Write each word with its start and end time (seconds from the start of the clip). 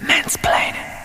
Mansplaining. 0.00 0.97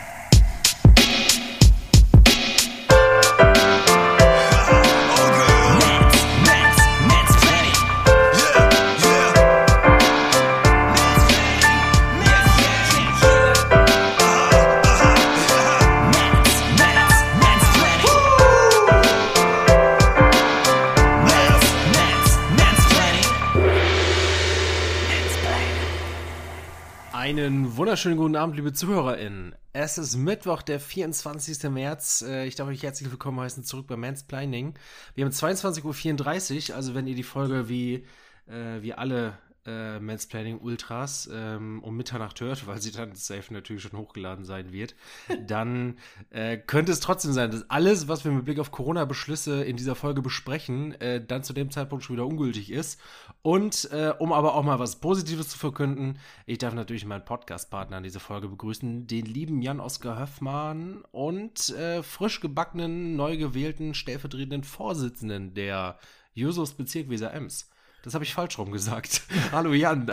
Wunderschönen 27.94 28.18
guten 28.18 28.36
Abend, 28.36 28.56
liebe 28.56 28.74
ZuhörerInnen. 28.74 29.54
Es 29.72 30.00
ist 30.00 30.16
Mittwoch, 30.16 30.64
der 30.64 30.80
24. 30.80 31.70
März. 31.70 32.24
Äh, 32.28 32.48
Ich 32.48 32.56
darf 32.56 32.68
euch 32.68 32.82
herzlich 32.82 33.12
willkommen 33.12 33.40
heißen 33.40 33.64
zurück 33.64 33.86
bei 33.86 33.96
Mansplaining. 33.96 34.74
Wir 35.14 35.26
haben 35.26 35.32
22.34 35.32 36.72
Uhr, 36.72 36.76
also 36.76 36.96
wenn 36.96 37.06
ihr 37.06 37.14
die 37.14 37.22
Folge 37.22 37.70
wie, 37.70 38.04
äh, 38.48 38.82
wie 38.82 38.96
alle 38.96 39.38
äh, 39.66 40.00
Mansplaining 40.00 40.60
Ultras 40.60 41.30
ähm, 41.32 41.82
um 41.84 41.96
Mitternacht 41.96 42.40
hört, 42.42 42.68
weil 42.68 42.82
sie 42.82 42.92
dann 42.92 43.16
safe 43.16 43.54
natürlich 43.54 43.84
schon 43.84 43.98
hochgeladen 43.98 44.46
sein 44.46 44.72
wird, 44.72 44.96
dann 45.48 45.98
äh, 46.30 46.58
könnte 46.58 46.92
es 46.92 47.00
trotzdem 47.00 47.32
sein, 47.32 47.52
dass 47.52 47.70
alles, 47.70 48.08
was 48.08 48.26
wir 48.26 48.32
mit 48.32 48.46
Blick 48.46 48.60
auf 48.60 48.72
Corona-Beschlüsse 48.72 49.64
in 49.64 49.78
dieser 49.78 49.96
Folge 49.96 50.22
besprechen, 50.22 51.00
äh, 51.02 51.24
dann 51.26 51.44
zu 51.44 51.54
dem 51.54 51.72
Zeitpunkt 51.72 52.04
schon 52.04 52.16
wieder 52.16 52.26
ungültig 52.26 52.72
ist. 52.72 53.00
Und 53.42 53.90
äh, 53.92 54.14
um 54.20 54.34
aber 54.34 54.56
auch 54.56 54.64
mal 54.64 54.80
was 54.80 55.00
Positives 55.00 55.50
zu 55.50 55.58
verkünden, 55.58 56.20
ich 56.46 56.58
darf 56.58 56.74
natürlich 56.74 57.06
meinen 57.06 57.26
Podcast-Partner 57.26 57.98
an 57.98 58.04
dieser 58.04 58.20
Folge 58.20 58.48
begrüßen, 58.48 59.08
den 59.08 59.26
lieben 59.26 59.62
Jan-Oskar 59.62 60.20
Höffmann 60.20 61.04
und 61.12 61.70
äh, 61.70 62.04
frisch 62.04 62.40
gebackenen, 62.40 63.16
neu 63.16 63.38
gewählten 63.38 63.94
stellvertretenden 63.94 64.64
Vorsitzenden 64.64 65.54
der 65.54 65.98
Jusos 66.34 66.74
Bezirk 66.74 67.10
Weser 67.10 67.34
Ems. 67.34 67.70
Das 68.04 68.16
habe 68.16 68.26
ich 68.26 68.34
falsch 68.34 68.60
rum 68.60 68.70
gesagt. 68.74 69.22
Hallo 69.54 69.72
Jan. 69.72 70.12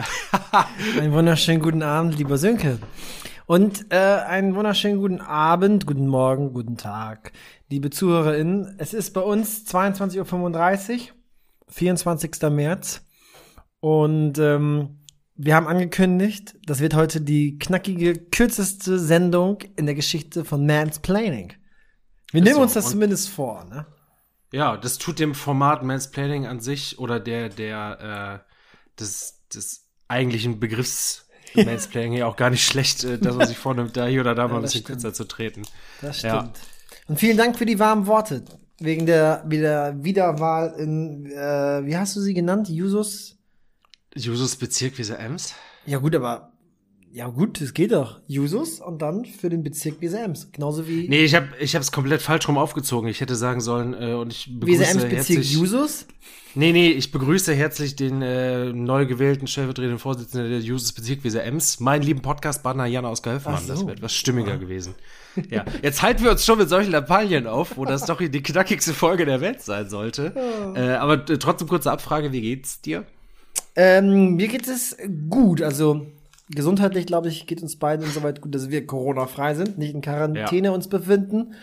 Einen 1.00 1.12
wunderschönen 1.12 1.60
guten 1.60 1.82
Abend, 1.82 2.16
lieber 2.16 2.38
Sönke. 2.38 2.78
Und 3.46 3.86
äh, 3.92 3.96
einen 3.96 4.54
wunderschönen 4.54 5.00
guten 5.00 5.20
Abend, 5.20 5.84
guten 5.84 6.06
Morgen, 6.06 6.52
guten 6.52 6.76
Tag, 6.76 7.32
liebe 7.68 7.90
ZuhörerInnen. 7.90 8.76
Es 8.78 8.94
ist 8.94 9.10
bei 9.12 9.22
uns 9.22 9.66
22.35 9.66 10.92
Uhr, 10.92 10.98
24. 11.66 12.42
März. 12.52 13.02
Und 13.80 14.38
ähm, 14.38 15.00
wir 15.34 15.56
haben 15.56 15.66
angekündigt, 15.66 16.58
das 16.64 16.78
wird 16.78 16.94
heute 16.94 17.20
die 17.20 17.58
knackige, 17.58 18.14
kürzeste 18.14 19.00
Sendung 19.00 19.58
in 19.74 19.86
der 19.86 19.96
Geschichte 19.96 20.44
von 20.44 20.64
Mansplaining. 20.64 21.54
Wir 22.30 22.42
nehmen 22.42 22.54
so, 22.54 22.62
uns 22.62 22.74
das 22.74 22.84
und- 22.84 22.92
zumindest 22.92 23.30
vor, 23.30 23.64
ne? 23.64 23.84
Ja, 24.52 24.76
das 24.76 24.98
tut 24.98 25.18
dem 25.18 25.34
Format 25.34 25.82
Mansplaining 25.82 26.46
an 26.46 26.60
sich 26.60 26.98
oder 26.98 27.20
der, 27.20 27.48
der, 27.48 28.42
äh, 28.44 29.00
des, 29.00 29.46
des 29.54 29.86
eigentlichen 30.08 30.58
Begriffs 30.58 31.26
Mansplaining 31.54 32.14
ja 32.14 32.26
auch 32.26 32.36
gar 32.36 32.50
nicht 32.50 32.64
schlecht, 32.64 33.04
äh, 33.04 33.18
dass 33.18 33.36
man 33.36 33.46
sich 33.46 33.58
vornimmt, 33.58 33.96
da 33.96 34.06
hier 34.06 34.20
oder 34.20 34.34
da 34.34 34.48
mal 34.48 34.56
ein 34.56 34.62
bisschen 34.62 34.82
stimmt. 34.82 35.00
kürzer 35.00 35.14
zu 35.14 35.24
treten. 35.24 35.62
Das 36.00 36.18
stimmt. 36.18 36.32
Ja. 36.32 36.52
Und 37.08 37.18
vielen 37.18 37.36
Dank 37.36 37.56
für 37.56 37.66
die 37.66 37.78
warmen 37.78 38.06
Worte. 38.06 38.44
Wegen 38.78 39.04
der, 39.04 39.44
der 39.44 40.02
Wiederwahl 40.02 40.74
in, 40.78 41.26
äh, 41.26 41.84
wie 41.84 41.96
hast 41.96 42.16
du 42.16 42.20
sie 42.20 42.34
genannt? 42.34 42.68
Jusos? 42.68 43.36
Jusos 44.14 44.56
Bezirk 44.56 44.98
Weser 44.98 45.18
Ems? 45.18 45.54
Ja 45.86 45.98
gut, 45.98 46.14
aber 46.14 46.49
ja 47.12 47.26
gut, 47.28 47.60
es 47.60 47.74
geht 47.74 47.92
doch. 47.92 48.20
Jusos 48.28 48.80
und 48.80 49.02
dann 49.02 49.24
für 49.24 49.48
den 49.48 49.64
Bezirk 49.64 50.00
Weser 50.00 50.22
Ems. 50.22 50.50
Genauso 50.52 50.86
wie 50.86 51.08
Nee, 51.08 51.24
ich 51.24 51.34
habe 51.34 51.48
ich 51.58 51.74
es 51.74 51.90
komplett 51.90 52.22
falsch 52.22 52.46
rum 52.46 52.56
aufgezogen. 52.56 53.08
Ich 53.08 53.20
hätte 53.20 53.34
sagen 53.34 53.60
sollen, 53.60 53.94
äh, 53.94 54.14
und 54.14 54.32
ich 54.32 54.48
begrüße 54.58 54.80
Weser 54.80 54.90
Ems 54.92 55.04
Bezirk 55.04 55.44
Jusos. 55.44 56.06
Nee, 56.54 56.72
nee, 56.72 56.90
ich 56.90 57.12
begrüße 57.12 57.52
herzlich 57.54 57.96
den 57.96 58.22
äh, 58.22 58.72
neu 58.72 59.06
gewählten 59.06 59.46
stellvertretenden 59.46 59.98
Vorsitzenden 59.98 60.50
der 60.50 60.60
Jusos 60.60 60.92
Bezirk 60.92 61.24
Weser 61.24 61.42
Ems, 61.44 61.80
meinen 61.80 62.02
lieben 62.02 62.22
Podcast-Partner 62.22 62.86
Jan 62.86 63.04
Oskar 63.04 63.34
Höfmann. 63.34 63.62
So. 63.62 63.68
Das 63.68 63.80
wäre 63.82 63.92
etwas 63.92 64.14
stimmiger 64.14 64.56
gewesen. 64.56 64.94
Ja, 65.48 65.64
jetzt 65.82 66.02
halten 66.02 66.24
wir 66.24 66.32
uns 66.32 66.44
schon 66.44 66.58
mit 66.58 66.68
solchen 66.68 66.90
Lappalien 66.90 67.46
auf, 67.46 67.76
wo 67.76 67.84
das 67.84 68.04
doch 68.04 68.18
die 68.18 68.42
knackigste 68.42 68.92
Folge 68.92 69.24
der 69.26 69.40
Welt 69.40 69.62
sein 69.62 69.88
sollte. 69.88 70.34
Äh, 70.74 70.94
aber 70.94 71.28
äh, 71.28 71.38
trotzdem 71.38 71.68
kurze 71.68 71.92
Abfrage, 71.92 72.32
wie 72.32 72.40
geht's 72.40 72.80
dir? 72.80 73.04
Ähm, 73.76 74.34
mir 74.34 74.48
geht 74.48 74.66
es 74.66 74.96
gut. 75.28 75.62
Also 75.62 76.06
gesundheitlich, 76.50 77.06
glaube 77.06 77.28
ich, 77.28 77.46
geht 77.46 77.62
uns 77.62 77.76
beiden 77.76 78.04
insoweit 78.04 78.40
gut, 78.40 78.54
dass 78.54 78.70
wir 78.70 78.86
Corona-frei 78.86 79.54
sind, 79.54 79.78
nicht 79.78 79.94
in 79.94 80.00
Quarantäne 80.00 80.72
uns 80.72 80.88
befinden. 80.88 81.54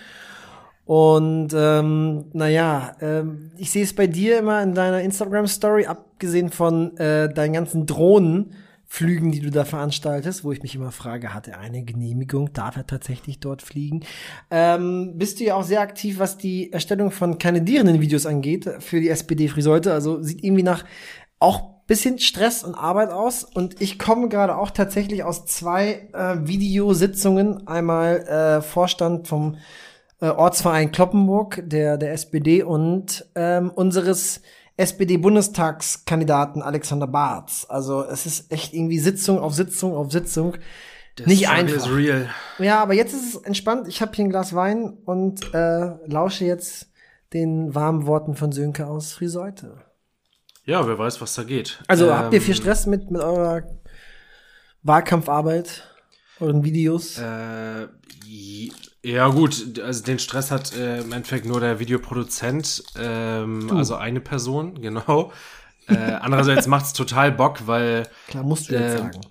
Und 0.87 1.49
ähm, 1.53 2.25
naja, 2.31 2.95
ähm, 3.01 3.51
ich 3.57 3.71
sehe 3.71 3.83
es 3.83 3.93
bei 3.93 4.07
dir 4.07 4.39
immer 4.39 4.63
in 4.63 4.73
deiner 4.73 5.01
Instagram-Story, 5.01 5.85
abgesehen 5.85 6.49
von 6.49 6.95
äh, 6.95 7.31
deinen 7.33 7.51
ganzen 7.51 7.85
Drohnenflügen, 7.85 9.33
die 9.33 9.41
du 9.41 9.51
da 9.51 9.65
veranstaltest, 9.65 10.45
wo 10.45 10.53
ich 10.53 10.63
mich 10.63 10.75
immer 10.75 10.93
frage, 10.93 11.33
hat 11.33 11.49
er 11.49 11.59
eine 11.59 11.83
Genehmigung? 11.83 12.53
Darf 12.53 12.77
er 12.77 12.87
tatsächlich 12.87 13.41
dort 13.41 13.61
fliegen? 13.61 14.05
Ähm, 14.49 15.17
bist 15.17 15.41
du 15.41 15.43
ja 15.43 15.55
auch 15.55 15.63
sehr 15.63 15.81
aktiv, 15.81 16.19
was 16.19 16.37
die 16.37 16.71
Erstellung 16.71 17.11
von 17.11 17.37
kandidierenden 17.37 17.99
Videos 17.99 18.25
angeht 18.25 18.69
für 18.79 19.01
die 19.01 19.09
SPD 19.09 19.49
Friseute. 19.49 19.91
Also 19.91 20.23
sieht 20.23 20.41
irgendwie 20.41 20.63
nach 20.63 20.85
auch 21.39 21.76
bisschen 21.87 22.19
Stress 22.19 22.63
und 22.63 22.75
Arbeit 22.75 23.11
aus. 23.11 23.43
Und 23.43 23.81
ich 23.81 23.97
komme 23.97 24.29
gerade 24.29 24.57
auch 24.57 24.69
tatsächlich 24.69 25.23
aus 25.23 25.45
zwei 25.45 26.09
äh, 26.13 26.35
Videositzungen. 26.47 27.67
Einmal 27.67 28.19
äh, 28.27 28.61
Vorstand 28.61 29.27
vom 29.27 29.57
äh, 30.19 30.27
Ortsverein 30.27 30.91
Kloppenburg, 30.91 31.63
der, 31.65 31.97
der 31.97 32.11
SPD 32.13 32.61
und 32.61 33.25
ähm, 33.35 33.71
unseres 33.73 34.41
SPD-Bundestagskandidaten 34.75 36.61
Alexander 36.61 37.07
Barz. 37.07 37.65
Also 37.67 38.03
es 38.03 38.25
ist 38.25 38.51
echt 38.51 38.73
irgendwie 38.73 38.99
Sitzung 38.99 39.39
auf 39.39 39.55
Sitzung 39.55 39.95
auf 39.95 40.11
Sitzung. 40.11 40.55
Nicht 41.25 41.47
Struggle 41.47 41.73
einfach. 41.73 41.87
Ja, 42.59 42.79
aber 42.79 42.93
jetzt 42.93 43.13
ist 43.13 43.35
es 43.35 43.41
entspannt. 43.41 43.87
Ich 43.87 44.01
habe 44.01 44.11
hier 44.13 44.25
ein 44.25 44.29
Glas 44.29 44.53
Wein 44.53 44.97
und 45.05 45.51
äh, 45.53 45.95
lausche 46.05 46.45
jetzt 46.45 46.91
den 47.33 47.73
warmen 47.73 48.05
Worten 48.05 48.35
von 48.35 48.51
Sönke 48.51 48.85
aus 48.85 49.13
Friseute. 49.13 49.86
Ja, 50.67 50.85
wer 50.85 50.99
weiß, 50.99 51.21
was 51.21 51.33
da 51.33 51.43
geht. 51.43 51.79
Also 51.87 52.07
Ähm, 52.07 52.13
habt 52.13 52.33
ihr 52.33 52.41
viel 52.41 52.53
Stress 52.53 52.85
mit, 52.87 53.09
mit 53.09 53.21
eurer 53.21 53.63
Wahlkampfarbeit, 54.83 55.89
euren 56.41 56.63
Videos? 56.65 57.17
Äh, 57.17 57.87
ja 59.01 59.27
gut, 59.29 59.79
also 59.79 60.03
den 60.03 60.19
Stress 60.19 60.51
hat 60.51 60.75
äh, 60.75 60.99
im 60.99 61.13
Endeffekt 61.13 61.45
nur 61.45 61.61
der 61.61 61.79
Videoproduzent, 61.79 62.83
ähm, 62.99 63.71
also 63.71 63.95
eine 63.95 64.19
Person, 64.19 64.81
genau. 64.81 65.31
Äh, 65.87 65.93
andererseits 65.95 66.67
macht's 66.67 66.91
total 66.91 67.31
Bock, 67.31 67.65
weil 67.65 68.09
Klar, 68.27 68.43
musst 68.43 68.69
du 68.69 68.73
jetzt 68.73 68.91
ähm, 68.91 68.97
sagen. 68.97 69.21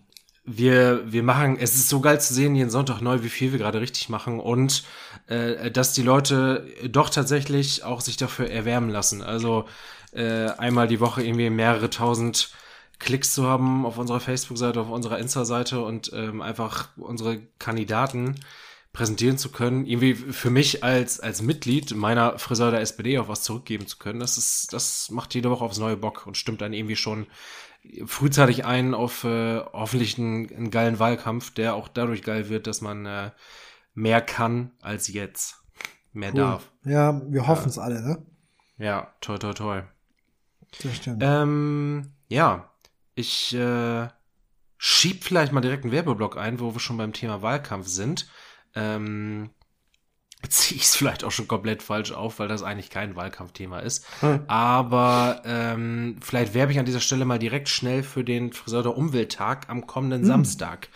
wir, 0.47 1.13
wir 1.13 1.23
machen, 1.23 1.59
es 1.59 1.75
ist 1.75 1.91
so 1.91 2.01
geil 2.01 2.19
zu 2.19 2.33
sehen 2.33 2.55
jeden 2.55 2.71
Sonntag 2.71 3.03
neu, 3.03 3.23
wie 3.23 3.29
viel 3.29 3.53
wir 3.53 3.59
gerade 3.59 3.83
richtig 3.83 4.09
machen 4.09 4.41
und 4.41 4.85
äh, 5.27 5.71
dass 5.71 5.93
die 5.93 6.03
Leute 6.03 6.67
doch 6.89 7.11
tatsächlich 7.11 7.85
auch 7.85 8.01
sich 8.01 8.17
dafür 8.17 8.51
erwärmen 8.51 8.89
lassen. 8.89 9.21
Also 9.23 9.67
äh, 10.17 10.51
einmal 10.59 10.89
die 10.89 11.01
Woche 11.01 11.23
irgendwie 11.23 11.51
mehrere 11.51 11.91
tausend 11.91 12.51
Klicks 12.99 13.35
zu 13.35 13.47
haben 13.47 13.85
auf 13.85 13.99
unserer 13.99 14.21
Facebook-Seite, 14.21 14.81
auf 14.81 14.91
unserer 14.91 15.19
Insta-Seite 15.19 15.83
und 15.83 16.11
ähm, 16.15 16.41
einfach 16.41 16.89
unsere 16.97 17.41
Kandidaten 17.59 18.37
präsentieren 18.93 19.37
zu 19.37 19.53
können, 19.53 19.85
irgendwie 19.85 20.15
für 20.15 20.49
mich 20.49 20.83
als, 20.83 21.21
als 21.21 21.43
Mitglied 21.43 21.95
meiner 21.95 22.39
Friseur 22.39 22.71
der 22.71 22.81
SPD 22.81 23.19
auch 23.19 23.29
was 23.29 23.43
zurückgeben 23.43 23.87
zu 23.87 23.99
können, 23.99 24.21
das 24.21 24.39
ist, 24.39 24.73
das 24.73 25.11
macht 25.11 25.35
jede 25.35 25.51
Woche 25.51 25.65
aufs 25.65 25.79
neue 25.79 25.99
Bock 25.99 26.27
und 26.27 26.39
stimmt 26.39 26.63
dann 26.63 26.73
irgendwie 26.73 26.97
schon 26.97 27.27
frühzeitig 28.07 28.65
ein 28.65 28.95
auf 28.95 29.25
äh, 29.25 29.61
hoffentlich 29.73 30.19
einen, 30.19 30.49
einen 30.51 30.71
geilen 30.71 30.99
Wahlkampf, 30.99 31.53
der 31.53 31.75
auch 31.75 31.89
dadurch 31.89 32.23
geil 32.23 32.49
wird, 32.49 32.67
dass 32.67 32.81
man 32.81 33.05
äh, 33.05 33.31
mehr 33.95 34.23
kann 34.23 34.73
als 34.81 35.09
jetzt. 35.09 35.63
Mehr 36.13 36.33
darf. 36.33 36.71
Ja, 36.85 37.21
wir 37.29 37.47
hoffen 37.47 37.69
es 37.69 37.79
alle, 37.79 38.01
ne? 38.01 38.25
Ja, 38.79 39.13
toll, 39.21 39.39
toll, 39.39 39.53
toll. 39.53 39.87
Das 40.83 40.97
stimmt. 40.97 41.23
Ähm, 41.23 42.13
ja, 42.29 42.71
ich 43.15 43.55
äh, 43.55 44.09
schieb 44.79 45.25
vielleicht 45.25 45.53
mal 45.53 45.61
direkt 45.61 45.85
einen 45.85 45.93
Werbeblock 45.93 46.37
ein, 46.37 46.61
wo 46.61 46.75
wir 46.75 46.81
schon 46.81 46.97
beim 46.97 47.13
Thema 47.13 47.43
Wahlkampf 47.43 47.89
sind. 47.89 48.29
Ähm, 48.75 49.51
ziehe 50.49 50.77
ich 50.77 50.85
es 50.85 50.97
vielleicht 50.97 51.25
auch 51.25 51.33
schon 51.33 51.49
komplett 51.49 51.83
falsch 51.83 52.13
auf, 52.13 52.39
weil 52.39 52.49
das 52.49 52.63
eigentlich 52.63 52.91
kein 52.91 53.17
Wahlkampfthema 53.17 53.81
ist. 53.81 54.07
Hm. 54.21 54.41
Aber 54.47 55.43
ähm, 55.45 56.17
vielleicht 56.21 56.55
werbe 56.55 56.73
ich 56.73 56.79
an 56.79 56.85
dieser 56.85 57.01
Stelle 57.01 57.25
mal 57.25 57.39
direkt 57.39 57.69
schnell 57.69 58.03
für 58.03 58.23
den 58.23 58.53
Friseur 58.53 58.83
der 58.83 58.97
Umwelttag 58.97 59.69
am 59.69 59.87
kommenden 59.87 60.25
Samstag. 60.25 60.89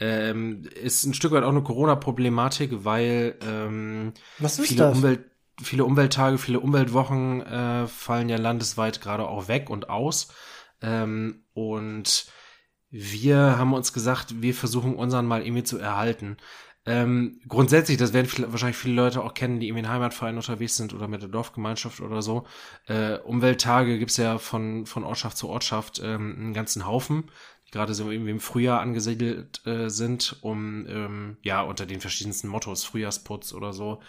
Ähm, 0.00 0.62
ist 0.80 1.04
ein 1.04 1.14
Stück 1.14 1.32
weit 1.32 1.42
auch 1.42 1.50
eine 1.50 1.62
Corona-Problematik, 1.62 2.84
weil 2.84 3.36
ähm, 3.46 4.12
Was 4.38 4.58
ist 4.58 4.68
viele 4.68 4.84
das? 4.84 4.96
Umwelt 4.96 5.24
viele 5.62 5.84
Umwelttage, 5.84 6.38
viele 6.38 6.60
Umweltwochen 6.60 7.42
äh, 7.42 7.86
fallen 7.86 8.28
ja 8.28 8.36
landesweit 8.36 9.00
gerade 9.00 9.26
auch 9.28 9.48
weg 9.48 9.70
und 9.70 9.90
aus. 9.90 10.28
Ähm, 10.80 11.44
und 11.52 12.26
wir 12.90 13.58
haben 13.58 13.74
uns 13.74 13.92
gesagt, 13.92 14.40
wir 14.40 14.54
versuchen 14.54 14.94
unseren 14.94 15.26
mal 15.26 15.42
irgendwie 15.42 15.64
zu 15.64 15.78
erhalten. 15.78 16.36
Ähm, 16.86 17.40
grundsätzlich, 17.46 17.98
das 17.98 18.14
werden 18.14 18.26
viele, 18.26 18.50
wahrscheinlich 18.50 18.78
viele 18.78 18.94
Leute 18.94 19.22
auch 19.22 19.34
kennen, 19.34 19.60
die 19.60 19.68
irgendwie 19.68 19.84
in 19.84 19.90
Heimatverein 19.90 20.36
unterwegs 20.36 20.76
sind 20.76 20.94
oder 20.94 21.06
mit 21.06 21.20
der 21.20 21.28
Dorfgemeinschaft 21.28 22.00
oder 22.00 22.22
so. 22.22 22.46
Äh, 22.86 23.18
Umwelttage 23.18 23.98
gibt's 23.98 24.16
ja 24.16 24.38
von, 24.38 24.86
von 24.86 25.04
Ortschaft 25.04 25.36
zu 25.36 25.50
Ortschaft 25.50 26.00
ähm, 26.02 26.34
einen 26.38 26.54
ganzen 26.54 26.86
Haufen 26.86 27.30
gerade 27.70 27.92
so 27.92 28.10
irgendwie 28.10 28.30
im 28.30 28.40
Frühjahr 28.40 28.80
angesiedelt 28.80 29.66
äh, 29.66 29.90
sind, 29.90 30.36
um 30.40 30.86
ähm, 30.88 31.36
ja 31.42 31.60
unter 31.62 31.84
den 31.84 32.00
verschiedensten 32.00 32.48
Mottos, 32.48 32.84
Frühjahrsputz 32.84 33.52
oder 33.52 33.72
so, 33.72 34.00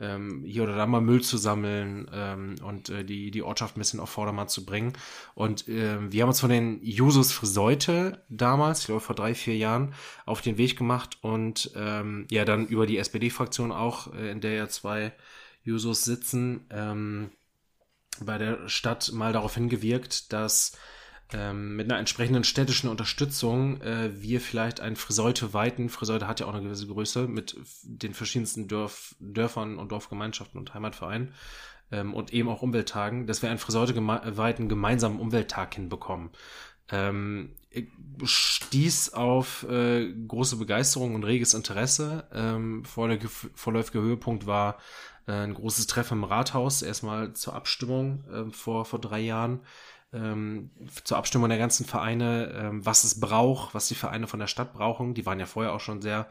ähm, 0.00 0.44
hier 0.46 0.62
oder 0.62 0.76
da 0.76 0.86
mal 0.86 1.00
Müll 1.00 1.22
zu 1.22 1.36
sammeln 1.36 2.08
ähm, 2.12 2.54
und 2.62 2.90
äh, 2.90 3.04
die, 3.04 3.30
die 3.30 3.42
Ortschaft 3.42 3.76
ein 3.76 3.80
bisschen 3.80 3.98
auf 3.98 4.10
Vordermann 4.10 4.48
zu 4.48 4.64
bringen. 4.64 4.92
Und 5.34 5.66
äh, 5.66 6.12
wir 6.12 6.22
haben 6.22 6.28
uns 6.28 6.40
von 6.40 6.50
den 6.50 6.80
Jusos 6.82 7.32
Friseute 7.32 8.24
damals, 8.28 8.80
ich 8.80 8.86
glaube 8.86 9.00
vor 9.00 9.16
drei, 9.16 9.34
vier 9.34 9.56
Jahren, 9.56 9.94
auf 10.24 10.40
den 10.40 10.56
Weg 10.56 10.78
gemacht 10.78 11.18
und 11.20 11.72
ähm, 11.74 12.26
ja 12.30 12.44
dann 12.44 12.66
über 12.66 12.86
die 12.86 12.98
SPD-Fraktion 12.98 13.72
auch, 13.72 14.14
äh, 14.14 14.30
in 14.30 14.40
der 14.40 14.52
ja 14.52 14.68
zwei 14.68 15.12
Jusos 15.64 16.04
sitzen, 16.04 16.66
ähm, 16.70 17.30
bei 18.20 18.38
der 18.38 18.68
Stadt 18.68 19.12
mal 19.12 19.32
darauf 19.32 19.54
hingewirkt, 19.54 20.32
dass 20.32 20.72
ähm, 21.32 21.76
mit 21.76 21.90
einer 21.90 21.98
entsprechenden 21.98 22.44
städtischen 22.44 22.88
Unterstützung 22.88 23.80
äh, 23.82 24.10
wir 24.20 24.40
vielleicht 24.40 24.80
ein 24.80 24.96
Friseute 24.96 25.52
weiten. 25.52 25.90
Friseute 25.90 26.26
hat 26.26 26.40
ja 26.40 26.46
auch 26.46 26.54
eine 26.54 26.62
gewisse 26.62 26.86
Größe 26.86 27.28
mit 27.28 27.56
den 27.82 28.14
verschiedensten 28.14 28.66
Dörf, 28.66 29.14
Dörfern 29.20 29.78
und 29.78 29.92
Dorfgemeinschaften 29.92 30.58
und 30.58 30.72
Heimatvereinen 30.72 31.34
ähm, 31.92 32.14
und 32.14 32.32
eben 32.32 32.48
auch 32.48 32.62
Umwelttagen, 32.62 33.26
dass 33.26 33.42
wir 33.42 33.50
einen 33.50 33.58
Friseute 33.58 33.92
geme 33.92 34.22
weiten 34.24 34.68
gemeinsamen 34.68 35.20
Umwelttag 35.20 35.74
hinbekommen. 35.74 36.30
Ähm, 36.90 37.54
stieß 38.24 39.12
auf 39.12 39.66
äh, 39.68 40.10
große 40.10 40.56
Begeisterung 40.56 41.14
und 41.14 41.24
reges 41.24 41.52
Interesse. 41.52 42.26
Ähm, 42.32 42.84
vorläufiger 42.84 44.00
Höhepunkt 44.00 44.46
war 44.46 44.78
äh, 45.26 45.32
ein 45.32 45.52
großes 45.52 45.86
Treffen 45.86 46.18
im 46.18 46.24
Rathaus, 46.24 46.80
erstmal 46.80 47.34
zur 47.34 47.54
Abstimmung 47.54 48.24
äh, 48.32 48.50
vor, 48.50 48.86
vor 48.86 49.00
drei 49.00 49.20
Jahren 49.20 49.60
ähm, 50.12 50.70
zur 51.04 51.18
Abstimmung 51.18 51.48
der 51.48 51.58
ganzen 51.58 51.84
Vereine, 51.86 52.52
ähm, 52.54 52.86
was 52.86 53.04
es 53.04 53.20
braucht, 53.20 53.74
was 53.74 53.88
die 53.88 53.94
Vereine 53.94 54.26
von 54.26 54.40
der 54.40 54.46
Stadt 54.46 54.72
brauchen. 54.72 55.14
Die 55.14 55.26
waren 55.26 55.40
ja 55.40 55.46
vorher 55.46 55.72
auch 55.72 55.80
schon 55.80 56.00
sehr 56.00 56.28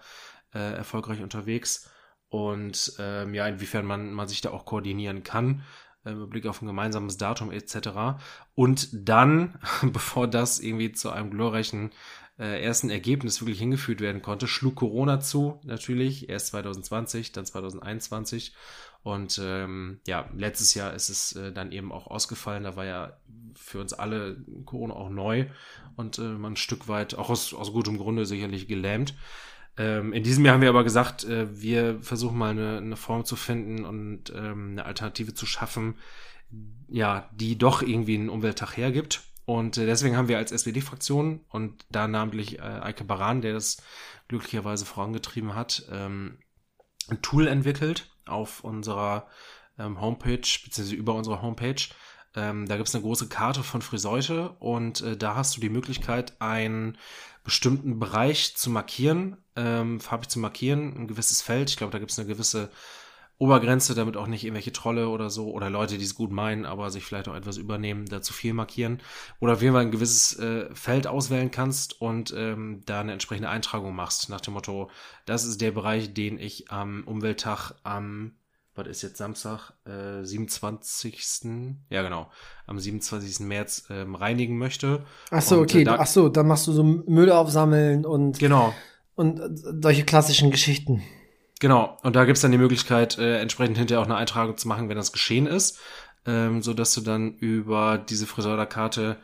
äh, 0.54 0.60
erfolgreich 0.60 1.22
unterwegs. 1.22 1.90
Und 2.30 2.94
ähm, 3.00 3.34
ja, 3.34 3.48
inwiefern 3.48 3.86
man, 3.86 4.14
man 4.14 4.28
sich 4.28 4.42
da 4.42 4.52
auch 4.52 4.66
koordinieren 4.66 5.24
kann, 5.24 5.64
äh, 6.06 6.14
mit 6.14 6.30
Blick 6.30 6.46
auf 6.46 6.62
ein 6.62 6.68
gemeinsames 6.68 7.18
Datum 7.18 7.52
etc. 7.52 8.20
Und 8.56 8.90
dann, 8.92 9.60
bevor 9.82 10.28
das 10.28 10.60
irgendwie 10.60 10.92
zu 10.92 11.10
einem 11.10 11.32
glorreichen 11.32 11.92
äh, 12.40 12.64
ersten 12.64 12.90
Ergebnis 12.90 13.42
wirklich 13.42 13.60
hingeführt 13.60 14.02
werden 14.02 14.22
konnte, 14.22 14.48
schlug 14.48 14.76
Corona 14.76 15.20
zu, 15.20 15.60
natürlich, 15.64 16.30
erst 16.30 16.48
2020, 16.48 17.32
dann 17.32 17.46
2021. 17.46 18.54
Und 19.08 19.40
ähm, 19.42 20.02
ja, 20.06 20.30
letztes 20.36 20.74
Jahr 20.74 20.94
ist 20.94 21.08
es 21.08 21.32
äh, 21.32 21.54
dann 21.54 21.72
eben 21.72 21.94
auch 21.94 22.08
ausgefallen. 22.08 22.66
Da 22.66 22.76
war 22.76 22.84
ja 22.84 23.18
für 23.56 23.80
uns 23.80 23.94
alle 23.94 24.36
Corona 24.66 24.96
auch 24.96 25.10
neu 25.10 25.46
und 25.96 26.20
äh, 26.20 26.24
man 26.24 26.54
ein 26.54 26.58
Stück 26.58 26.90
weit, 26.90 27.16
auch 27.16 27.30
aus, 27.30 27.54
aus 27.54 27.72
gutem 27.72 27.98
Grunde 27.98 28.26
sicherlich 28.26 28.68
gelähmt. 28.68 29.16
Ähm, 29.78 30.12
in 30.12 30.24
diesem 30.24 30.44
Jahr 30.44 30.56
haben 30.56 30.62
wir 30.62 30.68
aber 30.68 30.84
gesagt, 30.84 31.24
äh, 31.24 31.48
wir 31.58 32.02
versuchen 32.02 32.38
mal 32.38 32.50
eine, 32.50 32.80
eine 32.80 32.98
Form 32.98 33.24
zu 33.24 33.38
finden 33.38 33.86
und 33.86 34.30
ähm, 34.36 34.72
eine 34.72 34.84
Alternative 34.84 35.34
zu 35.34 35.46
schaffen, 35.46 35.96
ja, 36.90 37.30
die 37.34 37.58
doch 37.58 37.82
irgendwie 37.82 38.16
einen 38.16 38.28
Umwelttag 38.28 38.76
hergibt. 38.76 39.22
Und 39.46 39.78
äh, 39.78 39.86
deswegen 39.86 40.18
haben 40.18 40.28
wir 40.28 40.38
als 40.38 40.52
SPD-Fraktion 40.52 41.46
und 41.48 41.86
da 41.90 42.10
namentlich 42.10 42.60
äh, 42.60 42.62
Eike 42.62 43.06
Baran, 43.06 43.40
der 43.40 43.54
das 43.54 43.78
glücklicherweise 44.28 44.84
vorangetrieben 44.84 45.56
hat, 45.56 45.88
ähm, 45.94 46.40
ein 47.10 47.22
Tool 47.22 47.48
entwickelt 47.48 48.10
auf 48.30 48.64
unserer 48.64 49.28
ähm, 49.78 50.02
Homepage, 50.02 50.38
beziehungsweise 50.38 50.96
über 50.96 51.14
unserer 51.14 51.42
Homepage. 51.42 51.82
Ähm, 52.36 52.68
da 52.68 52.78
gibt 52.78 52.88
es 52.88 52.96
eine 52.96 53.04
große 53.04 53.30
Karte 53.30 53.64
von 53.64 53.82
Friseute 53.82 54.50
und 54.60 55.02
äh, 55.02 55.18
da 55.18 55.36
hast 55.36 55.56
du 55.56 55.62
die 55.62 55.70
Möglichkeit, 55.70 56.40
einen 56.40 56.98
bestimmten 57.44 58.00
Bereich 58.00 58.56
zu 58.58 58.70
markieren, 58.70 59.38
ähm, 59.56 60.00
farbig 60.00 60.30
zu 60.30 60.40
markieren, 60.40 60.96
ein 60.98 61.08
gewisses 61.08 61.42
Feld. 61.42 61.70
Ich 61.70 61.78
glaube, 61.78 61.92
da 61.92 62.00
gibt 62.00 62.12
es 62.12 62.20
eine 62.20 62.28
gewisse 62.28 62.70
Obergrenze, 63.40 63.94
damit 63.94 64.18
auch 64.18 64.26
nicht 64.26 64.44
irgendwelche 64.44 64.72
Trolle 64.72 65.10
oder 65.10 65.30
so 65.30 65.52
oder 65.52 65.70
Leute, 65.70 66.00
die 66.00 66.06
es 66.06 66.16
gut 66.16 66.32
meinen, 66.32 66.66
aber 66.66 66.90
sich 66.90 67.04
vielleicht 67.04 67.28
auch 67.28 67.36
etwas 67.36 67.58
übernehmen, 67.58 68.06
da 68.08 68.22
zu 68.22 68.34
viel 68.34 68.54
markieren. 68.54 69.00
Oder 69.40 69.54
auf 69.54 69.62
jeden 69.62 69.74
Fall 69.74 69.84
ein 69.84 69.92
gewisses 69.92 70.40
äh, 70.40 70.74
Feld 70.74 71.06
auswählen 71.06 71.52
kannst 71.52 72.02
und 72.02 72.34
ähm, 72.36 72.82
da 72.88 73.02
eine 73.02 73.14
entsprechende 73.14 73.50
Eintragung 73.50 73.96
machst, 73.96 74.30
nach 74.30 74.42
dem 74.42 74.56
Motto, 74.56 74.90
das 75.28 75.46
ist 75.46 75.62
der 75.62 75.72
Bereich, 75.72 76.16
den 76.16 76.40
ich 76.40 76.72
am 76.72 77.04
Umwelttag 77.06 77.74
am, 77.84 78.34
was 78.74 78.88
ist 78.88 79.04
jetzt 79.04 79.18
Samstag, 79.18 79.74
äh, 79.86 80.24
27. 80.24 81.76
Ja, 81.92 82.02
genau, 82.02 82.32
am 82.66 82.80
27. 82.80 83.42
März 83.42 83.86
ähm, 83.92 84.16
reinigen 84.16 84.58
möchte. 84.58 85.06
Ach 85.30 85.44
so, 85.44 85.58
und, 85.58 85.62
okay, 85.62 85.82
äh, 85.82 85.86
da, 85.86 85.98
ach 86.00 86.08
so, 86.08 86.30
dann 86.30 86.48
machst 86.48 86.66
du 86.66 86.72
so 86.72 86.84
Müll 86.84 87.32
aufsammeln 87.32 88.04
und. 88.04 88.40
Genau. 88.40 88.74
Und 89.14 89.40
äh, 89.40 89.50
solche 89.80 90.06
klassischen 90.06 90.50
Geschichten. 90.50 91.04
Genau, 91.60 91.98
und 92.04 92.16
da 92.16 92.26
gibt's 92.26 92.42
dann 92.42 92.52
die 92.52 92.58
Möglichkeit, 92.58 93.18
äh, 93.18 93.40
entsprechend 93.40 93.78
hinterher 93.78 94.02
auch 94.02 94.06
eine 94.06 94.16
Eintragung 94.16 94.58
zu 94.58 94.68
machen, 94.68 94.90
wenn 94.90 94.98
das 94.98 95.12
geschehen 95.12 95.48
ist, 95.48 95.80
ähm, 96.26 96.62
so 96.62 96.74
dass 96.74 96.94
du 96.94 97.02
dann 97.02 97.34
über 97.38 97.98
diese 97.98 98.28
Friseurkarte 98.28 99.18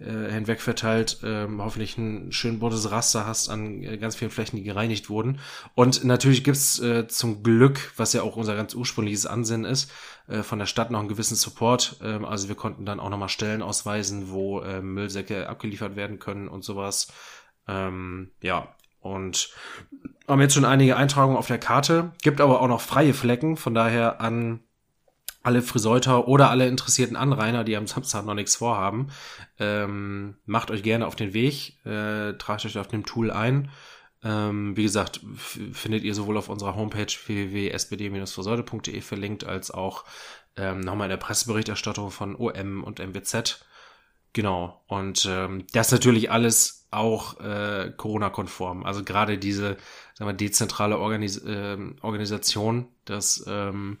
äh, 0.00 0.30
hinweg 0.30 0.60
verteilt 0.60 1.18
ähm, 1.24 1.60
hoffentlich 1.60 1.98
ein 1.98 2.30
schön 2.30 2.58
buntes 2.60 2.90
Raster 2.90 3.26
hast 3.26 3.48
an 3.48 3.82
äh, 3.82 3.96
ganz 3.98 4.16
vielen 4.16 4.30
Flächen, 4.30 4.56
die 4.56 4.62
gereinigt 4.62 5.10
wurden. 5.10 5.40
Und 5.74 6.04
natürlich 6.04 6.44
gibt's 6.44 6.78
äh, 6.78 7.08
zum 7.08 7.42
Glück, 7.42 7.92
was 7.96 8.12
ja 8.12 8.22
auch 8.22 8.36
unser 8.36 8.54
ganz 8.54 8.74
ursprüngliches 8.74 9.26
Ansinnen 9.26 9.64
ist, 9.64 9.90
äh, 10.28 10.42
von 10.42 10.58
der 10.58 10.66
Stadt 10.66 10.90
noch 10.90 11.00
einen 11.00 11.08
gewissen 11.08 11.36
Support. 11.36 11.96
Ähm, 12.02 12.24
also 12.24 12.48
wir 12.48 12.54
konnten 12.54 12.86
dann 12.86 13.00
auch 13.00 13.10
nochmal 13.10 13.28
Stellen 13.28 13.62
ausweisen, 13.62 14.30
wo 14.30 14.60
äh, 14.60 14.82
Müllsäcke 14.82 15.48
abgeliefert 15.48 15.96
werden 15.96 16.18
können 16.18 16.48
und 16.48 16.64
sowas. 16.64 17.08
Ähm, 17.66 18.30
ja, 18.40 18.74
und 19.00 19.52
haben 20.28 20.40
jetzt 20.40 20.54
schon 20.54 20.64
einige 20.64 20.96
Eintragungen 20.96 21.38
auf 21.38 21.46
der 21.46 21.58
Karte, 21.58 22.12
gibt 22.22 22.40
aber 22.40 22.60
auch 22.60 22.68
noch 22.68 22.80
freie 22.80 23.14
Flecken, 23.14 23.56
von 23.56 23.74
daher 23.74 24.20
an 24.20 24.60
alle 25.42 25.62
Friseuter 25.62 26.28
oder 26.28 26.50
alle 26.50 26.68
interessierten 26.68 27.16
Anrainer, 27.16 27.64
die 27.64 27.76
am 27.76 27.86
Samstag 27.86 28.26
noch 28.26 28.34
nichts 28.34 28.56
vorhaben, 28.56 29.08
ähm, 29.58 30.36
macht 30.44 30.70
euch 30.70 30.82
gerne 30.82 31.06
auf 31.06 31.16
den 31.16 31.32
Weg, 31.32 31.78
äh, 31.86 32.34
tragt 32.34 32.66
euch 32.66 32.76
auf 32.78 32.88
dem 32.88 33.06
Tool 33.06 33.30
ein. 33.30 33.70
Ähm, 34.22 34.76
wie 34.76 34.82
gesagt, 34.82 35.20
findet 35.36 36.02
ihr 36.02 36.14
sowohl 36.14 36.36
auf 36.36 36.48
unserer 36.48 36.74
Homepage 36.74 37.06
www.spd-friseute.de 37.06 39.00
verlinkt, 39.00 39.44
als 39.44 39.70
auch 39.70 40.04
ähm, 40.56 40.80
nochmal 40.80 41.06
in 41.06 41.10
der 41.10 41.18
Presseberichterstattung 41.18 42.10
von 42.10 42.34
OM 42.34 42.82
und 42.82 42.98
MWZ. 42.98 43.64
Genau. 44.32 44.82
Und 44.86 45.26
ähm, 45.30 45.64
das 45.72 45.90
natürlich 45.90 46.30
alles 46.30 46.86
auch 46.90 47.40
äh, 47.40 47.92
Corona-konform. 47.96 48.84
Also 48.84 49.04
gerade 49.04 49.38
diese 49.38 49.76
sagen 50.14 50.30
wir, 50.30 50.34
dezentrale 50.34 50.98
Organis 50.98 51.38
äh, 51.38 51.76
Organisation, 52.02 52.88
dass 53.04 53.44
ähm, 53.46 53.98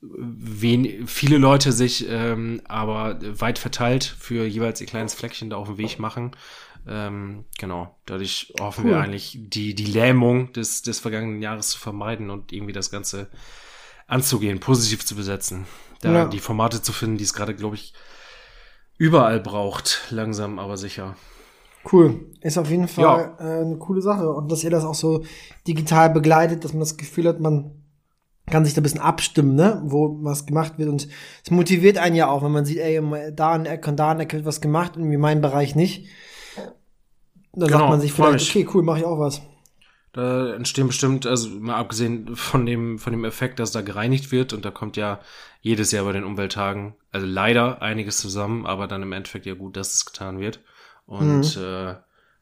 wen 0.00 1.06
viele 1.06 1.36
Leute 1.36 1.72
sich 1.72 2.08
ähm, 2.08 2.62
aber 2.66 3.18
weit 3.20 3.58
verteilt 3.58 4.04
für 4.04 4.46
jeweils 4.46 4.80
ihr 4.80 4.86
kleines 4.86 5.14
Fleckchen 5.14 5.50
da 5.50 5.56
auf 5.56 5.68
dem 5.68 5.78
Weg 5.78 5.98
machen. 5.98 6.32
Ähm, 6.88 7.44
genau, 7.58 7.94
dadurch 8.06 8.54
hoffen 8.58 8.84
cool. 8.84 8.92
wir 8.92 9.00
eigentlich, 9.00 9.36
die, 9.38 9.74
die 9.74 9.84
Lähmung 9.84 10.52
des, 10.54 10.80
des 10.80 10.98
vergangenen 10.98 11.42
Jahres 11.42 11.68
zu 11.68 11.78
vermeiden 11.78 12.30
und 12.30 12.52
irgendwie 12.52 12.72
das 12.72 12.90
Ganze 12.90 13.28
anzugehen, 14.06 14.60
positiv 14.60 15.04
zu 15.04 15.14
besetzen. 15.14 15.66
Da 16.00 16.12
ja. 16.12 16.24
die 16.24 16.40
Formate 16.40 16.80
zu 16.80 16.92
finden, 16.92 17.18
die 17.18 17.24
es 17.24 17.34
gerade, 17.34 17.54
glaube 17.54 17.76
ich, 17.76 17.92
überall 19.00 19.40
braucht, 19.40 20.02
langsam 20.10 20.58
aber 20.58 20.76
sicher. 20.76 21.16
Cool. 21.90 22.26
Ist 22.42 22.58
auf 22.58 22.68
jeden 22.68 22.86
Fall 22.86 23.34
ja. 23.38 23.58
äh, 23.58 23.62
eine 23.62 23.78
coole 23.78 24.02
Sache. 24.02 24.30
Und 24.30 24.52
dass 24.52 24.62
ihr 24.62 24.68
das 24.68 24.84
auch 24.84 24.94
so 24.94 25.24
digital 25.66 26.10
begleitet, 26.10 26.62
dass 26.62 26.74
man 26.74 26.80
das 26.80 26.98
Gefühl 26.98 27.26
hat, 27.26 27.40
man 27.40 27.70
kann 28.50 28.66
sich 28.66 28.74
da 28.74 28.80
ein 28.80 28.82
bisschen 28.82 29.00
abstimmen, 29.00 29.54
ne, 29.54 29.80
wo 29.86 30.18
was 30.20 30.44
gemacht 30.44 30.74
wird. 30.76 30.90
Und 30.90 31.08
es 31.42 31.50
motiviert 31.50 31.96
einen 31.96 32.14
ja 32.14 32.28
auch, 32.28 32.42
wenn 32.42 32.52
man 32.52 32.66
sieht, 32.66 32.78
ey, 32.78 33.00
da 33.32 33.52
an 33.52 33.64
Eck 33.64 33.88
und 33.88 33.96
da 33.96 34.10
an 34.10 34.20
Eck 34.20 34.34
wird 34.34 34.44
was 34.44 34.60
gemacht, 34.60 34.92
irgendwie 34.96 35.16
mein 35.16 35.40
Bereich 35.40 35.74
nicht. 35.74 36.06
Dann 37.54 37.68
genau, 37.68 37.78
sagt 37.78 37.90
man 37.90 38.00
sich 38.00 38.12
vielleicht, 38.12 38.50
okay, 38.50 38.68
cool, 38.74 38.82
mache 38.82 38.98
ich 38.98 39.04
auch 39.06 39.18
was. 39.18 39.40
Da 40.12 40.54
entstehen 40.54 40.88
bestimmt, 40.88 41.24
also 41.24 41.48
mal 41.48 41.76
abgesehen 41.76 42.34
von 42.34 42.66
dem, 42.66 42.98
von 42.98 43.12
dem 43.12 43.24
Effekt, 43.24 43.60
dass 43.60 43.70
da 43.70 43.80
gereinigt 43.80 44.32
wird, 44.32 44.52
und 44.52 44.64
da 44.64 44.70
kommt 44.70 44.96
ja 44.96 45.20
jedes 45.60 45.92
Jahr 45.92 46.04
bei 46.04 46.12
den 46.12 46.24
Umwelttagen, 46.24 46.94
also 47.12 47.26
leider 47.26 47.80
einiges 47.80 48.18
zusammen, 48.18 48.66
aber 48.66 48.88
dann 48.88 49.02
im 49.02 49.12
Endeffekt 49.12 49.46
ja 49.46 49.54
gut, 49.54 49.76
dass 49.76 49.94
es 49.94 50.04
getan 50.06 50.40
wird. 50.40 50.60
Und 51.06 51.56
mhm. 51.56 51.62
äh, 51.62 51.94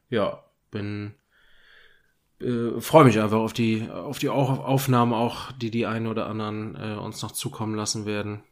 ja, 0.09 0.43
bin 0.71 1.13
äh, 2.41 2.79
freue 2.79 3.05
mich 3.05 3.19
einfach 3.19 3.39
auf 3.39 3.53
die 3.53 3.89
auf 3.89 4.19
die 4.19 4.29
Aufnahmen 4.29 5.13
auch, 5.13 5.51
die 5.51 5.71
die 5.71 5.85
einen 5.85 6.07
oder 6.07 6.27
anderen 6.27 6.75
äh, 6.75 6.95
uns 6.95 7.21
noch 7.21 7.31
zukommen 7.31 7.75
lassen 7.75 8.05
werden. 8.05 8.43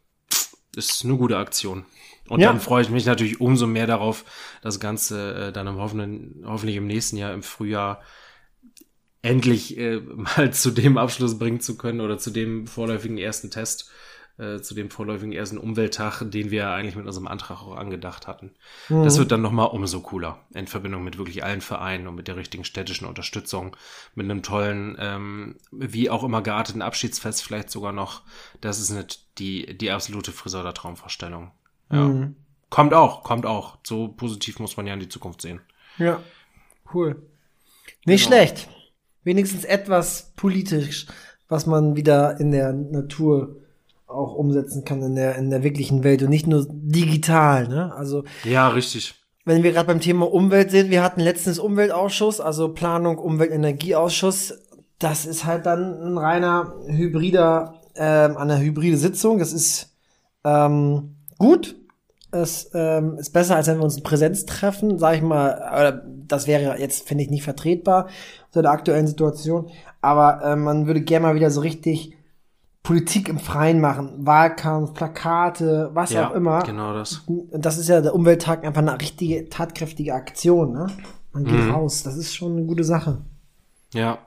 ist 0.76 1.06
eine 1.06 1.18
gute 1.18 1.38
Aktion. 1.38 1.86
Und 2.30 2.42
ja. 2.42 2.50
dann 2.50 2.60
freue 2.60 2.82
ich 2.82 2.90
mich 2.90 3.06
natürlich 3.06 3.40
umso 3.40 3.68
mehr 3.68 3.88
darauf, 3.88 4.26
das 4.62 4.80
Ganze 4.80 5.48
äh, 5.48 5.52
dann 5.54 5.68
im 5.68 5.78
hoffentlich, 5.78 6.46
hoffentlich 6.46 6.76
im 6.76 6.88
nächsten 6.88 7.18
Jahr 7.18 7.34
im 7.34 7.42
Frühjahr 7.42 8.02
endlich 9.28 9.78
äh, 9.78 10.00
mal 10.16 10.52
zu 10.52 10.72
dem 10.72 10.98
Abschluss 10.98 11.38
bringen 11.38 11.60
zu 11.60 11.78
können 11.78 12.02
oder 12.02 12.18
zu 12.18 12.32
dem 12.32 12.68
vorläufigen 12.68 13.18
ersten 13.18 13.52
Test, 13.52 13.92
äh, 14.38 14.62
zu 14.62 14.74
dem 14.74 14.90
vorläufigen 14.90 15.34
ersten 15.34 15.58
Umwelttag, 15.58 16.24
den 16.24 16.52
wir 16.52 16.70
eigentlich 16.70 16.96
mit 16.96 17.06
unserem 17.06 17.28
Antrag 17.28 17.62
auch 17.62 17.76
angedacht 17.76 18.28
hatten. 18.28 18.52
Mhm. 18.90 19.04
Das 19.04 19.18
wird 19.18 19.32
dann 19.32 19.42
nochmal 19.42 19.68
umso 19.68 20.02
cooler 20.02 20.40
in 20.54 20.68
Verbindung 20.68 21.04
mit 21.04 21.18
wirklich 21.18 21.44
allen 21.44 21.62
Vereinen 21.62 22.08
und 22.08 22.16
mit 22.16 22.28
der 22.28 22.38
richtigen 22.38 22.64
städtischen 22.64 23.08
Unterstützung, 23.08 23.76
mit 24.16 24.26
einem 24.26 24.44
tollen, 24.44 24.96
ähm, 25.00 25.56
wie 25.72 26.10
auch 26.10 26.24
immer 26.24 26.42
gearteten 26.42 26.82
Abschiedsfest 26.82 27.44
vielleicht 27.44 27.70
sogar 27.70 27.92
noch. 27.92 28.22
Das 28.62 28.80
ist 28.80 28.92
nicht 28.92 29.26
die, 29.40 29.78
die 29.78 29.92
absolute 29.92 30.32
Friseur 30.32 30.64
der 30.64 30.74
Traumvorstellung. 30.74 31.52
Ja. 31.92 32.04
Mhm. 32.04 32.36
Kommt 32.70 32.94
auch, 32.94 33.24
kommt 33.24 33.46
auch. 33.46 33.78
So 33.84 34.10
positiv 34.10 34.60
muss 34.60 34.76
man 34.78 34.88
ja 34.88 34.94
in 34.94 35.00
die 35.00 35.10
Zukunft 35.10 35.42
sehen. 35.42 35.62
Ja, 35.98 36.22
cool. 36.94 37.22
Nicht 38.06 38.26
genau. 38.26 38.38
schlecht. 38.38 38.70
Wenigstens 39.28 39.66
etwas 39.66 40.32
politisch, 40.38 41.06
was 41.50 41.66
man 41.66 41.98
wieder 41.98 42.40
in 42.40 42.52
der 42.52 42.72
Natur 42.72 43.58
auch 44.08 44.34
umsetzen 44.34 44.86
kann 44.86 45.04
in 45.04 45.16
der 45.16 45.36
in 45.36 45.50
der 45.50 45.64
wirklichen 45.64 46.06
Welt 46.06 46.24
und 46.24 46.30
nicht 46.30 46.48
nur 46.48 46.66
digital, 46.70 47.68
ne? 47.68 47.94
Also 47.94 48.24
Ja, 48.46 48.70
richtig. 48.70 49.16
Wenn 49.44 49.64
wir 49.64 49.74
gerade 49.74 49.88
beim 49.88 50.00
Thema 50.00 50.32
Umwelt 50.32 50.72
sind, 50.72 50.92
wir 50.92 51.04
hatten 51.04 51.20
letztens 51.20 51.60
Umweltausschuss, 51.60 52.40
also 52.40 52.70
Planung 52.70 53.18
Umweltenergieausschuss. 53.18 54.60
Das 54.98 55.26
ist 55.26 55.44
halt 55.44 55.66
dann 55.66 56.02
ein 56.02 56.18
reiner 56.18 56.76
hybrider, 56.88 57.82
ähm, 57.98 58.38
eine 58.38 58.62
hybride 58.62 58.96
Sitzung. 58.96 59.40
Das 59.40 59.52
ist 59.52 59.94
ähm, 60.46 61.18
gut. 61.38 61.76
Es 62.42 62.70
ähm, 62.74 63.18
ist 63.18 63.32
besser, 63.32 63.56
als 63.56 63.68
wenn 63.68 63.78
wir 63.78 63.84
uns 63.84 63.98
in 63.98 64.04
Präsenz 64.04 64.46
treffen, 64.46 65.00
sag 65.00 65.16
ich 65.16 65.22
mal. 65.22 66.04
das 66.28 66.48
wäre 66.48 66.80
jetzt, 66.80 67.08
finde 67.08 67.24
ich, 67.24 67.30
nicht 67.30 67.44
vertretbar 67.44 68.08
unter 68.48 68.62
der 68.62 68.72
aktuellen 68.72 69.08
Situation. 69.08 69.70
Aber 70.02 70.42
äh, 70.44 70.56
man 70.56 70.88
würde 70.88 71.02
gerne 71.02 71.28
mal 71.28 71.36
wieder 71.36 71.52
so 71.52 71.62
richtig 71.62 72.18
Politik 72.88 73.28
im 73.28 73.40
Freien 73.40 73.82
machen. 73.82 74.26
Wahlkampf, 74.26 74.94
Plakate, 74.94 75.90
was 75.94 76.12
ja, 76.12 76.30
auch 76.30 76.34
immer. 76.34 76.64
Genau 76.64 76.94
das. 76.94 77.22
Das 77.52 77.78
ist 77.78 77.90
ja 77.90 78.00
der 78.00 78.16
Umwelttag 78.16 78.64
einfach 78.66 78.82
eine 78.82 79.00
richtige, 79.02 79.50
tatkräftige 79.50 80.14
Aktion, 80.14 80.72
ne? 80.72 80.88
Man 81.34 81.44
geht 81.44 81.66
mhm. 81.66 81.72
raus. 81.72 82.04
Das 82.04 82.16
ist 82.16 82.34
schon 82.34 82.54
eine 82.54 82.66
gute 82.66 82.86
Sache. 82.86 83.18
Ja. 83.94 84.20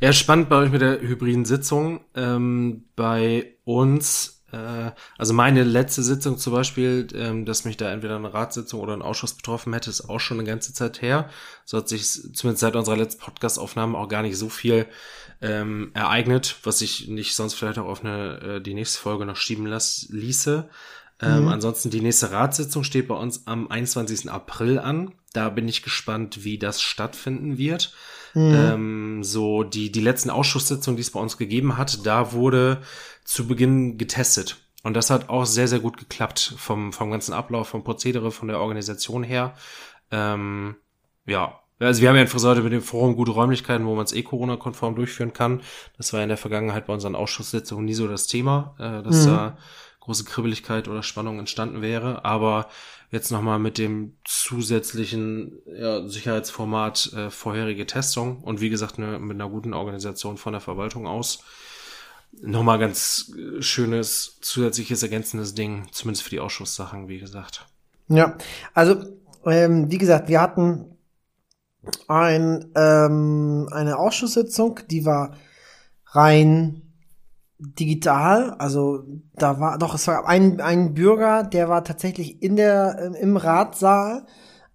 Ja, 0.00 0.12
spannend 0.12 0.48
bei 0.48 0.56
euch 0.56 0.72
mit 0.72 0.80
der 0.80 1.00
hybriden 1.00 1.44
Sitzung. 1.44 2.00
Ähm, 2.16 2.86
bei 2.96 3.54
uns 3.64 4.37
äh, 4.52 4.90
also 5.18 5.34
meine 5.34 5.62
letzte 5.62 6.02
Sitzung 6.02 6.38
zum 6.38 6.52
Beispiel, 6.52 7.06
ähm, 7.14 7.44
dass 7.44 7.64
mich 7.64 7.76
da 7.76 7.90
entweder 7.90 8.16
eine 8.16 8.32
Ratssitzung 8.32 8.80
oder 8.80 8.94
ein 8.94 9.02
Ausschuss 9.02 9.34
betroffen 9.34 9.72
hätte, 9.72 9.90
ist 9.90 10.08
auch 10.08 10.20
schon 10.20 10.38
eine 10.38 10.48
ganze 10.48 10.72
Zeit 10.72 11.02
her. 11.02 11.28
So 11.64 11.78
hat 11.78 11.88
sich 11.88 12.06
zumindest 12.34 12.60
seit 12.60 12.76
unserer 12.76 12.96
letzten 12.96 13.20
Podcast-Aufnahme 13.20 13.98
auch 13.98 14.08
gar 14.08 14.22
nicht 14.22 14.38
so 14.38 14.48
viel 14.48 14.86
ähm, 15.40 15.90
ereignet, 15.94 16.56
was 16.62 16.80
ich 16.80 17.08
nicht 17.08 17.34
sonst 17.34 17.54
vielleicht 17.54 17.78
auch 17.78 17.86
auf 17.86 18.04
eine, 18.04 18.40
äh, 18.40 18.60
die 18.60 18.74
nächste 18.74 19.00
Folge 19.00 19.26
noch 19.26 19.36
schieben 19.36 19.66
lass, 19.66 20.06
ließe. 20.10 20.68
Ähm, 21.20 21.42
mhm. 21.42 21.48
Ansonsten 21.48 21.90
die 21.90 22.00
nächste 22.00 22.30
Ratssitzung 22.30 22.84
steht 22.84 23.08
bei 23.08 23.16
uns 23.16 23.46
am 23.46 23.68
21. 23.68 24.30
April 24.30 24.78
an. 24.78 25.12
Da 25.32 25.48
bin 25.50 25.68
ich 25.68 25.82
gespannt, 25.82 26.44
wie 26.44 26.58
das 26.58 26.80
stattfinden 26.80 27.58
wird. 27.58 27.92
Mhm. 28.34 28.54
Ähm, 28.54 29.24
so 29.24 29.62
die, 29.62 29.90
die 29.90 30.00
letzten 30.00 30.30
Ausschusssitzungen, 30.30 30.96
die 30.96 31.02
es 31.02 31.10
bei 31.10 31.20
uns 31.20 31.36
gegeben 31.36 31.76
hat, 31.76 32.06
da 32.06 32.32
wurde 32.32 32.82
zu 33.28 33.46
Beginn 33.46 33.98
getestet. 33.98 34.56
Und 34.82 34.94
das 34.94 35.10
hat 35.10 35.28
auch 35.28 35.44
sehr, 35.44 35.68
sehr 35.68 35.80
gut 35.80 35.98
geklappt 35.98 36.54
vom, 36.56 36.94
vom 36.94 37.10
ganzen 37.10 37.34
Ablauf, 37.34 37.68
vom 37.68 37.84
Prozedere, 37.84 38.30
von 38.30 38.48
der 38.48 38.58
Organisation 38.58 39.22
her. 39.22 39.54
Ähm, 40.10 40.76
ja, 41.26 41.60
also 41.78 42.00
wir 42.00 42.08
haben 42.08 42.16
ja 42.16 42.22
in 42.22 42.28
Friseute 42.28 42.62
mit 42.62 42.72
dem 42.72 42.80
Forum 42.80 43.16
gute 43.16 43.32
Räumlichkeiten, 43.32 43.84
wo 43.84 43.94
man 43.94 44.06
es 44.06 44.14
eh 44.14 44.22
Corona-konform 44.22 44.94
durchführen 44.94 45.34
kann. 45.34 45.60
Das 45.98 46.14
war 46.14 46.22
in 46.22 46.30
der 46.30 46.38
Vergangenheit 46.38 46.86
bei 46.86 46.94
unseren 46.94 47.14
Ausschusssitzungen 47.14 47.84
nie 47.84 47.92
so 47.92 48.08
das 48.08 48.28
Thema, 48.28 48.74
äh, 48.78 49.02
dass 49.02 49.26
mhm. 49.26 49.30
da 49.30 49.58
große 50.00 50.24
Kribbeligkeit 50.24 50.88
oder 50.88 51.02
Spannung 51.02 51.38
entstanden 51.38 51.82
wäre. 51.82 52.24
Aber 52.24 52.68
jetzt 53.10 53.30
nochmal 53.30 53.58
mit 53.58 53.76
dem 53.76 54.16
zusätzlichen 54.24 55.60
ja, 55.66 56.08
Sicherheitsformat 56.08 57.12
äh, 57.12 57.30
vorherige 57.30 57.84
Testung 57.84 58.42
und 58.42 58.62
wie 58.62 58.70
gesagt 58.70 58.98
ne, 58.98 59.18
mit 59.18 59.34
einer 59.34 59.50
guten 59.50 59.74
Organisation 59.74 60.38
von 60.38 60.54
der 60.54 60.62
Verwaltung 60.62 61.06
aus 61.06 61.44
nochmal 62.32 62.78
ganz 62.78 63.32
äh, 63.36 63.62
schönes, 63.62 64.38
zusätzliches, 64.40 65.02
ergänzendes 65.02 65.54
Ding, 65.54 65.86
zumindest 65.92 66.24
für 66.24 66.30
die 66.30 66.40
Ausschusssachen, 66.40 67.08
wie 67.08 67.18
gesagt. 67.18 67.66
Ja, 68.08 68.36
also, 68.74 68.96
ähm, 69.44 69.90
wie 69.90 69.98
gesagt, 69.98 70.28
wir 70.28 70.40
hatten 70.40 70.96
ein, 72.06 72.66
ähm, 72.74 73.68
eine 73.72 73.98
Ausschusssitzung, 73.98 74.80
die 74.90 75.04
war 75.04 75.34
rein 76.06 76.82
digital, 77.58 78.52
also 78.58 79.02
da 79.34 79.58
war 79.58 79.78
doch 79.78 79.94
es 79.94 80.06
war 80.06 80.28
ein, 80.28 80.60
ein 80.60 80.94
Bürger, 80.94 81.42
der 81.42 81.68
war 81.68 81.82
tatsächlich 81.82 82.40
in 82.42 82.56
der 82.56 82.98
äh, 83.14 83.20
im 83.20 83.36
Ratsaal, 83.36 84.26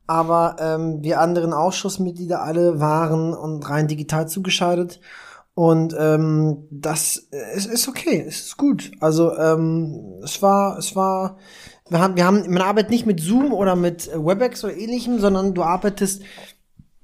aber 0.05 0.57
ähm, 0.60 1.01
wir 1.01 1.22
anderen 1.22 1.53
Ausschussmitglieder 1.53 2.41
alle 2.41 2.81
waren 2.81 3.33
und 3.33 3.67
rein 3.69 3.88
digital 3.88 4.27
zugeschaltet 4.27 5.00
und 5.55 5.95
ähm, 5.98 6.67
das 6.72 7.27
äh, 7.31 7.55
ist, 7.55 7.67
ist 7.67 7.88
okay, 7.88 8.25
es 8.27 8.48
ist 8.48 8.57
gut. 8.57 8.91
Also 9.00 9.38
ähm, 9.38 10.19
es 10.24 10.41
war, 10.41 10.77
es 10.79 10.95
war, 10.95 11.38
wir 11.89 12.00
haben, 12.00 12.15
wir 12.15 12.25
haben, 12.25 12.51
man 12.51 12.63
arbeitet 12.63 12.89
nicht 12.89 13.05
mit 13.05 13.19
Zoom 13.19 13.53
oder 13.53 13.75
mit 13.75 14.07
Webex 14.07 14.63
oder 14.63 14.75
ähnlichem, 14.75 15.19
sondern 15.19 15.53
du 15.53 15.62
arbeitest 15.62 16.24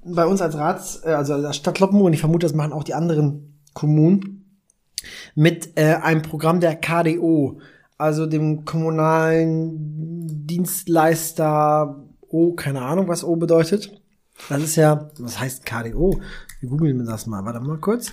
bei 0.03 0.25
uns 0.25 0.41
als 0.41 0.57
Rats, 0.57 1.01
äh, 1.03 1.09
also 1.09 1.33
als 1.35 1.57
Stadt 1.57 1.75
Kloppenburg, 1.75 2.07
und 2.07 2.13
ich 2.13 2.21
vermute, 2.21 2.47
das 2.47 2.55
machen 2.55 2.73
auch 2.73 2.83
die 2.83 2.95
anderen 2.95 3.61
Kommunen, 3.73 4.61
mit 5.35 5.77
äh, 5.77 5.95
einem 6.01 6.23
Programm 6.23 6.59
der 6.59 6.75
KDO, 6.75 7.59
also 7.99 8.25
dem 8.25 8.65
kommunalen 8.65 10.47
Dienstleister 10.47 12.03
O, 12.27 12.53
keine 12.53 12.81
Ahnung, 12.81 13.07
was 13.07 13.23
O 13.23 13.35
bedeutet. 13.35 13.91
Das 14.47 14.63
ist 14.63 14.75
ja, 14.75 15.09
was 15.19 15.39
heißt 15.39 15.65
KDO? 15.65 16.19
Wir 16.61 16.69
googeln 16.69 17.05
das 17.05 17.25
mal. 17.27 17.43
Warte 17.45 17.59
mal 17.59 17.77
kurz. 17.77 18.11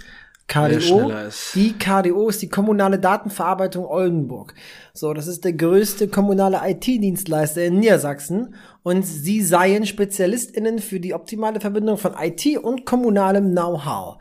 KDO. 0.49 1.13
Die 1.55 1.73
KDO 1.73 2.29
ist 2.29 2.41
die 2.41 2.49
kommunale 2.49 2.99
Datenverarbeitung 3.01 3.85
Oldenburg. 3.85 4.55
So, 4.95 5.13
das 5.13 5.27
ist 5.27 5.45
der 5.45 5.55
größte 5.55 6.07
kommunale 6.09 6.61
IT-Dienstleister 6.65 7.65
in 7.65 7.81
Niedersachsen 7.81 8.55
und 8.83 9.03
sie 9.03 9.43
seien 9.43 9.87
SpezialistInnen 9.87 10.79
für 10.79 11.01
die 11.01 11.15
optimale 11.15 11.61
Verbindung 11.61 11.99
von 11.99 12.15
IT 12.21 12.59
und 12.59 12.87
kommunalem 12.87 13.51
Know-how. 13.51 14.19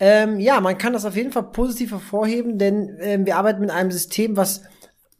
Ähm, 0.00 0.40
ja, 0.40 0.60
man 0.60 0.78
kann 0.78 0.94
das 0.94 1.04
auf 1.04 1.16
jeden 1.16 1.32
Fall 1.32 1.50
positiv 1.50 1.90
hervorheben, 1.90 2.58
denn 2.58 2.98
äh, 2.98 3.18
wir 3.22 3.36
arbeiten 3.36 3.60
mit 3.60 3.70
einem 3.70 3.90
System, 3.90 4.36
was 4.36 4.62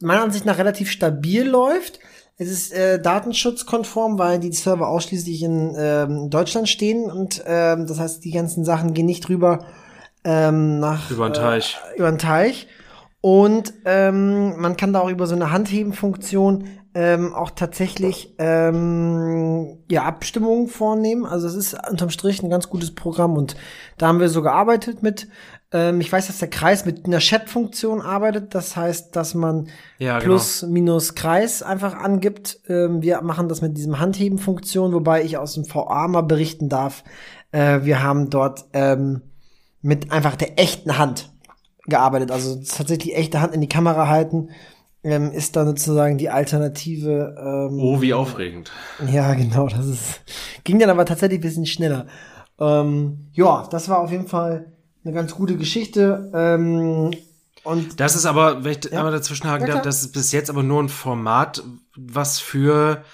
meiner 0.00 0.22
Ansicht 0.22 0.46
nach 0.46 0.58
relativ 0.58 0.90
stabil 0.90 1.46
läuft. 1.46 2.00
Es 2.38 2.50
ist 2.50 2.72
äh, 2.72 3.00
datenschutzkonform, 3.00 4.18
weil 4.18 4.38
die 4.38 4.52
Server 4.52 4.88
ausschließlich 4.88 5.42
in 5.42 5.74
ähm, 5.78 6.30
Deutschland 6.30 6.68
stehen 6.68 7.10
und 7.10 7.42
ähm, 7.46 7.86
das 7.86 7.98
heißt, 7.98 8.24
die 8.24 8.30
ganzen 8.30 8.64
Sachen 8.64 8.94
gehen 8.94 9.06
nicht 9.06 9.28
drüber 9.28 9.66
ähm, 10.26 10.80
nach 10.80 11.10
über 11.10 11.28
den 11.28 11.34
Teich. 11.34 11.78
Äh, 11.94 11.98
über 11.98 12.10
den 12.10 12.18
Teich. 12.18 12.66
Und 13.20 13.72
ähm, 13.84 14.60
man 14.60 14.76
kann 14.76 14.92
da 14.92 15.00
auch 15.00 15.08
über 15.08 15.26
so 15.26 15.34
eine 15.34 15.50
Handhebenfunktion 15.50 16.68
ähm, 16.94 17.34
auch 17.34 17.50
tatsächlich 17.50 18.34
ähm, 18.38 19.78
ja 19.90 20.04
Abstimmungen 20.04 20.66
vornehmen. 20.68 21.26
Also 21.26 21.46
es 21.46 21.54
ist 21.54 21.76
unterm 21.90 22.10
Strich 22.10 22.42
ein 22.42 22.50
ganz 22.50 22.70
gutes 22.70 22.94
Programm 22.94 23.36
und 23.36 23.56
da 23.98 24.08
haben 24.08 24.20
wir 24.20 24.28
so 24.28 24.42
gearbeitet 24.42 25.02
mit. 25.02 25.28
Ähm, 25.72 26.00
ich 26.00 26.10
weiß, 26.10 26.28
dass 26.28 26.38
der 26.38 26.50
Kreis 26.50 26.86
mit 26.86 27.04
einer 27.04 27.18
Chat-Funktion 27.18 28.00
arbeitet. 28.00 28.54
Das 28.54 28.76
heißt, 28.76 29.14
dass 29.14 29.34
man 29.34 29.68
ja, 29.98 30.18
genau. 30.18 30.30
Plus 30.30 30.62
Minus 30.62 31.14
Kreis 31.14 31.62
einfach 31.62 31.94
angibt. 31.94 32.60
Ähm, 32.68 33.02
wir 33.02 33.20
machen 33.22 33.48
das 33.48 33.60
mit 33.60 33.76
diesem 33.76 34.00
Handheben-Funktion, 34.00 34.92
wobei 34.92 35.22
ich 35.22 35.36
aus 35.36 35.54
dem 35.54 35.64
VA 35.72 36.08
mal 36.08 36.22
berichten 36.22 36.68
darf. 36.68 37.04
Äh, 37.52 37.80
wir 37.82 38.02
haben 38.02 38.30
dort 38.30 38.64
ähm, 38.72 39.22
mit 39.86 40.10
einfach 40.10 40.34
der 40.34 40.58
echten 40.58 40.98
Hand 40.98 41.30
gearbeitet. 41.86 42.32
Also 42.32 42.56
tatsächlich 42.56 43.16
echte 43.16 43.40
Hand 43.40 43.54
in 43.54 43.60
die 43.60 43.68
Kamera 43.68 44.08
halten, 44.08 44.50
ähm, 45.04 45.30
ist 45.30 45.54
dann 45.54 45.68
sozusagen 45.68 46.18
die 46.18 46.28
Alternative. 46.28 47.36
Ähm, 47.38 47.78
oh, 47.78 48.00
wie 48.00 48.12
aufregend. 48.12 48.72
Ja, 49.08 49.34
genau. 49.34 49.68
Das 49.68 49.86
ist, 49.86 50.22
ging 50.64 50.80
dann 50.80 50.90
aber 50.90 51.04
tatsächlich 51.04 51.38
ein 51.38 51.42
bisschen 51.42 51.66
schneller. 51.66 52.08
Ähm, 52.58 53.28
ja, 53.32 53.68
das 53.70 53.88
war 53.88 54.00
auf 54.00 54.10
jeden 54.10 54.26
Fall 54.26 54.72
eine 55.04 55.14
ganz 55.14 55.36
gute 55.36 55.56
Geschichte. 55.56 56.32
Ähm, 56.34 57.12
und 57.62 58.00
das 58.00 58.16
ist 58.16 58.26
aber, 58.26 58.64
wenn 58.64 58.72
ich 58.72 58.90
ja? 58.90 58.98
einmal 58.98 59.12
dazwischenhaken 59.12 59.68
ja, 59.68 59.74
darf, 59.74 59.82
das 59.82 60.02
ist 60.02 60.12
bis 60.12 60.32
jetzt 60.32 60.50
aber 60.50 60.64
nur 60.64 60.82
ein 60.82 60.88
Format, 60.88 61.62
was 61.96 62.40
für 62.40 63.04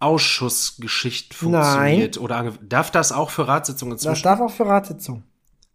Ausschussgeschichten 0.00 1.34
funktioniert. 1.34 2.16
Nein. 2.16 2.22
Oder 2.22 2.52
darf 2.60 2.90
das 2.90 3.10
auch 3.10 3.30
für 3.30 3.48
Ratssitzungen 3.48 3.92
inzwischen? 3.92 4.12
Das 4.12 4.22
darf 4.22 4.40
auch 4.40 4.50
für 4.50 4.66
Ratssitzungen. 4.66 5.24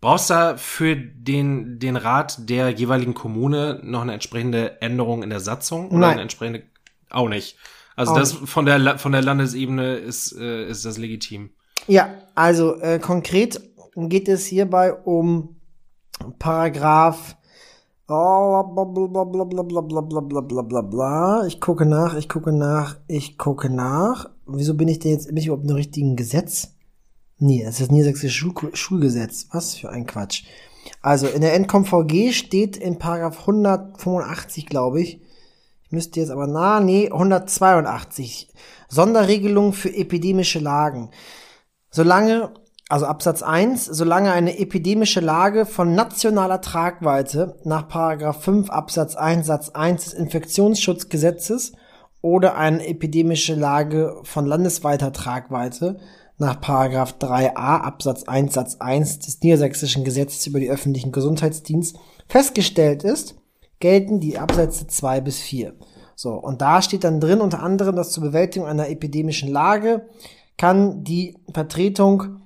Brauchst 0.02 0.30
da 0.30 0.56
für 0.56 0.96
den, 0.96 1.80
den 1.80 1.98
Rat 1.98 2.50
der 2.50 2.70
jeweiligen 2.70 3.14
Kommune 3.14 3.82
noch 3.84 4.02
eine 4.02 4.14
entsprechende 4.14 4.82
Änderung 4.82 5.24
in 5.24 5.30
der 5.30 5.42
Satzung? 5.42 5.90
Oder 5.90 6.00
Nein. 6.00 6.12
eine 6.12 6.22
entsprechende? 6.22 6.64
Auch 7.10 7.28
nicht. 7.28 7.58
Also 7.96 8.14
auch 8.14 8.18
das 8.18 8.32
von 8.32 8.66
der, 8.66 8.98
von 8.98 9.12
der 9.12 9.22
Landesebene 9.22 9.96
ist, 9.96 10.32
äh, 10.38 10.68
ist 10.68 10.86
das 10.86 10.98
legitim. 10.98 11.50
Ja, 11.88 12.14
also 12.36 12.80
äh, 12.80 13.00
konkret 13.00 13.62
geht 13.96 14.30
es 14.30 14.46
hierbei 14.46 14.94
um 14.94 15.58
Paragraph 16.38 17.36
Oh, 18.12 18.64
bla 18.64 18.96
Ich 21.46 21.62
gucke 21.62 21.86
nach, 21.86 22.16
ich 22.16 22.28
gucke 22.28 22.52
nach, 22.52 22.98
ich 23.08 23.38
gucke 23.38 23.70
nach. 23.70 24.32
Wieso 24.48 24.74
bin 24.74 24.88
ich 24.88 24.98
denn 24.98 25.12
jetzt 25.12 25.32
nicht 25.32 25.46
überhaupt 25.46 25.70
im 25.70 25.76
richtigen 25.76 26.16
Gesetz? 26.16 26.74
Nee, 27.42 27.64
das 27.64 27.76
ist 27.76 27.82
das 27.82 27.92
Niedersächsische 27.92 28.38
Schul 28.38 28.76
Schulgesetz. 28.76 29.48
Was 29.52 29.76
für 29.76 29.90
ein 29.90 30.06
Quatsch. 30.06 30.44
Also 31.02 31.28
in 31.28 31.42
der 31.42 31.58
NCOMVG 31.58 32.34
steht 32.34 32.76
in 32.76 33.00
Paragraph 33.00 33.40
185, 33.40 34.66
glaube 34.66 35.02
ich. 35.02 35.22
Ich 35.84 35.92
müsste 35.92 36.20
jetzt 36.20 36.32
aber, 36.32 36.48
na, 36.48 36.82
nee, 36.82 37.10
182. 37.10 38.50
Sonderregelung 38.90 39.72
für 39.72 39.94
epidemische 39.94 40.60
Lagen. 40.60 41.12
Solange, 41.90 42.52
also 42.90 43.06
Absatz 43.06 43.42
1, 43.42 43.86
solange 43.86 44.34
eine 44.34 44.60
epidemische 44.60 45.22
Lage 45.22 45.66
von 45.66 45.96
nationaler 45.96 46.60
Tragweite 46.60 47.56
nach 47.64 47.88
Paragraph 47.88 48.44
5 48.44 48.70
Absatz 48.70 49.16
1 49.16 49.48
Satz 49.48 49.70
1 49.70 50.04
des 50.04 50.14
Infektionsschutzgesetzes 50.14 51.72
oder 52.22 52.58
eine 52.58 52.86
epidemische 52.86 53.56
Lage 53.56 54.18
von 54.24 54.46
landesweiter 54.46 55.14
Tragweite 55.14 56.00
nach 56.40 56.60
Paragraph 56.62 57.16
3a 57.20 57.82
Absatz 57.82 58.24
1 58.24 58.54
Satz 58.54 58.76
1 58.80 59.20
des 59.20 59.42
Niedersächsischen 59.42 60.04
Gesetzes 60.04 60.48
über 60.48 60.60
die 60.60 60.70
öffentlichen 60.70 61.12
Gesundheitsdienst 61.12 61.98
festgestellt 62.28 63.04
ist, 63.04 63.36
gelten 63.80 64.20
die 64.20 64.38
Absätze 64.38 64.88
2 64.88 65.22
bis 65.22 65.40
4. 65.40 65.74
So, 66.16 66.34
und 66.34 66.62
da 66.62 66.82
steht 66.82 67.04
dann 67.04 67.20
drin 67.22 67.42
unter 67.42 67.62
anderem, 67.62 67.96
dass 67.96 68.12
zur 68.12 68.24
Bewältigung 68.24 68.68
einer 68.68 68.90
epidemischen 68.90 69.50
Lage 69.50 70.08
kann 70.58 71.04
die 71.04 71.38
Vertretung, 71.54 72.42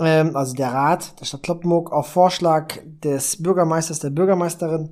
ähm, 0.00 0.36
also 0.36 0.54
der 0.54 0.72
Rat 0.72 1.18
der 1.20 1.24
Stadt 1.24 1.42
Kloppenburg, 1.42 1.92
auf 1.92 2.06
Vorschlag 2.08 2.74
des 2.84 3.42
Bürgermeisters, 3.42 4.00
der 4.00 4.10
Bürgermeisterin 4.10 4.90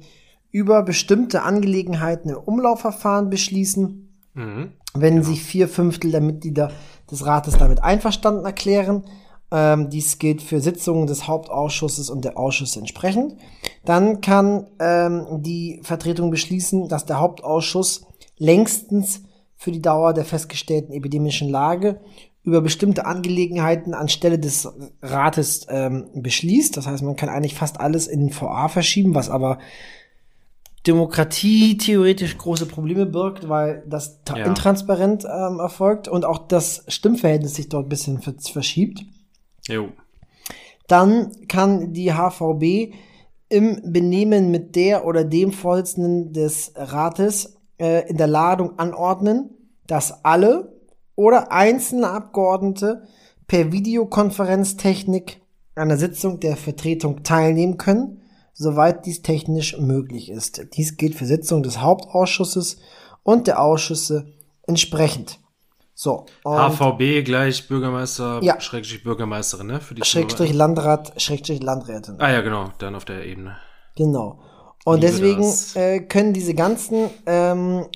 über 0.51 0.83
bestimmte 0.83 1.43
Angelegenheiten 1.43 2.31
im 2.31 2.37
Umlaufverfahren 2.37 3.29
beschließen, 3.29 4.01
Mhm. 4.35 4.73
wenn 4.95 5.23
sich 5.23 5.43
vier 5.43 5.69
Fünftel 5.69 6.11
der 6.11 6.21
Mitglieder 6.21 6.71
des 7.15 7.27
Rates 7.27 7.57
damit 7.57 7.83
einverstanden 7.83 8.45
erklären. 8.45 9.05
Ähm, 9.51 9.89
dies 9.91 10.19
gilt 10.19 10.43
für 10.43 10.61
Sitzungen 10.61 11.07
des 11.07 11.29
Hauptausschusses 11.29 12.11
und 12.11 12.25
der 12.25 12.39
Ausschüsse 12.39 12.81
entsprechend. 12.81 13.37
Dann 13.85 14.21
kann 14.21 14.67
ähm, 14.81 15.43
die 15.43 15.81
Vertretung 15.83 16.31
beschließen, 16.31 16.89
dass 16.89 17.07
der 17.07 17.21
Hauptausschuss 17.21 18.07
längstens 18.37 19.23
für 19.57 19.71
die 19.71 19.83
Dauer 19.83 20.13
der 20.13 20.25
festgestellten 20.25 20.93
epidemischen 20.93 21.49
Lage 21.49 22.01
über 22.43 22.61
bestimmte 22.61 23.07
Angelegenheiten 23.07 23.95
anstelle 23.95 24.39
des 24.39 24.69
Rates 25.01 25.67
ähm, 25.71 26.11
beschließt. 26.15 26.77
Das 26.77 26.87
heißt, 26.87 27.03
man 27.03 27.17
kann 27.17 27.31
eigentlich 27.31 27.55
fast 27.55 27.81
alles 27.81 28.07
in 28.07 28.31
VA 28.35 28.69
verschieben, 28.69 29.15
was 29.15 29.31
aber 29.31 29.59
Demokratie 30.87 31.79
theoretisch 31.79 32.37
große 32.37 32.67
Probleme 32.67 33.07
birgt, 33.07 33.49
weil 33.49 33.83
das 33.87 34.21
Ja. 34.29 34.45
intransparent 34.45 35.25
ähm, 35.25 35.59
erfolgt 35.59 36.09
und 36.09 36.25
auch 36.25 36.47
das 36.47 36.85
Stimmverhältnis 36.89 37.55
sich 37.55 37.69
dort 37.69 37.87
ein 37.87 37.89
bisschen 37.89 38.21
ver 38.21 38.35
verschiebt. 38.39 39.03
Jo. 39.67 39.89
Dann 40.87 41.33
kann 41.49 41.95
die 41.95 42.13
HVB 42.13 42.95
im 43.49 43.81
Benehmen 43.93 44.51
mit 44.51 44.77
der 44.77 45.07
oder 45.07 45.25
dem 45.25 45.53
Vorsitzenden 45.53 46.33
des 46.33 46.73
Rates 46.77 47.57
äh, 47.79 48.09
in 48.09 48.17
der 48.19 48.27
Ladung 48.27 48.79
anordnen, 48.79 49.51
dass 49.87 50.25
alle 50.25 50.75
oder 51.15 51.53
einzelne 51.53 52.11
Abgeordnete 52.11 53.05
per 53.47 53.73
Videokonferenztechnik 53.73 55.41
an 55.75 55.89
der 55.89 55.99
Sitzung 55.99 56.41
der 56.41 56.57
Vertretung 56.57 57.23
teilnehmen 57.23 57.79
können, 57.79 58.21
soweit 58.55 59.05
dies 59.05 59.23
technisch 59.23 59.77
möglich 59.79 60.31
ist. 60.31 60.75
Dies 60.75 60.97
gilt 60.97 61.15
für 61.15 61.27
Sitzungen 61.27 61.63
des 61.63 61.81
Hauptausschusses 61.81 62.79
und 63.23 63.47
der 63.47 63.61
Ausschüsse 63.61 64.33
entsprechend. 64.63 65.39
So. 65.95 66.27
HVB 66.45 67.25
gleich 67.25 67.69
Bürgermeister, 67.69 68.41
Ja. 68.43 68.61
Schrägstrich 68.61 69.05
Bürgermeisterin, 69.05 69.67
ne? 69.69 69.81
Für 69.81 69.95
die 69.95 70.05
Schrägstrich 70.05 70.53
Landrat, 70.53 71.21
Schrägstrich 71.21 71.63
Landrätin. 71.63 72.17
Ah 72.19 72.33
ja, 72.33 72.41
genau, 72.41 72.73
dann 72.79 72.95
auf 72.95 73.05
der 73.05 73.25
Ebene. 73.25 73.57
Genau. 73.97 74.41
Und 74.85 75.01
Liebe 75.01 75.13
deswegen 75.13 75.55
äh, 75.75 76.01
können 76.01 76.33
diese 76.33 76.55
ganzen, 76.55 77.11
ähm, 77.27 77.87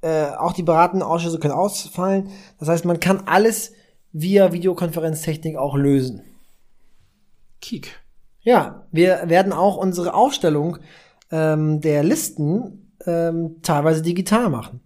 äh, 0.00 0.26
auch 0.26 0.52
die 0.52 0.62
beratenden 0.62 1.06
Ausschüsse 1.06 1.38
können 1.38 1.54
ausfallen. 1.54 2.30
Das 2.58 2.68
heißt, 2.68 2.84
man 2.84 3.00
kann 3.00 3.24
alles 3.26 3.72
via 4.12 4.52
Videokonferenztechnik 4.52 5.56
auch 5.56 5.76
lösen. 5.76 6.22
Kiek. 7.60 7.99
Ja, 8.42 8.86
wir 8.90 9.22
werden 9.26 9.52
auch 9.52 9.76
unsere 9.76 10.14
Aufstellung 10.14 10.78
ähm, 11.30 11.80
der 11.80 12.02
Listen 12.02 12.96
ähm, 13.06 13.56
teilweise 13.62 14.02
digital 14.02 14.48
machen. 14.50 14.80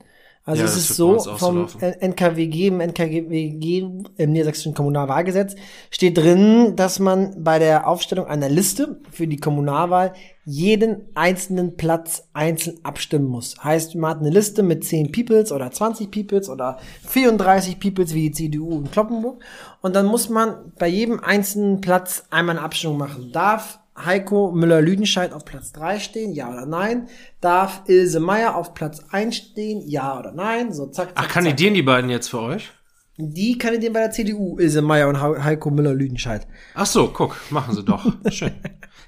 Also 0.46 0.60
Ja, 0.62 0.68
es 0.68 0.76
ist 0.76 0.88
so, 0.88 1.18
vom. 1.18 1.66
NKWG, 1.80 2.66
im 2.66 2.80
NKWG, 2.80 3.78
im 4.16 4.32
Niedersächsischen 4.32 4.74
Kommunalwahlgesetz, 4.74 5.56
steht 5.90 6.18
drin, 6.18 6.76
dass 6.76 6.98
man 6.98 7.42
bei 7.42 7.58
der 7.58 7.88
Aufstellung 7.88 8.26
einer 8.26 8.50
Liste 8.50 9.00
für 9.10 9.26
die 9.26 9.38
Kommunalwahl 9.38 10.12
jeden 10.44 11.08
einzelnen 11.14 11.78
Platz 11.78 12.28
einzeln 12.34 12.78
abstimmen 12.82 13.24
muss. 13.24 13.64
Heißt, 13.64 13.94
man 13.94 14.10
hat 14.10 14.18
eine 14.20 14.28
Liste 14.28 14.62
mit 14.62 14.84
10 14.84 15.12
Peoples 15.12 15.50
oder 15.50 15.70
20 15.70 16.10
Peoples 16.10 16.50
oder 16.50 16.78
34 17.06 17.80
Peoples 17.80 18.12
wie 18.12 18.28
die 18.28 18.32
CDU 18.32 18.78
in 18.80 18.90
Kloppenburg. 18.90 19.42
Und 19.80 19.96
dann 19.96 20.04
muss 20.04 20.28
man 20.28 20.72
bei 20.78 20.88
jedem 20.88 21.20
einzelnen 21.20 21.80
Platz 21.80 22.24
einmal 22.28 22.58
eine 22.58 22.66
Abstimmung 22.66 22.98
machen. 22.98 23.32
Darf 23.32 23.78
Heiko 23.96 24.50
Müller-Lüdenscheid 24.52 25.32
auf 25.32 25.44
Platz 25.44 25.72
3 25.72 26.00
stehen, 26.00 26.32
ja 26.32 26.50
oder 26.50 26.66
nein? 26.66 27.08
Darf 27.40 27.82
Ilse 27.86 28.18
Meier 28.20 28.56
auf 28.56 28.74
Platz 28.74 29.00
1 29.10 29.36
stehen, 29.36 29.82
ja 29.86 30.18
oder 30.18 30.32
nein? 30.32 30.72
So, 30.72 30.86
zack, 30.86 31.08
zack, 31.10 31.12
Ach, 31.16 31.22
zack. 31.24 31.32
kandidieren 31.32 31.74
die 31.74 31.82
beiden 31.82 32.10
jetzt 32.10 32.28
für 32.28 32.40
euch? 32.40 32.72
Die 33.16 33.56
kandidieren 33.56 33.92
bei 33.92 34.00
der 34.00 34.10
CDU, 34.10 34.58
Ilse 34.58 34.82
Meier 34.82 35.06
und 35.08 35.20
Hei- 35.22 35.40
Heiko 35.44 35.70
Müller-Lüdenscheid. 35.70 36.48
Ach 36.74 36.86
so, 36.86 37.08
guck, 37.08 37.36
machen 37.50 37.74
sie 37.76 37.84
doch. 37.84 38.04
Schön. 38.30 38.52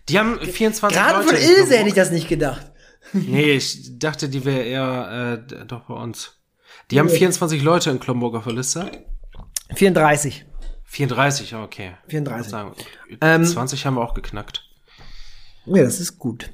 Die 0.09 0.19
haben 0.19 0.39
24 0.39 0.97
Gerade 0.97 1.25
Leute. 1.25 1.29
von 1.29 1.37
Ilse 1.37 1.77
hätte 1.77 1.89
ich 1.89 1.95
das 1.95 2.13
nicht 2.13 2.29
gedacht. 2.29 2.71
Nee, 3.13 3.53
ich 3.55 3.99
dachte, 3.99 4.29
die 4.29 4.45
wäre 4.45 4.63
eher 4.63 5.41
äh, 5.51 5.65
doch 5.67 5.83
bei 5.87 5.95
uns. 5.95 6.35
Die 6.93 7.01
haben 7.01 7.09
24 7.09 7.63
Leute 7.63 7.91
in 7.91 7.99
Klomburg 7.99 8.37
auf 8.37 8.45
der 8.45 8.53
Liste. 8.53 8.89
34. 9.75 10.45
34, 10.85 11.51
ja, 11.51 11.65
okay. 11.65 11.93
34. 12.09 12.51
Sagen, 12.51 12.73
Ähm, 13.21 13.45
20 13.45 13.85
haben 13.87 13.95
wir 13.95 14.03
auch 14.03 14.15
geknackt. 14.15 14.63
Ja, 15.67 15.83
das 15.83 16.01
ist 16.01 16.19
gut. 16.19 16.51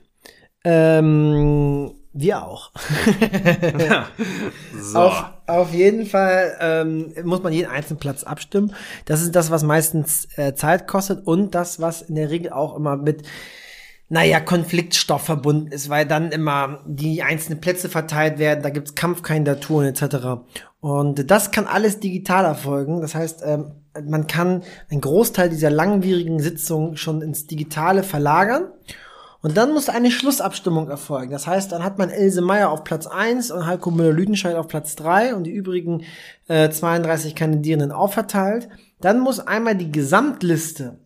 Ähm, 0.65 1.93
wir 2.13 2.45
auch. 2.45 2.73
So. 4.75 4.99
Auf, 4.99 5.25
auf 5.47 5.73
jeden 5.73 6.07
Fall 6.07 6.57
ähm, 6.61 7.15
muss 7.25 7.43
man 7.43 7.53
jeden 7.53 7.71
einzelnen 7.71 8.01
Platz 8.01 8.25
abstimmen. 8.25 8.75
Das 9.05 9.23
ist 9.23 9.35
das, 9.37 9.51
was 9.51 9.63
meistens 9.63 10.27
äh, 10.37 10.55
Zeit 10.55 10.89
kostet 10.89 11.27
und 11.27 11.55
das, 11.55 11.81
was 11.81 12.03
in 12.03 12.17
der 12.17 12.31
Regel 12.31 12.53
auch 12.53 12.77
immer 12.77 12.97
mit, 12.97 13.23
naja, 14.09 14.41
Konfliktstoff 14.41 15.23
verbunden 15.23 15.69
ist, 15.69 15.89
weil 15.89 16.05
dann 16.05 16.33
immer 16.33 16.83
die 16.87 17.23
einzelnen 17.23 17.61
Plätze 17.61 17.89
verteilt 17.89 18.39
werden, 18.39 18.63
da 18.63 18.71
gibt's 18.71 18.95
Kampfkandidaturen 18.95 19.87
etc. 19.87 20.43
Und 20.81 21.31
das 21.31 21.53
kann 21.53 21.67
alles 21.67 22.01
digital 22.01 22.45
erfolgen. 22.45 23.01
Das 23.01 23.15
heißt, 23.15 23.43
ähm, 23.45 23.82
man 24.07 24.27
kann 24.27 24.63
einen 24.91 25.01
Großteil 25.01 25.49
dieser 25.49 25.71
langwierigen 25.71 26.41
Sitzung 26.41 26.97
schon 26.97 27.23
ins 27.23 27.47
Digitale 27.47 28.03
verlagern. 28.03 28.69
Und 29.43 29.57
dann 29.57 29.75
muss 29.75 29.89
eine 29.89 30.13
Schlussabstimmung 30.13 30.89
erfolgen. 30.89 31.33
Das 31.33 31.49
heißt, 31.49 31.73
dann 31.73 31.83
hat 31.83 31.99
man 31.99 32.11
Else 32.11 32.41
Meyer 32.41 32.71
auf 32.71 32.85
Platz 32.85 33.09
1 33.09 33.51
und 33.51 33.67
Heiko 33.67 33.91
Müller-Lüdenscheid 33.91 34.55
auf 34.55 34.69
Platz 34.69 34.95
3 34.95 35.35
und 35.35 35.45
die 35.45 35.51
übrigen 35.51 36.05
äh, 36.47 36.71
32 36.71 37.35
Kandidierenden 37.35 37.91
aufverteilt. 37.91 38.69
Dann 39.01 39.19
muss 39.19 39.41
einmal 39.41 39.75
die 39.75 39.91
Gesamtliste 39.91 41.01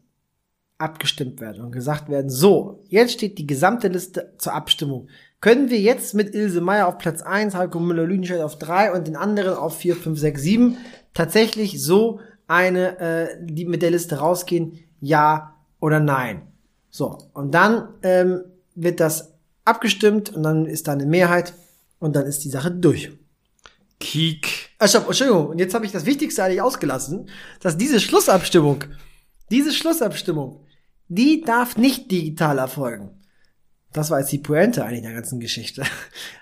abgestimmt 0.77 1.41
werden 1.41 1.65
und 1.65 1.73
gesagt 1.73 2.11
werden, 2.11 2.29
so, 2.29 2.85
jetzt 2.89 3.13
steht 3.13 3.39
die 3.39 3.47
gesamte 3.47 3.89
Liste 3.89 4.35
zur 4.37 4.53
Abstimmung. 4.53 5.09
Können 5.41 5.71
wir 5.71 5.81
jetzt 5.81 6.13
mit 6.13 6.35
Ilse 6.35 6.61
Meyer 6.61 6.89
auf 6.89 6.99
Platz 6.99 7.23
1, 7.23 7.55
Heiko 7.55 7.81
Müller-Lüdenscheid 7.81 8.43
auf 8.43 8.59
3 8.59 8.93
und 8.93 9.07
den 9.07 9.17
anderen 9.17 9.55
auf 9.55 9.79
4, 9.79 9.97
5, 9.97 10.19
6, 10.19 10.43
7 10.43 10.77
tatsächlich 11.15 11.83
so 11.83 12.21
eine, 12.47 12.99
äh, 12.99 13.37
die 13.41 13.65
mit 13.65 13.83
der 13.83 13.91
Liste 13.91 14.19
rausgehen, 14.19 14.79
ja 15.01 15.57
oder 15.81 16.01
nein? 16.01 16.43
So, 16.91 17.19
und 17.35 17.53
dann 17.53 17.89
ähm, 18.03 18.43
wird 18.75 19.01
das 19.01 19.35
abgestimmt 19.65 20.35
und 20.35 20.43
dann 20.43 20.67
ist 20.67 20.89
da 20.89 20.93
eine 20.93 21.07
Mehrheit 21.07 21.55
und 21.99 22.17
dann 22.17 22.27
ist 22.27 22.45
die 22.45 22.51
Sache 22.51 22.71
durch. 22.71 23.11
Kiek. 23.99 24.71
Stopp, 24.83 25.07
Entschuldigung, 25.07 25.49
und 25.49 25.59
jetzt 25.59 25.75
habe 25.75 25.87
ich 25.87 25.93
das 25.93 26.07
Wichtigste 26.07 26.45
eigentlich 26.45 26.61
ausgelassen, 26.61 27.29
dass 27.61 27.79
diese 27.79 28.01
Schlussabstimmung, 28.01 28.85
diese 29.51 29.73
Schlussabstimmung, 29.73 30.65
die 31.09 31.41
darf 31.41 31.77
nicht 31.77 32.11
digital 32.11 32.59
erfolgen. 32.59 33.16
Das 33.97 34.11
war 34.11 34.21
jetzt 34.21 34.31
die 34.31 34.39
Pointe 34.39 34.85
eigentlich 34.85 35.03
der 35.03 35.15
ganzen 35.15 35.41
Geschichte. 35.41 35.83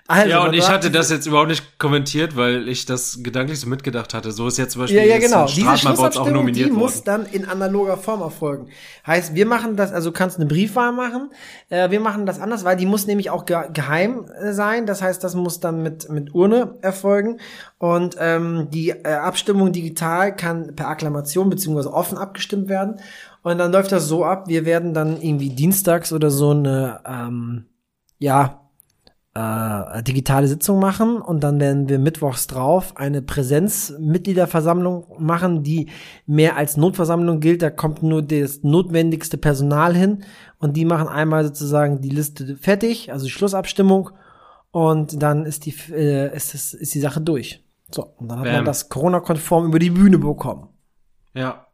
Also, 0.07 0.29
ja, 0.29 0.43
und 0.43 0.53
ich 0.53 0.69
hatte 0.69 0.91
das 0.91 1.09
jetzt 1.09 1.25
überhaupt 1.25 1.47
nicht 1.47 1.79
kommentiert, 1.79 2.37
weil 2.37 2.69
ich 2.69 2.85
das 2.85 3.23
gedanklich 3.23 3.59
so 3.59 3.67
mitgedacht 3.67 4.13
hatte. 4.13 4.31
So 4.31 4.47
ist 4.47 4.59
jetzt 4.59 4.73
zum 4.73 4.83
Beispiel 4.83 4.99
ja, 4.99 5.03
ja, 5.03 5.17
genau. 5.17 5.47
Diese 5.47 5.75
Schlussabstimmung, 5.77 6.53
die 6.53 6.65
worden. 6.65 6.75
muss 6.75 7.03
dann 7.03 7.25
in 7.25 7.45
analoger 7.45 7.97
Form 7.97 8.21
erfolgen. 8.21 8.67
Heißt, 9.07 9.33
wir 9.33 9.47
machen 9.47 9.77
das, 9.77 9.91
also 9.91 10.11
du 10.11 10.13
kannst 10.13 10.37
eine 10.37 10.45
Briefwahl 10.45 10.91
machen. 10.91 11.31
Äh, 11.69 11.89
wir 11.89 11.99
machen 11.99 12.27
das 12.27 12.39
anders, 12.39 12.63
weil 12.63 12.77
die 12.77 12.85
muss 12.85 13.07
nämlich 13.07 13.31
auch 13.31 13.47
ge 13.47 13.57
geheim 13.73 14.27
äh, 14.39 14.53
sein. 14.53 14.85
Das 14.85 15.01
heißt, 15.01 15.23
das 15.23 15.33
muss 15.33 15.59
dann 15.59 15.81
mit, 15.81 16.07
mit 16.07 16.35
Urne 16.35 16.75
erfolgen. 16.81 17.39
Und 17.79 18.15
ähm, 18.19 18.67
die 18.69 18.89
äh, 18.91 19.07
Abstimmung 19.07 19.71
digital 19.71 20.35
kann 20.35 20.75
per 20.75 20.87
Akklamation 20.87 21.49
beziehungsweise 21.49 21.91
offen 21.91 22.19
abgestimmt 22.19 22.69
werden. 22.69 22.99
Und 23.45 23.59
dann 23.59 23.71
läuft 23.71 23.91
das 23.91 24.07
so 24.07 24.25
ab, 24.25 24.47
wir 24.47 24.65
werden 24.65 24.95
dann 24.95 25.21
irgendwie 25.21 25.51
dienstags 25.51 26.11
oder 26.11 26.31
so 26.31 26.49
eine, 26.49 26.99
ähm, 27.05 27.65
ja, 28.17 28.71
äh, 29.35 30.01
digitale 30.01 30.47
Sitzung 30.47 30.79
machen 30.79 31.21
und 31.21 31.43
dann 31.43 31.59
werden 31.59 31.87
wir 31.87 31.99
mittwochs 31.99 32.47
drauf 32.47 32.97
eine 32.97 33.21
Präsenzmitgliederversammlung 33.21 35.05
machen, 35.19 35.61
die 35.61 35.89
mehr 36.25 36.57
als 36.57 36.75
Notversammlung 36.75 37.39
gilt. 37.39 37.61
Da 37.61 37.69
kommt 37.69 38.01
nur 38.01 38.23
das 38.23 38.63
notwendigste 38.63 39.37
Personal 39.37 39.95
hin 39.95 40.23
und 40.57 40.75
die 40.75 40.85
machen 40.85 41.07
einmal 41.07 41.45
sozusagen 41.45 42.01
die 42.01 42.09
Liste 42.09 42.55
fertig, 42.55 43.11
also 43.11 43.25
die 43.25 43.31
Schlussabstimmung 43.31 44.09
und 44.71 45.21
dann 45.21 45.45
ist 45.45 45.67
die, 45.67 45.75
äh, 45.91 46.35
ist, 46.35 46.55
das, 46.55 46.73
ist 46.73 46.95
die 46.95 46.99
Sache 46.99 47.21
durch. 47.21 47.63
So, 47.91 48.11
und 48.17 48.27
dann 48.27 48.39
hat 48.39 48.45
Bam. 48.45 48.55
man 48.55 48.65
das 48.65 48.89
Corona-konform 48.89 49.67
über 49.67 49.77
die 49.77 49.91
Bühne 49.91 50.17
bekommen. 50.17 50.69
Ja, 51.35 51.64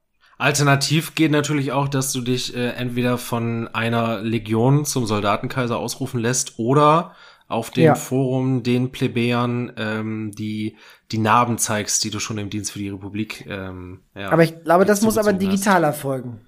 Alternativ 0.42 1.14
geht 1.14 1.32
natürlich 1.32 1.72
auch, 1.72 1.88
dass 1.88 2.12
du 2.12 2.22
dich 2.22 2.56
äh, 2.56 2.70
entweder 2.70 3.20
von 3.20 3.68
einer 3.68 4.22
Legion 4.22 4.86
zum 4.86 5.06
Soldatenkaiser 5.06 5.78
ausrufen 5.78 6.20
lässt 6.20 6.58
oder 6.58 7.14
auf 7.48 7.70
dem 7.70 7.84
ja. 7.84 7.96
Forum 7.96 8.64
den 8.64 8.92
Plebejern 8.92 9.74
ähm, 9.78 10.32
die 10.32 10.78
die 11.12 11.20
Narben 11.20 11.60
zeigst, 11.60 12.04
die 12.04 12.10
du 12.10 12.20
schon 12.20 12.40
im 12.40 12.50
Dienst 12.50 12.72
für 12.72 12.80
die 12.80 12.90
Republik. 12.90 13.46
Ähm, 13.48 14.00
ja, 14.16 14.32
aber 14.32 14.44
ich 14.44 14.64
glaube, 14.64 14.86
das 14.86 15.04
muss 15.04 15.20
aber 15.20 15.34
digital 15.34 15.86
hast. 15.86 15.98
erfolgen. 15.98 16.40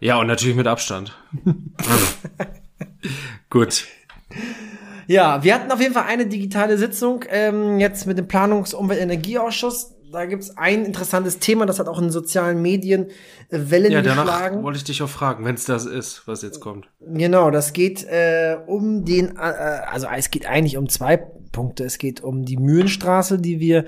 Ja 0.00 0.18
und 0.18 0.28
natürlich 0.28 0.56
mit 0.56 0.66
Abstand. 0.66 1.14
Gut. 3.50 3.84
Ja, 5.08 5.44
wir 5.44 5.54
hatten 5.54 5.70
auf 5.72 5.80
jeden 5.80 5.92
Fall 5.92 6.04
eine 6.04 6.26
digitale 6.26 6.78
Sitzung 6.78 7.24
ähm, 7.28 7.80
jetzt 7.80 8.06
mit 8.06 8.16
dem 8.16 8.28
Planungs-, 8.28 8.74
Umwelt-, 8.74 9.00
Energieausschuss 9.00 9.97
da 10.12 10.26
gibt's 10.26 10.56
ein 10.56 10.84
interessantes 10.84 11.38
Thema, 11.38 11.66
das 11.66 11.78
hat 11.78 11.88
auch 11.88 12.00
in 12.00 12.10
sozialen 12.10 12.62
Medien 12.62 13.08
äh, 13.50 13.58
Wellen 13.70 13.92
ja, 13.92 14.02
danach 14.02 14.24
geschlagen. 14.24 14.62
wollte 14.62 14.78
ich 14.78 14.84
dich 14.84 15.02
auch 15.02 15.08
fragen, 15.08 15.44
wenn 15.44 15.54
es 15.54 15.64
das 15.64 15.86
ist, 15.86 16.26
was 16.26 16.42
jetzt 16.42 16.60
kommt. 16.60 16.88
Genau, 17.00 17.50
das 17.50 17.72
geht 17.72 18.04
äh, 18.04 18.56
um 18.66 19.04
den, 19.04 19.36
äh, 19.36 19.40
also 19.40 20.06
es 20.14 20.30
geht 20.30 20.46
eigentlich 20.46 20.76
um 20.76 20.88
zwei 20.88 21.16
Punkte. 21.52 21.84
Es 21.84 21.98
geht 21.98 22.22
um 22.22 22.44
die 22.44 22.56
Mühlenstraße, 22.56 23.38
die 23.38 23.60
wir 23.60 23.84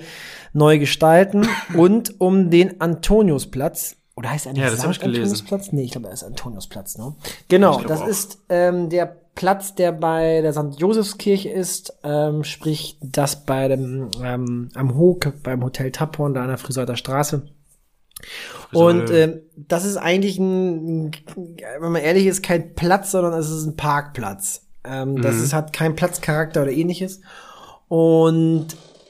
neu 0.52 0.78
gestalten 0.78 1.46
und 1.76 2.20
um 2.20 2.50
den 2.50 2.80
Antoniusplatz. 2.80 3.96
Oder 4.16 4.30
heißt 4.30 4.46
er 4.46 4.50
eigentlich 4.50 4.64
ja, 4.64 4.92
St. 4.92 5.04
Antoniusplatz? 5.04 5.72
Nee, 5.72 5.84
ich 5.84 5.92
glaube, 5.92 6.08
er 6.08 6.14
ist 6.14 6.24
Antoniusplatz, 6.24 6.98
ne? 6.98 7.14
Genau, 7.48 7.80
das 7.82 8.02
auch. 8.02 8.06
ist 8.06 8.38
ähm, 8.48 8.88
der 8.88 9.19
Platz, 9.34 9.74
der 9.74 9.92
bei 9.92 10.40
der 10.42 10.52
St. 10.52 10.78
Josefskirche 10.78 11.48
ist, 11.48 11.94
ähm, 12.02 12.44
sprich 12.44 12.98
das 13.00 13.44
bei 13.44 13.68
dem 13.68 14.10
ähm, 14.22 14.68
am 14.74 14.96
Hook 14.96 15.42
beim 15.42 15.64
Hotel 15.64 15.92
Taphorn 15.92 16.34
da 16.34 16.42
an 16.42 16.48
der 16.48 16.58
Friseurter 16.58 16.96
Straße. 16.96 17.48
Und 18.72 19.10
äh, 19.10 19.40
das 19.56 19.84
ist 19.84 19.96
eigentlich 19.96 20.38
ein, 20.38 21.12
wenn 21.80 21.92
man 21.92 22.02
ehrlich 22.02 22.26
ist, 22.26 22.42
kein 22.42 22.74
Platz, 22.74 23.12
sondern 23.12 23.32
es 23.34 23.50
ist 23.50 23.64
ein 23.64 23.76
Parkplatz. 23.76 24.66
Ähm, 24.84 25.14
mhm. 25.14 25.22
Das 25.22 25.36
ist, 25.36 25.52
hat 25.52 25.72
keinen 25.72 25.96
Platzcharakter 25.96 26.62
oder 26.62 26.72
ähnliches. 26.72 27.20
Und 27.88 28.68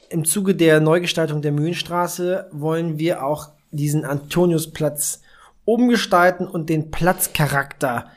im 0.09 0.25
Zuge 0.25 0.55
der 0.55 0.79
Neugestaltung 0.79 1.41
der 1.41 1.51
Mühlenstraße 1.51 2.47
wollen 2.51 2.99
wir 2.99 3.25
auch 3.25 3.49
diesen 3.71 4.05
Antoniusplatz 4.05 5.21
umgestalten 5.65 6.47
und 6.47 6.69
den 6.69 6.89
Platzcharakter 6.89 8.07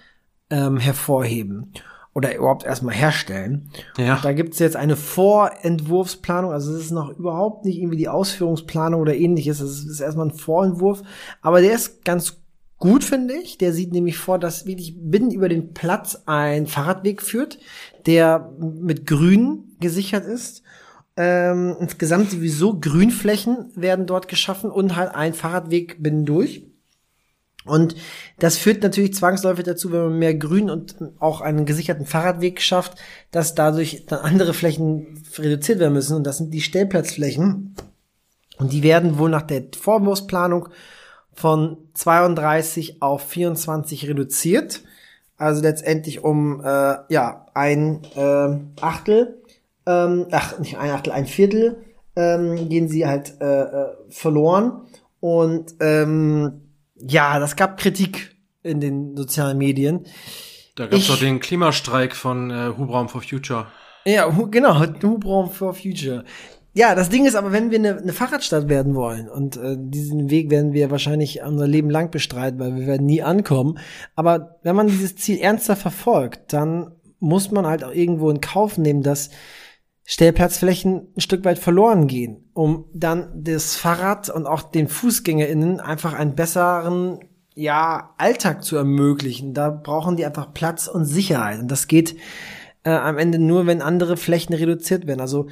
ähm, 0.51 0.79
hervorheben 0.79 1.73
oder 2.15 2.35
überhaupt 2.35 2.65
erstmal 2.65 2.95
herstellen. 2.95 3.71
Ja. 3.99 4.17
Und 4.17 4.25
da 4.25 4.33
gibt's 4.33 4.61
jetzt 4.61 4.77
eine 4.77 4.97
Vorentwurfsplanung, 4.97 6.53
also 6.53 6.73
es 6.73 6.85
ist 6.85 6.91
noch 6.93 7.11
überhaupt 7.11 7.65
nicht 7.65 7.79
irgendwie 7.79 7.97
die 7.99 8.09
Ausführungsplanung 8.09 9.01
oder 9.01 9.15
ähnliches, 9.15 9.61
es 9.61 9.85
ist 9.85 10.01
erstmal 10.01 10.29
ein 10.29 10.35
Vorentwurf, 10.35 11.03
aber 11.43 11.61
der 11.61 11.75
ist 11.75 12.05
ganz 12.05 12.45
gut, 12.79 13.03
finde 13.03 13.35
ich. 13.35 13.59
Der 13.59 13.73
sieht 13.73 13.93
nämlich 13.93 14.19
vor, 14.19 14.39
dass 14.39 14.67
wirklich 14.67 14.95
binnen 14.99 15.31
über 15.31 15.49
den 15.49 15.73
Platz 15.73 16.23
ein 16.27 16.67
Fahrradweg 16.67 17.23
führt, 17.23 17.59
der 18.07 18.53
mit 18.59 19.07
Grün 19.07 19.77
gesichert 19.81 20.25
ist. 20.25 20.63
Ähm, 21.17 21.77
insgesamt 21.81 22.31
sowieso 22.31 22.79
Grünflächen 22.79 23.71
werden 23.75 24.07
dort 24.07 24.29
geschaffen 24.29 24.71
und 24.71 24.97
halt 24.97 25.15
ein 25.15 25.33
Fahrradweg 25.33 26.03
binnen 26.03 26.27
durch. 26.27 26.67
Und 27.65 27.97
das 28.39 28.59
führt 28.59 28.83
natürlich 28.83 29.15
zwangsläufig 29.15 29.65
dazu, 29.65 29.91
wenn 29.91 30.03
man 30.03 30.19
mehr 30.19 30.35
Grün 30.35 30.69
und 30.69 30.97
auch 31.19 31.41
einen 31.41 31.65
gesicherten 31.65 32.07
Fahrradweg 32.07 32.61
schafft, 32.61 32.99
dass 33.31 33.55
dadurch 33.55 34.05
dann 34.07 34.21
andere 34.21 34.53
Flächen 34.53 35.23
reduziert 35.39 35.79
werden 35.79 35.95
müssen. 35.95 36.17
Und 36.17 36.25
das 36.25 36.39
sind 36.39 36.53
die 36.53 36.61
Stellplatzflächen. 36.61 37.75
Und 38.59 38.73
die 38.73 38.83
werden 38.83 39.19
wohl 39.19 39.31
nach 39.31 39.43
der 39.43 39.65
Vorwurfsplanung 39.79 40.69
von 41.33 41.79
32 41.95 43.03
auf 43.03 43.23
24 43.29 44.09
reduziert. 44.09 44.83
Also 45.37 45.63
letztendlich 45.63 46.23
um 46.23 46.61
äh, 46.61 46.97
ja 47.09 47.47
ein 47.55 48.03
äh, 48.15 48.59
Achtel, 48.81 49.43
ähm, 49.87 50.27
ach 50.31 50.59
nicht 50.59 50.79
ein 50.79 50.91
Achtel, 50.91 51.13
ein 51.13 51.27
Viertel 51.27 51.83
ähm, 52.17 52.69
gehen 52.69 52.89
sie 52.89 53.07
halt 53.07 53.41
äh, 53.41 53.63
äh 53.63 53.87
verloren. 54.11 54.83
Und 55.21 55.75
ähm, 55.81 56.64
ja, 56.97 57.39
das 57.39 57.57
gab 57.57 57.79
Kritik 57.79 58.37
in 58.63 58.81
den 58.81 59.17
sozialen 59.17 59.59
Medien. 59.59 60.07
Da 60.77 60.87
gab 60.87 60.99
es 60.99 61.07
doch 61.07 61.19
den 61.19 61.41
Klimastreik 61.41 62.17
von 62.17 62.51
äh, 62.51 62.73
Hubraum 62.77 63.09
for 63.09 63.23
Future. 63.23 63.67
Ja, 64.05 64.35
hu 64.35 64.51
genau, 64.51 64.81
Hubraum 64.81 65.51
for 65.51 65.75
Future. 65.75 66.25
Ja, 66.77 66.97
das 66.97 67.09
Ding 67.09 67.25
ist 67.25 67.37
aber, 67.37 67.53
wenn 67.53 67.71
wir 67.71 67.79
eine, 67.79 67.99
eine 67.99 68.13
Fahrradstadt 68.13 68.69
werden 68.69 68.97
wollen, 68.97 69.29
und 69.29 69.57
äh, 69.57 69.77
diesen 69.79 70.29
Weg 70.29 70.51
werden 70.51 70.73
wir 70.73 70.91
wahrscheinlich 70.91 71.41
unser 71.43 71.69
Leben 71.69 71.89
lang 71.89 72.11
bestreiten, 72.11 72.59
weil 72.59 72.75
wir 72.75 72.87
werden 72.87 73.07
nie 73.07 73.23
ankommen. 73.23 73.79
Aber 74.17 74.59
wenn 74.65 74.75
man 74.75 74.89
dieses 74.89 75.15
Ziel 75.15 75.39
ernster 75.39 75.77
verfolgt, 75.77 76.53
dann 76.53 76.91
muss 77.21 77.53
man 77.53 77.67
halt 77.67 77.85
auch 77.85 77.93
irgendwo 77.93 78.29
in 78.29 78.41
Kauf 78.41 78.77
nehmen, 78.77 79.03
dass 79.03 79.31
Stellplatzflächen 80.05 81.09
ein 81.17 81.21
Stück 81.21 81.45
weit 81.45 81.59
verloren 81.59 82.07
gehen, 82.07 82.51
um 82.53 82.87
dann 82.93 83.43
das 83.43 83.77
Fahrrad 83.77 84.29
und 84.29 84.47
auch 84.47 84.63
den 84.63 84.89
FußgängerInnen 84.89 85.81
einfach 85.81 86.13
einen 86.13 86.35
besseren 86.35 87.21
ja, 87.55 88.15
Alltag 88.19 88.65
zu 88.65 88.77
ermöglichen. 88.77 89.55
Da 89.55 89.71
brauchen 89.71 90.17
die 90.17 90.27
einfach 90.27 90.53
Platz 90.53 90.89
und 90.89 91.07
Sicherheit. 91.07 91.61
Und 91.61 91.71
das 91.71 91.87
geht 91.87 92.17
äh, 92.83 92.91
am 92.91 93.17
Ende 93.17 93.39
nur, 93.39 93.67
wenn 93.67 93.81
andere 93.81 94.17
Flächen 94.17 94.55
reduziert 94.55 95.07
werden. 95.07 95.21
Also 95.21 95.47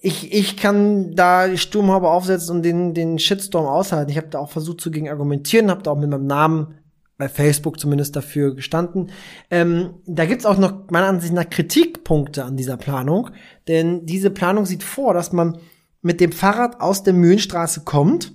ich, 0.00 0.32
ich 0.32 0.56
kann 0.56 1.16
da 1.16 1.48
die 1.48 1.58
Sturmhaube 1.58 2.10
aufsetzen 2.10 2.56
und 2.56 2.62
den, 2.62 2.94
den 2.94 3.18
Shitstorm 3.18 3.66
aushalten. 3.66 4.10
Ich 4.10 4.18
habe 4.18 4.28
da 4.28 4.38
auch 4.38 4.50
versucht 4.50 4.80
zu 4.80 4.90
gegen 4.90 5.08
argumentieren, 5.08 5.70
habe 5.70 5.82
da 5.82 5.92
auch 5.92 5.98
mit 5.98 6.10
meinem 6.10 6.26
Namen 6.26 6.78
bei 7.16 7.28
Facebook 7.28 7.78
zumindest 7.78 8.16
dafür 8.16 8.54
gestanden. 8.54 9.10
Ähm, 9.50 9.94
da 10.06 10.24
gibt's 10.26 10.46
auch 10.46 10.58
noch 10.58 10.90
meiner 10.90 11.06
Ansicht 11.06 11.32
nach 11.32 11.48
Kritikpunkte 11.48 12.44
an 12.44 12.56
dieser 12.56 12.76
Planung, 12.76 13.30
denn 13.68 14.04
diese 14.06 14.30
Planung 14.30 14.66
sieht 14.66 14.82
vor, 14.82 15.14
dass 15.14 15.32
man 15.32 15.58
mit 16.02 16.20
dem 16.20 16.32
Fahrrad 16.32 16.80
aus 16.80 17.02
der 17.02 17.14
Mühlenstraße 17.14 17.82
kommt 17.84 18.32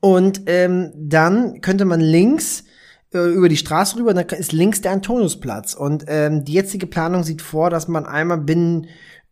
und 0.00 0.42
ähm, 0.46 0.92
dann 0.96 1.60
könnte 1.60 1.84
man 1.84 2.00
links 2.00 2.64
äh, 3.12 3.18
über 3.18 3.48
die 3.48 3.56
Straße 3.56 3.96
rüber, 3.96 4.14
dann 4.14 4.26
ist 4.26 4.52
links 4.52 4.80
der 4.80 4.92
Antoniusplatz 4.92 5.74
und 5.74 6.04
ähm, 6.06 6.44
die 6.44 6.52
jetzige 6.52 6.86
Planung 6.86 7.24
sieht 7.24 7.42
vor, 7.42 7.70
dass 7.70 7.88
man 7.88 8.06
einmal 8.06 8.38
binnen 8.38 8.86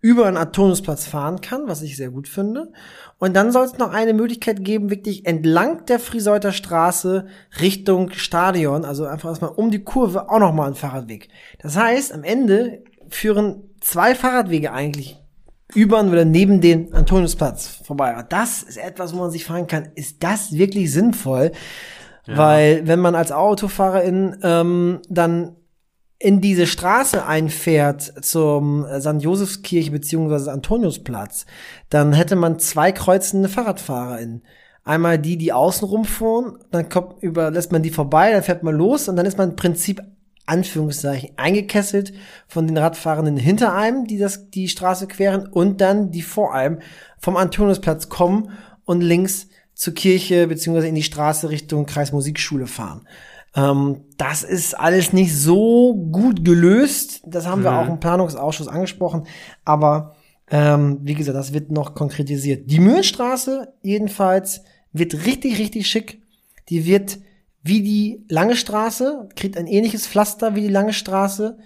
über 0.05 0.27
einen 0.27 0.37
Antoniusplatz 0.37 1.07
fahren 1.07 1.41
kann, 1.41 1.67
was 1.67 1.81
ich 1.81 1.97
sehr 1.97 2.11
gut 2.11 2.29
finde. 2.29 2.71
Und 3.17 3.35
dann 3.35 3.53
soll 3.53 3.65
es 3.65 3.79
noch 3.79 3.91
eine 3.95 4.13
Möglichkeit 4.13 4.63
geben, 4.63 4.91
wirklich 4.91 5.25
entlang 5.25 5.87
der 5.87 5.99
Frieseuter 5.99 6.53
Straße 6.53 7.27
Richtung 7.59 8.11
Stadion, 8.11 8.85
also 8.85 9.07
einfach 9.07 9.31
erstmal 9.31 9.53
um 9.53 9.71
die 9.71 9.83
Kurve 9.83 10.29
auch 10.29 10.41
noch 10.41 10.53
mal 10.53 10.67
ein 10.67 10.75
Fahrradweg. 10.75 11.31
Das 11.59 11.79
heißt, 11.79 12.13
am 12.13 12.23
Ende 12.23 12.83
führen 13.09 13.63
zwei 13.81 14.15
Fahrradwege 14.15 14.73
eigentlich 14.73 15.23
über 15.73 16.05
oder 16.05 16.27
neben 16.27 16.61
den 16.61 16.93
Antoniusplatz 16.93 17.81
vorbei. 17.83 18.13
Aber 18.13 18.25
das 18.25 18.63
ist 18.63 18.77
etwas, 18.77 19.15
wo 19.15 19.21
man 19.21 19.31
sich 19.31 19.47
fragen 19.47 19.69
kann, 19.69 19.89
ist 19.95 20.23
das 20.23 20.53
wirklich 20.53 20.93
sinnvoll? 20.93 21.53
Ja. 22.27 22.37
Weil 22.37 22.87
wenn 22.87 23.01
man 23.01 23.15
als 23.15 23.33
Autofahrerin 23.33 24.37
ähm, 24.43 25.01
dann 25.09 25.57
in 26.19 26.41
diese 26.41 26.67
Straße 26.67 27.27
einfährt 27.27 28.25
zum 28.25 28.87
St. 29.01 29.21
Josefskirche 29.21 29.91
beziehungsweise 29.91 30.53
Antoniusplatz, 30.53 31.47
dann 31.91 32.13
hätte 32.13 32.37
man 32.37 32.59
zwei 32.59 32.93
kreuzende 32.93 33.49
FahrradfahrerInnen. 33.49 34.43
Einmal 34.85 35.19
die, 35.19 35.39
die 35.39 35.53
außen 35.53 35.89
rumfahren, 35.89 36.59
dann 36.71 36.89
kommt 36.89 37.23
über, 37.23 37.51
lässt 37.51 37.73
man 37.73 37.83
die 37.83 37.91
vorbei, 37.91 38.33
dann 38.33 38.43
fährt 38.43 38.63
man 38.63 38.75
los 38.75 39.09
und 39.09 39.17
dann 39.17 39.27
ist 39.27 39.39
man 39.39 39.51
im 39.51 39.57
Prinzip 39.57 40.03
Anführungszeichen 40.47 41.31
eingekesselt 41.37 42.13
von 42.47 42.67
den 42.67 42.77
Radfahrenden 42.77 43.39
hinter 43.39 43.75
einem, 43.75 44.07
die 44.07 44.19
das, 44.19 44.51
die 44.51 44.69
Straße 44.69 45.07
queren 45.07 45.47
und 45.47 45.81
dann 45.81 46.11
die 46.11 46.23
vor 46.23 46.55
einem 46.55 46.81
vom 47.19 47.37
Antoniusplatz 47.37 48.11
kommen 48.11 48.51
und 48.85 49.01
links 49.01 49.49
zur 49.75 49.95
Kirche 49.95 50.47
beziehungsweise 50.47 50.89
in 50.89 50.95
die 50.95 51.03
Straße 51.03 51.49
Richtung 51.49 51.87
Kreismusikschule 51.87 52.67
fahren. 52.67 53.09
Ähm, 53.55 54.03
das 54.17 54.43
ist 54.43 54.79
alles 54.79 55.13
nicht 55.13 55.35
so 55.35 55.95
gut 55.95 56.45
gelöst. 56.45 57.23
Das 57.27 57.47
haben 57.47 57.61
mhm. 57.61 57.65
wir 57.65 57.79
auch 57.79 57.89
im 57.89 58.01
Planungsausschuss 58.01 58.69
angesprochen. 58.69 59.27
Aber 59.65 60.17
ähm, 60.51 60.99
wie 61.03 61.15
gesagt, 61.15 61.37
das 61.37 61.53
wird 61.53 61.71
noch 61.71 61.95
konkretisiert. 61.95 62.71
Die 62.71 62.81
Mühlenstraße 62.81 63.73
jedenfalls 63.83 64.63
wird 64.93 65.27
richtig, 65.27 65.59
richtig 65.59 65.87
schick. 65.87 66.23
Die 66.69 66.87
wird 66.87 67.19
wie 67.63 67.83
die 67.83 68.25
lange 68.29 68.57
Straße, 68.57 69.29
kriegt 69.37 69.57
ein 69.57 69.67
ähnliches 69.67 70.07
Pflaster 70.07 70.55
wie 70.55 70.61
die 70.61 70.69
lange 70.69 70.93
Straße. 70.93 71.57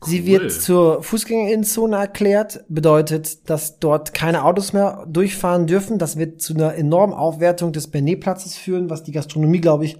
Cool. 0.00 0.08
Sie 0.08 0.26
wird 0.26 0.52
zur 0.52 1.02
Fußgängerinnenzone 1.02 1.96
erklärt, 1.96 2.64
bedeutet, 2.68 3.50
dass 3.50 3.80
dort 3.80 4.14
keine 4.14 4.44
Autos 4.44 4.72
mehr 4.72 5.04
durchfahren 5.08 5.66
dürfen. 5.66 5.98
Das 5.98 6.16
wird 6.16 6.40
zu 6.40 6.54
einer 6.54 6.74
enormen 6.74 7.12
Aufwertung 7.12 7.72
des 7.72 7.88
Benet-Platzes 7.88 8.56
führen, 8.56 8.90
was 8.90 9.02
die 9.02 9.10
Gastronomie, 9.10 9.60
glaube 9.60 9.86
ich, 9.86 9.98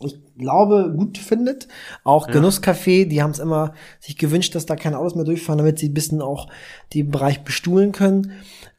ich 0.00 0.20
glaube, 0.36 0.92
gut 0.96 1.18
findet. 1.18 1.68
Auch 2.04 2.28
ja. 2.28 2.34
Genusscafé, 2.34 3.06
die 3.06 3.22
haben 3.22 3.30
es 3.30 3.38
immer 3.38 3.72
sich 4.00 4.18
gewünscht, 4.18 4.54
dass 4.54 4.66
da 4.66 4.76
keine 4.76 4.98
Autos 4.98 5.14
mehr 5.14 5.24
durchfahren, 5.24 5.58
damit 5.58 5.78
sie 5.78 5.88
ein 5.88 5.94
bisschen 5.94 6.20
auch 6.20 6.48
den 6.92 7.10
Bereich 7.10 7.44
bestuhlen 7.44 7.92
können. 7.92 8.32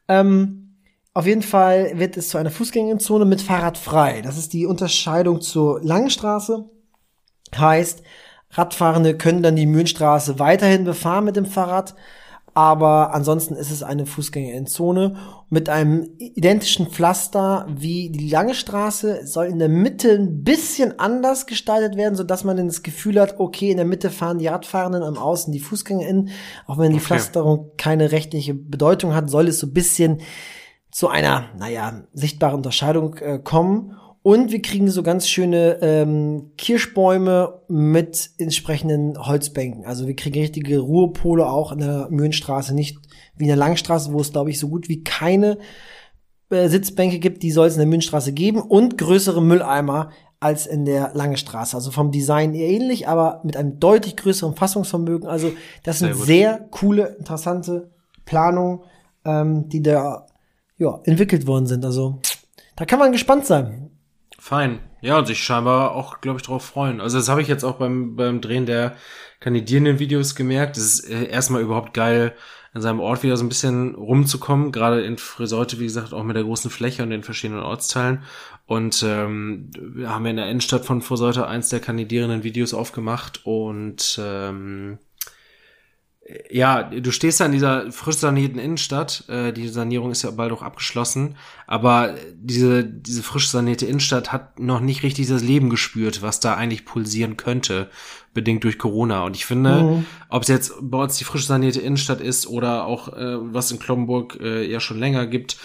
Ähm, 0.06 0.76
auf 1.14 1.26
jeden 1.26 1.42
Fall 1.42 1.98
wird 1.98 2.16
es 2.16 2.28
zu 2.28 2.38
einer 2.38 2.50
Fußgängerzone 2.50 3.24
mit 3.24 3.40
Fahrrad 3.40 3.76
frei. 3.76 4.22
Das 4.22 4.38
ist 4.38 4.52
die 4.52 4.66
Unterscheidung 4.66 5.40
zur 5.40 5.82
Langstraße. 5.82 6.70
Heißt, 7.56 8.02
Radfahrende 8.50 9.16
können 9.16 9.42
dann 9.42 9.56
die 9.56 9.66
Mühlenstraße 9.66 10.38
weiterhin 10.38 10.84
befahren 10.84 11.24
mit 11.24 11.36
dem 11.36 11.46
Fahrrad, 11.46 11.94
aber 12.58 13.14
ansonsten 13.14 13.54
ist 13.54 13.70
es 13.70 13.84
eine 13.84 14.04
Fußgängerzone 14.04 15.14
mit 15.48 15.68
einem 15.68 16.08
identischen 16.18 16.88
Pflaster 16.88 17.68
wie 17.70 18.10
die 18.10 18.28
lange 18.28 18.56
Straße. 18.56 19.24
Soll 19.28 19.46
in 19.46 19.60
der 19.60 19.68
Mitte 19.68 20.10
ein 20.10 20.42
bisschen 20.42 20.98
anders 20.98 21.46
gestaltet 21.46 21.96
werden, 21.96 22.16
so 22.16 22.24
dass 22.24 22.42
man 22.42 22.56
dann 22.56 22.66
das 22.66 22.82
Gefühl 22.82 23.20
hat, 23.20 23.38
okay, 23.38 23.70
in 23.70 23.76
der 23.76 23.86
Mitte 23.86 24.10
fahren 24.10 24.40
die 24.40 24.48
Radfahrenden, 24.48 25.04
am 25.04 25.18
Außen 25.18 25.52
die 25.52 25.60
FußgängerInnen. 25.60 26.30
Auch 26.66 26.78
wenn 26.78 26.90
die 26.90 26.96
okay. 26.96 27.04
Pflasterung 27.04 27.70
keine 27.76 28.10
rechtliche 28.10 28.54
Bedeutung 28.54 29.14
hat, 29.14 29.30
soll 29.30 29.46
es 29.46 29.60
so 29.60 29.68
ein 29.68 29.72
bisschen 29.72 30.20
zu 30.90 31.06
einer, 31.06 31.44
naja, 31.56 32.02
sichtbaren 32.12 32.56
Unterscheidung 32.56 33.14
äh, 33.18 33.38
kommen. 33.38 33.96
Und 34.22 34.50
wir 34.52 34.60
kriegen 34.60 34.90
so 34.90 35.02
ganz 35.02 35.28
schöne 35.28 35.78
ähm, 35.80 36.50
Kirschbäume 36.58 37.62
mit 37.68 38.30
entsprechenden 38.38 39.16
Holzbänken. 39.18 39.84
Also 39.84 40.06
wir 40.06 40.16
kriegen 40.16 40.40
richtige 40.40 40.80
Ruhepole 40.80 41.46
auch 41.46 41.72
in 41.72 41.78
der 41.78 42.08
Mühlenstraße, 42.10 42.74
nicht 42.74 42.98
wie 43.36 43.44
in 43.44 43.48
der 43.48 43.56
Langstraße, 43.56 44.12
wo 44.12 44.20
es, 44.20 44.32
glaube 44.32 44.50
ich, 44.50 44.58
so 44.58 44.68
gut 44.68 44.88
wie 44.88 45.04
keine 45.04 45.58
äh, 46.50 46.68
Sitzbänke 46.68 47.20
gibt. 47.20 47.42
Die 47.42 47.52
soll 47.52 47.68
es 47.68 47.74
in 47.74 47.80
der 47.80 47.86
Mühlenstraße 47.86 48.32
geben 48.32 48.60
und 48.60 48.98
größere 48.98 49.40
Mülleimer 49.40 50.10
als 50.40 50.66
in 50.66 50.84
der 50.84 51.12
Lange 51.14 51.36
Straße. 51.36 51.76
Also 51.76 51.90
vom 51.90 52.10
Design 52.10 52.54
eher 52.54 52.68
ähnlich, 52.68 53.08
aber 53.08 53.40
mit 53.44 53.56
einem 53.56 53.80
deutlich 53.80 54.16
größeren 54.16 54.56
Fassungsvermögen. 54.56 55.28
Also 55.28 55.52
das 55.84 56.00
sind 56.00 56.14
sehr, 56.14 56.24
sehr 56.24 56.68
coole, 56.70 57.16
interessante 57.18 57.90
Planungen, 58.24 58.80
ähm, 59.24 59.68
die 59.68 59.82
da 59.82 60.26
ja, 60.76 61.00
entwickelt 61.04 61.46
worden 61.46 61.66
sind. 61.66 61.84
Also 61.84 62.20
da 62.76 62.84
kann 62.84 62.98
man 62.98 63.12
gespannt 63.12 63.46
sein. 63.46 63.90
Fein. 64.48 64.78
Ja, 65.02 65.18
und 65.18 65.26
sich 65.26 65.44
scheinbar 65.44 65.92
auch, 65.94 66.22
glaube 66.22 66.38
ich, 66.38 66.46
darauf 66.46 66.64
freuen. 66.64 67.02
Also 67.02 67.18
das 67.18 67.28
habe 67.28 67.42
ich 67.42 67.48
jetzt 67.48 67.64
auch 67.64 67.74
beim, 67.74 68.16
beim 68.16 68.40
Drehen 68.40 68.64
der 68.64 68.96
kandidierenden 69.40 69.98
Videos 69.98 70.34
gemerkt. 70.34 70.78
Es 70.78 71.00
ist 71.00 71.10
äh, 71.10 71.26
erstmal 71.28 71.60
überhaupt 71.60 71.92
geil, 71.92 72.34
in 72.72 72.80
seinem 72.80 73.00
Ort 73.00 73.22
wieder 73.22 73.36
so 73.36 73.44
ein 73.44 73.50
bisschen 73.50 73.94
rumzukommen. 73.94 74.72
Gerade 74.72 75.02
in 75.02 75.18
Friseute, 75.18 75.78
wie 75.80 75.84
gesagt, 75.84 76.14
auch 76.14 76.24
mit 76.24 76.34
der 76.34 76.44
großen 76.44 76.70
Fläche 76.70 77.02
und 77.02 77.10
den 77.10 77.24
verschiedenen 77.24 77.62
Ortsteilen. 77.62 78.22
Und 78.64 79.04
ähm, 79.06 79.70
wir 79.78 80.08
haben 80.08 80.24
ja 80.24 80.30
in 80.30 80.36
der 80.38 80.48
Innenstadt 80.48 80.86
von 80.86 81.02
Friseute 81.02 81.46
eins 81.46 81.68
der 81.68 81.80
kandidierenden 81.80 82.42
Videos 82.42 82.72
aufgemacht 82.72 83.44
und 83.44 84.18
ähm, 84.18 84.98
ja, 86.50 86.82
du 86.82 87.10
stehst 87.10 87.40
da 87.40 87.46
in 87.46 87.52
dieser 87.52 87.90
frisch 87.90 88.16
sanierten 88.16 88.58
Innenstadt. 88.58 89.24
Äh, 89.28 89.52
die 89.52 89.68
Sanierung 89.68 90.10
ist 90.10 90.22
ja 90.22 90.30
bald 90.30 90.52
auch 90.52 90.62
abgeschlossen. 90.62 91.36
Aber 91.66 92.14
diese, 92.34 92.84
diese 92.84 93.22
frisch 93.22 93.48
sanierte 93.48 93.86
Innenstadt 93.86 94.30
hat 94.30 94.58
noch 94.58 94.80
nicht 94.80 95.02
richtig 95.02 95.28
das 95.28 95.42
Leben 95.42 95.70
gespürt, 95.70 96.20
was 96.20 96.40
da 96.40 96.54
eigentlich 96.54 96.84
pulsieren 96.84 97.38
könnte, 97.38 97.88
bedingt 98.34 98.64
durch 98.64 98.78
Corona. 98.78 99.22
Und 99.24 99.36
ich 99.36 99.46
finde, 99.46 99.82
mhm. 99.82 100.06
ob 100.28 100.42
es 100.42 100.48
jetzt 100.48 100.74
bei 100.80 100.98
uns 100.98 101.16
die 101.16 101.24
frisch 101.24 101.46
sanierte 101.46 101.80
Innenstadt 101.80 102.20
ist 102.20 102.46
oder 102.46 102.84
auch 102.84 103.08
äh, 103.08 103.36
was 103.54 103.70
in 103.70 103.78
Kloppenburg 103.78 104.38
äh, 104.40 104.70
ja 104.70 104.80
schon 104.80 104.98
länger 104.98 105.26
gibt, 105.26 105.56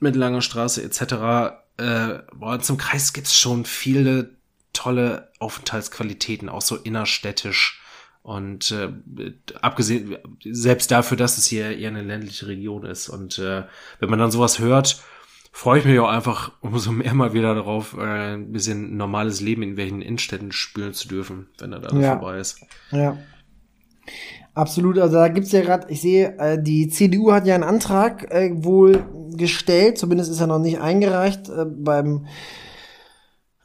mit 0.00 0.16
Langer 0.16 0.40
Straße 0.40 0.82
etc., 0.82 1.58
äh, 1.76 2.18
bei 2.34 2.54
uns 2.54 2.68
im 2.70 2.76
Kreis 2.76 3.12
gibt's 3.12 3.38
schon 3.38 3.64
viele 3.64 4.30
tolle 4.72 5.30
Aufenthaltsqualitäten, 5.38 6.48
auch 6.48 6.62
so 6.62 6.76
innerstädtisch 6.76 7.80
und 8.22 8.72
äh, 8.72 8.90
abgesehen, 9.62 10.16
selbst 10.44 10.90
dafür, 10.90 11.16
dass 11.16 11.38
es 11.38 11.46
hier 11.46 11.78
eher 11.78 11.88
eine 11.88 12.02
ländliche 12.02 12.46
Region 12.46 12.84
ist. 12.84 13.08
Und 13.08 13.38
äh, 13.38 13.64
wenn 14.00 14.10
man 14.10 14.18
dann 14.18 14.30
sowas 14.30 14.58
hört, 14.58 15.02
freue 15.52 15.80
ich 15.80 15.84
mich 15.86 15.98
auch 15.98 16.08
einfach 16.08 16.52
umso 16.60 16.92
mehr 16.92 17.14
mal 17.14 17.32
wieder 17.32 17.54
darauf, 17.54 17.96
äh, 17.96 18.34
ein 18.34 18.52
bisschen 18.52 18.96
normales 18.96 19.40
Leben 19.40 19.62
in 19.62 19.76
welchen 19.76 20.02
Innenstädten 20.02 20.52
spüren 20.52 20.92
zu 20.92 21.08
dürfen, 21.08 21.48
wenn 21.58 21.72
er 21.72 21.80
da 21.80 21.96
ja. 21.98 22.18
vorbei 22.18 22.38
ist. 22.38 22.60
Ja. 22.90 23.16
Absolut, 24.54 24.98
also 24.98 25.16
da 25.16 25.28
gibt's 25.28 25.52
ja 25.52 25.60
gerade, 25.60 25.88
ich 25.88 26.00
sehe, 26.00 26.36
äh, 26.38 26.60
die 26.60 26.88
CDU 26.88 27.30
hat 27.30 27.46
ja 27.46 27.54
einen 27.54 27.62
Antrag 27.62 28.28
äh, 28.32 28.50
wohl 28.52 29.04
gestellt, 29.36 29.98
zumindest 29.98 30.30
ist 30.32 30.40
er 30.40 30.48
noch 30.48 30.58
nicht 30.58 30.80
eingereicht, 30.80 31.48
äh, 31.48 31.64
beim 31.64 32.26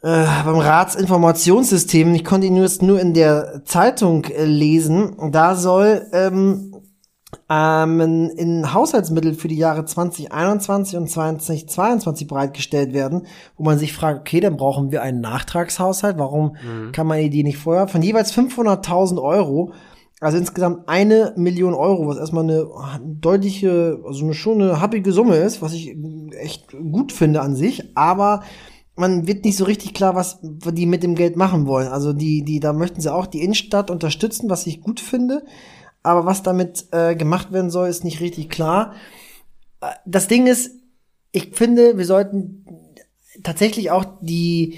äh, 0.03 0.25
beim 0.43 0.59
Ratsinformationssystem, 0.59 2.13
ich 2.13 2.25
konnte 2.25 2.47
ihn 2.47 2.55
nur, 2.55 2.69
nur 2.81 2.99
in 2.99 3.13
der 3.13 3.61
Zeitung 3.63 4.25
äh, 4.25 4.43
lesen, 4.43 5.15
da 5.31 5.55
soll 5.55 6.05
ähm, 6.11 6.73
ähm, 7.49 8.29
in 8.35 8.73
Haushaltsmittel 8.73 9.33
für 9.33 9.47
die 9.47 9.55
Jahre 9.55 9.85
2021 9.85 10.97
und 10.97 11.09
2022 11.09 12.27
bereitgestellt 12.27 12.93
werden, 12.93 13.27
wo 13.55 13.63
man 13.63 13.79
sich 13.79 13.93
fragt, 13.93 14.19
okay, 14.19 14.41
dann 14.41 14.57
brauchen 14.57 14.91
wir 14.91 15.01
einen 15.01 15.21
Nachtragshaushalt, 15.21 16.17
warum 16.17 16.57
mhm. 16.61 16.91
kann 16.91 17.07
man 17.07 17.29
die 17.29 17.43
nicht 17.43 17.57
vorher, 17.57 17.87
von 17.87 18.01
jeweils 18.01 18.33
500.000 18.37 19.21
Euro, 19.23 19.71
also 20.19 20.37
insgesamt 20.37 20.89
eine 20.89 21.33
Million 21.37 21.73
Euro, 21.73 22.07
was 22.07 22.17
erstmal 22.17 22.43
eine 22.43 22.67
deutliche, 23.05 23.99
also 24.05 24.25
eine 24.25 24.33
schon 24.33 24.61
eine 24.61 24.81
happige 24.81 25.13
Summe 25.13 25.37
ist, 25.37 25.61
was 25.61 25.71
ich 25.73 25.95
echt 26.37 26.71
gut 26.71 27.13
finde 27.13 27.41
an 27.41 27.55
sich, 27.55 27.95
aber 27.95 28.41
man 28.95 29.27
wird 29.27 29.43
nicht 29.43 29.57
so 29.57 29.65
richtig 29.65 29.93
klar, 29.93 30.15
was 30.15 30.39
die 30.41 30.85
mit 30.85 31.03
dem 31.03 31.15
Geld 31.15 31.35
machen 31.35 31.65
wollen. 31.65 31.87
Also 31.87 32.13
die, 32.13 32.43
die, 32.43 32.59
da 32.59 32.73
möchten 32.73 33.01
sie 33.01 33.13
auch 33.13 33.25
die 33.25 33.41
Innenstadt 33.41 33.89
unterstützen, 33.89 34.49
was 34.49 34.67
ich 34.67 34.81
gut 34.81 34.99
finde. 34.99 35.43
Aber 36.03 36.25
was 36.25 36.43
damit 36.43 36.87
äh, 36.91 37.15
gemacht 37.15 37.51
werden 37.51 37.71
soll, 37.71 37.87
ist 37.87 38.03
nicht 38.03 38.19
richtig 38.19 38.49
klar. 38.49 38.93
Das 40.05 40.27
Ding 40.27 40.47
ist, 40.47 40.71
ich 41.31 41.55
finde, 41.55 41.97
wir 41.97 42.05
sollten 42.05 42.65
tatsächlich 43.41 43.89
auch 43.89 44.05
die 44.21 44.77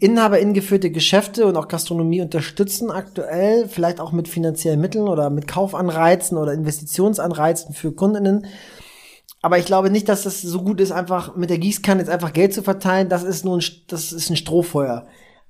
Inhaber 0.00 0.42
geführte 0.42 0.90
Geschäfte 0.90 1.46
und 1.46 1.56
auch 1.56 1.68
Gastronomie 1.68 2.22
unterstützen 2.22 2.90
aktuell, 2.90 3.68
vielleicht 3.68 4.00
auch 4.00 4.12
mit 4.12 4.28
finanziellen 4.28 4.80
Mitteln 4.80 5.08
oder 5.08 5.28
mit 5.30 5.46
Kaufanreizen 5.46 6.38
oder 6.38 6.52
Investitionsanreizen 6.54 7.74
für 7.74 7.92
Kundinnen. 7.92 8.46
Aber 9.42 9.58
ich 9.58 9.64
glaube 9.64 9.90
nicht, 9.90 10.08
dass 10.08 10.22
das 10.22 10.42
so 10.42 10.62
gut 10.62 10.80
ist, 10.80 10.92
einfach 10.92 11.36
mit 11.36 11.50
der 11.50 11.58
Gießkanne 11.58 12.00
jetzt 12.00 12.10
einfach 12.10 12.32
Geld 12.32 12.52
zu 12.52 12.62
verteilen. 12.62 13.08
Das 13.08 13.22
ist 13.22 13.44
nur 13.44 13.58
ein, 13.58 13.64
das 13.88 14.12
ist 14.12 14.30
ein 14.30 14.36
Strohfeuer. 14.36 15.06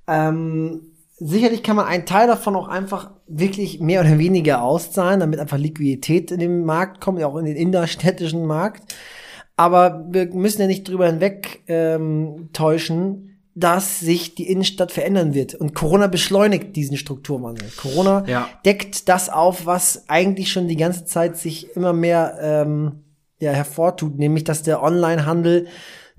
Ähm, 0.07 0.93
sicherlich 1.17 1.61
kann 1.61 1.75
man 1.75 1.87
einen 1.87 2.05
Teil 2.05 2.27
davon 2.27 2.55
auch 2.55 2.67
einfach 2.67 3.11
wirklich 3.27 3.79
mehr 3.79 4.01
oder 4.01 4.17
weniger 4.17 4.63
auszahlen, 4.63 5.19
damit 5.19 5.39
einfach 5.39 5.57
Liquidität 5.57 6.31
in 6.31 6.39
den 6.39 6.65
Markt 6.65 7.01
kommt, 7.01 7.21
auch 7.23 7.37
in 7.37 7.45
den 7.45 7.57
innerstädtischen 7.57 8.45
Markt. 8.45 8.95
Aber 9.57 10.05
wir 10.09 10.27
müssen 10.33 10.61
ja 10.61 10.67
nicht 10.67 10.87
drüber 10.87 11.07
hinweg 11.07 11.61
ähm, 11.67 12.49
täuschen, 12.53 13.27
dass 13.53 13.99
sich 13.99 14.33
die 14.35 14.49
Innenstadt 14.49 14.93
verändern 14.93 15.33
wird. 15.33 15.53
Und 15.55 15.75
Corona 15.75 16.07
beschleunigt 16.07 16.75
diesen 16.75 16.95
Strukturwandel. 16.95 17.67
Corona 17.77 18.23
ja. 18.25 18.47
deckt 18.65 19.09
das 19.09 19.29
auf, 19.29 19.65
was 19.65 20.05
eigentlich 20.07 20.51
schon 20.51 20.69
die 20.69 20.77
ganze 20.77 21.05
Zeit 21.05 21.37
sich 21.37 21.75
immer 21.75 21.91
mehr 21.91 22.37
ähm, 22.41 23.03
ja, 23.41 23.51
hervortut, 23.51 24.17
nämlich 24.17 24.43
dass 24.43 24.63
der 24.63 24.81
Onlinehandel 24.81 25.67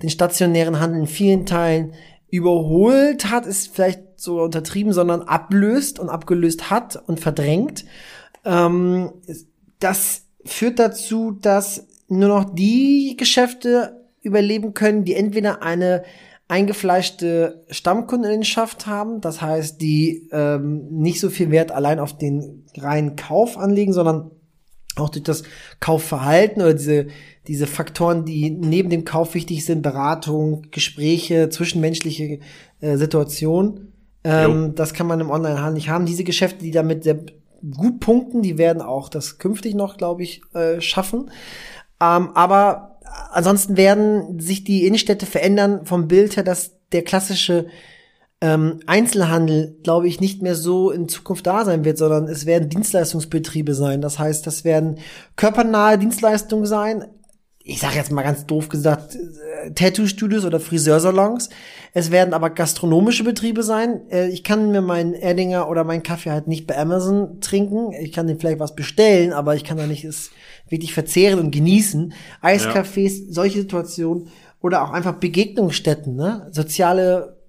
den 0.03 0.11
stationären 0.11 0.81
Handel 0.81 1.01
in 1.01 1.07
vielen 1.07 1.47
Teilen 1.47 1.95
überholt 2.29 3.31
hat, 3.31 3.47
ist 3.47 3.75
vielleicht 3.75 4.03
so 4.17 4.43
untertrieben, 4.43 4.93
sondern 4.93 5.23
ablöst 5.23 5.99
und 5.99 6.09
abgelöst 6.09 6.71
hat 6.71 6.97
und 7.07 7.21
verdrängt. 7.21 7.85
Ähm, 8.45 9.13
das 9.79 10.23
führt 10.45 10.79
dazu, 10.79 11.33
dass 11.33 11.87
nur 12.09 12.29
noch 12.29 12.45
die 12.45 13.17
Geschäfte 13.19 14.01
überleben 14.21 14.75
können, 14.75 15.05
die 15.05 15.15
entweder 15.15 15.63
eine 15.63 16.03
eingefleischte 16.49 17.65
Stammkundenschaft 17.71 18.87
haben, 18.87 19.21
das 19.21 19.41
heißt, 19.41 19.81
die 19.81 20.29
ähm, 20.33 20.87
nicht 20.91 21.21
so 21.21 21.31
viel 21.31 21.51
Wert 21.51 21.71
allein 21.73 21.99
auf 21.99 22.17
den 22.17 22.67
reinen 22.77 23.17
Kauf 23.17 23.57
anlegen, 23.57 23.93
sondern 23.93 24.31
auch 24.97 25.09
durch 25.09 25.25
das 25.25 25.43
Kaufverhalten 25.81 26.63
oder 26.63 26.75
diese, 26.75 27.07
diese 27.47 27.67
Faktoren, 27.67 28.25
die 28.25 28.51
neben 28.51 28.91
dem 28.91 29.05
Kauf 29.05 29.35
wichtig 29.35 29.65
sind, 29.65 29.83
Beratung, 29.83 30.67
Gespräche, 30.71 31.49
zwischenmenschliche 31.49 32.41
äh, 32.81 32.97
Situation. 32.97 33.93
Ähm, 34.25 34.75
das 34.75 34.95
kann 34.95 35.07
man 35.07 35.21
im 35.21 35.31
Onlinehandel 35.31 35.75
nicht 35.75 35.89
haben. 35.89 36.07
Diese 36.07 36.25
Geschäfte, 36.25 36.63
die 36.63 36.71
damit 36.71 37.05
sehr 37.05 37.19
gut 37.77 38.01
punkten, 38.01 38.43
die 38.43 38.59
werden 38.59 38.83
auch 38.83 39.09
das 39.09 39.39
künftig 39.39 39.75
noch, 39.75 39.97
glaube 39.97 40.23
ich, 40.23 40.43
äh, 40.55 40.81
schaffen. 40.81 41.31
Ähm, 42.01 42.31
aber 42.35 42.99
ansonsten 43.31 43.77
werden 43.77 44.41
sich 44.41 44.65
die 44.65 44.87
Innenstädte 44.87 45.27
verändern 45.27 45.87
vom 45.87 46.09
Bild 46.09 46.37
her, 46.37 46.43
dass 46.43 46.73
der 46.93 47.03
klassische 47.03 47.67
ähm, 48.43 48.81
Einzelhandel, 48.87 49.79
glaube 49.85 50.09
ich, 50.09 50.21
nicht 50.21 50.43
mehr 50.43 50.57
so 50.57 50.91
in 50.91 51.09
Zukunft 51.09 51.47
da 51.47 51.65
sein 51.65 51.85
wird, 51.85 51.97
sondern 51.97 52.27
es 52.27 52.45
werden 52.45 52.69
Dienstleistungsbetriebe 52.69 53.73
sein. 53.73 54.01
Das 54.03 54.19
heißt, 54.19 54.45
das 54.49 54.65
werden 54.65 54.99
körpernahe 55.37 55.97
Dienstleistungen 55.97 56.67
sein. 56.67 57.05
Ich 57.63 57.79
sage 57.79 57.95
jetzt 57.95 58.11
mal 58.11 58.25
ganz 58.25 58.45
doof 58.45 58.69
gesagt, 58.69 59.15
äh, 59.15 59.71
Tattoo-Studios 59.71 60.45
oder 60.45 60.59
Friseursalons. 60.59 61.51
Es 61.95 62.11
werden 62.11 62.35
aber 62.35 62.51
gastronomische 62.51 63.23
Betriebe 63.23 63.63
sein. 63.63 64.01
Äh, 64.11 64.27
ich 64.31 64.43
kann 64.43 64.73
mir 64.73 64.83
meinen 64.83 65.15
Erdinger 65.15 65.69
oder 65.69 65.85
meinen 65.85 66.03
Kaffee 66.03 66.33
halt 66.33 66.49
nicht 66.49 66.67
bei 66.67 66.77
Amazon 66.77 67.41
trinken. 67.41 67.93
Ich 67.93 68.11
kann 68.11 68.27
den 68.27 68.41
vielleicht 68.41 68.59
was 68.59 68.75
bestellen, 68.75 69.33
aber 69.33 69.55
ich 69.55 69.63
kann 69.63 69.79
da 69.79 69.87
nicht 69.87 70.03
es 70.03 70.33
wirklich 70.69 70.93
verzehren 70.93 71.39
und 71.39 71.53
genießen. 71.53 72.13
Eiscafés, 72.43 73.21
ja. 73.21 73.33
solche 73.33 73.61
Situationen 73.61 74.31
oder 74.61 74.83
auch 74.83 74.91
einfach 74.91 75.15
Begegnungsstätten, 75.15 76.17
ne? 76.17 76.49
soziale 76.51 77.42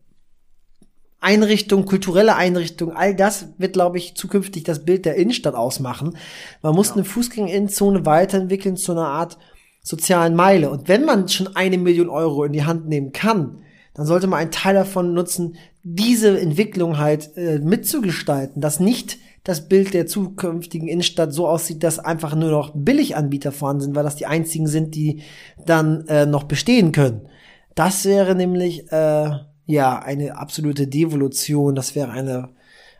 Einrichtungen, 1.24 1.86
kulturelle 1.86 2.36
Einrichtungen, 2.36 2.96
all 2.96 3.16
das 3.16 3.48
wird, 3.58 3.74
glaube 3.74 3.98
ich, 3.98 4.16
zukünftig 4.16 4.64
das 4.64 4.86
Bild 4.86 5.06
der 5.06 5.16
Innenstadt 5.16 5.56
ausmachen. 5.56 6.18
Man 6.62 6.76
muss 6.76 6.90
ja. 6.90 6.96
eine 6.96 7.06
Fußgängerinnenzone 7.06 8.06
weiterentwickeln 8.06 8.78
zu 8.78 8.92
einer 8.92 9.08
Art 9.08 9.38
sozialen 9.82 10.36
Meile. 10.36 10.70
Und 10.70 10.88
wenn 10.88 11.06
man 11.06 11.28
schon 11.28 11.56
eine 11.56 11.78
Million 11.78 12.10
Euro 12.10 12.44
in 12.44 12.54
die 12.54 12.66
Hand 12.66 12.88
nehmen 12.88 13.12
kann, 13.12 13.60
dann 13.94 14.06
sollte 14.06 14.28
man 14.28 14.40
einen 14.40 14.52
Teil 14.52 14.76
davon 14.76 15.14
nutzen, 15.14 15.56
diese 15.84 16.40
Entwicklung 16.40 16.98
halt 16.98 17.36
äh, 17.38 17.60
mitzugestalten, 17.60 18.62
dass 18.62 18.80
nicht 18.80 19.18
das 19.44 19.68
Bild 19.68 19.94
der 19.94 20.08
zukünftigen 20.08 20.88
Innenstadt 20.88 21.34
so 21.34 21.48
aussieht, 21.48 21.84
dass 21.84 22.00
einfach 22.00 22.34
nur 22.34 22.50
noch 22.50 22.72
Billiganbieter 22.74 23.52
vorhanden 23.52 23.84
sind, 23.84 23.96
weil 23.96 24.04
das 24.04 24.16
die 24.16 24.26
einzigen 24.26 24.68
sind, 24.68 24.96
die 24.96 25.22
dann 25.66 26.08
äh, 26.08 26.26
noch 26.26 26.44
bestehen 26.44 26.94
können. 26.94 27.28
Das 27.76 28.06
wäre 28.06 28.36
nämlich 28.36 28.92
äh, 28.92 29.32
ja 29.74 30.00
eine 30.00 30.38
absolute 30.38 30.88
Devolution, 30.88 31.76
das 31.76 31.96
wäre 31.96 32.12
eine 32.12 32.50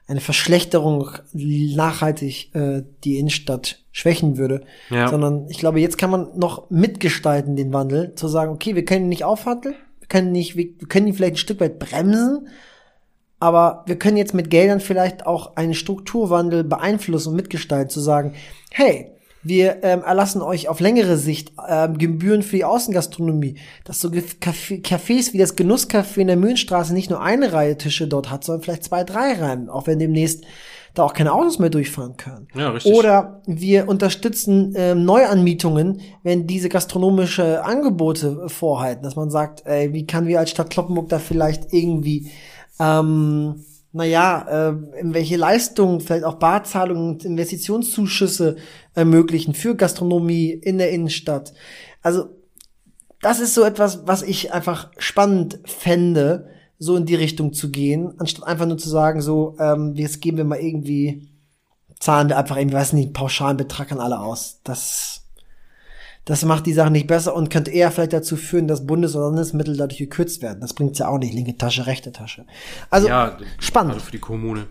eine 0.06 0.20
Verschlechterung 0.20 1.12
nachhaltig 1.34 2.54
äh, 2.54 2.84
die 3.04 3.18
Innenstadt 3.18 3.84
schwächen 3.92 4.38
würde, 4.38 4.66
ja. 4.90 5.08
sondern 5.08 5.48
ich 5.50 5.60
glaube, 5.60 5.80
jetzt 5.80 5.98
kann 5.98 6.10
man 6.10 6.38
noch 6.38 6.70
mitgestalten 6.70 7.56
den 7.56 7.72
Wandel, 7.72 8.14
zu 8.16 8.28
sagen, 8.28 8.52
okay, 8.52 8.76
wir 8.76 8.84
können 8.86 9.06
ihn 9.06 9.10
nicht 9.10 9.24
aufhandeln, 9.24 9.76
wir 10.00 10.08
können 10.08 10.32
nicht, 10.32 10.58
wir 10.58 10.76
können 10.90 11.08
ihn 11.08 11.14
vielleicht 11.14 11.36
ein 11.36 11.38
Stück 11.38 11.62
weit 11.62 11.80
bremsen, 11.80 12.50
aber 13.40 13.84
wir 13.88 13.98
können 13.98 14.18
jetzt 14.18 14.34
mit 14.34 14.50
Geldern 14.50 14.82
vielleicht 14.82 15.26
auch 15.26 15.56
einen 15.56 15.74
Strukturwandel 15.74 16.64
beeinflussen 16.64 17.30
und 17.30 17.36
mitgestalten, 17.36 17.90
zu 17.90 18.02
sagen, 18.02 18.34
hey, 18.72 19.13
wir 19.44 19.84
ähm, 19.84 20.02
erlassen 20.04 20.42
euch 20.42 20.70
auf 20.70 20.80
längere 20.80 21.18
Sicht 21.18 21.54
ähm, 21.68 21.98
Gebühren 21.98 22.42
für 22.42 22.56
die 22.56 22.66
Außengastronomie, 22.66 23.56
dass 23.84 24.00
so 24.00 24.10
Café, 24.10 24.82
Cafés 24.82 25.34
wie 25.34 25.38
das 25.38 25.58
Genusscafé 25.58 26.22
in 26.22 26.28
der 26.28 26.38
Mühlenstraße 26.38 26.94
nicht 26.94 27.10
nur 27.10 27.22
eine 27.22 27.54
Reihe 27.54 27.78
Tische 27.78 28.08
dort 28.08 28.32
hat, 28.32 28.44
sondern 28.44 28.64
vielleicht 28.64 28.86
zwei, 28.86 29.04
drei 29.04 29.34
Reihen, 29.34 29.70
auch 29.70 29.88
wenn 29.88 30.00
demnächst 30.00 30.46
da 30.94 31.04
auch 31.04 31.14
keine 31.14 31.34
Autos 31.34 31.60
mehr 31.60 31.72
durchfahren 31.72 32.18
können. 32.18 32.48
Ja, 32.54 32.70
richtig. 32.70 32.94
Oder 32.94 33.42
wir 33.48 33.88
unterstützen 33.88 34.74
ähm, 34.78 35.06
Neuanmietungen, 35.06 36.02
wenn 36.22 36.46
diese 36.46 36.70
gastronomische 36.70 37.64
Angebote 37.64 38.48
vorhalten, 38.48 39.04
dass 39.04 39.16
man 39.16 39.32
sagt, 39.32 39.66
ey, 39.66 39.92
wie 39.92 40.06
kann 40.06 40.28
wir 40.28 40.40
als 40.40 40.52
Stadt 40.52 40.70
Kloppenburg 40.70 41.10
da 41.10 41.20
vielleicht 41.20 41.74
irgendwie 41.74 42.30
ähm, 42.80 43.64
naja, 43.94 44.72
äh, 44.72 45.00
in 45.00 45.14
welche 45.14 45.38
Leistungen, 45.38 46.02
vielleicht 46.02 46.26
auch 46.26 46.36
Barzahlungen, 46.36 47.20
Investitionszuschüsse 47.20 48.58
ermöglichen 48.96 49.54
für 49.54 49.76
Gastronomie 49.76 50.50
in 50.50 50.80
der 50.80 50.92
Innenstadt. 50.92 51.54
Also 52.02 52.30
das 53.22 53.40
ist 53.40 53.54
so 53.54 53.64
etwas, 53.64 54.06
was 54.06 54.24
ich 54.24 54.52
einfach 54.52 54.92
spannend 54.98 55.60
fände, 55.66 56.50
so 56.80 56.96
in 56.98 57.06
die 57.06 57.16
Richtung 57.16 57.54
zu 57.54 57.70
gehen, 57.70 58.16
anstatt 58.18 58.46
einfach 58.46 58.66
nur 58.66 58.78
zu 58.78 58.90
sagen, 58.90 59.22
so, 59.22 59.56
ähm, 59.60 59.94
jetzt 59.96 60.22
geben 60.22 60.38
wir 60.38 60.44
mal 60.44 60.60
irgendwie, 60.60 61.30
zahlen 62.00 62.28
wir 62.28 62.38
einfach 62.38 62.58
irgendwie, 62.58 62.76
weiß 62.76 62.94
nicht, 62.94 63.14
pauschalen 63.14 63.58
Betrag 63.58 63.92
an 63.92 64.00
alle 64.00 64.20
aus. 64.20 64.60
Das 64.64 65.23
das 66.26 66.46
macht 66.46 66.66
die 66.66 66.74
Sache 66.74 66.92
nicht 66.92 67.08
besser 67.08 67.36
und 67.36 67.50
könnte 67.50 67.72
eher 67.72 67.92
vielleicht 67.92 68.14
dazu 68.14 68.38
führen, 68.38 68.68
dass 68.68 68.86
Bundes- 68.86 69.16
oder 69.16 69.26
Landesmittel 69.26 69.76
dadurch 69.76 70.00
gekürzt 70.00 70.42
werden. 70.42 70.62
Das 70.62 70.74
bringt's 70.74 71.00
ja 71.00 71.08
auch 71.08 71.18
nicht. 71.18 71.34
Linke 71.34 71.58
Tasche, 71.58 71.86
rechte 71.86 72.12
Tasche. 72.12 72.46
Also 72.90 73.08
ja, 73.08 73.38
spannend. 73.60 73.96
Also 73.96 74.06
für 74.06 74.12
die 74.12 74.20
Kommune. 74.20 74.68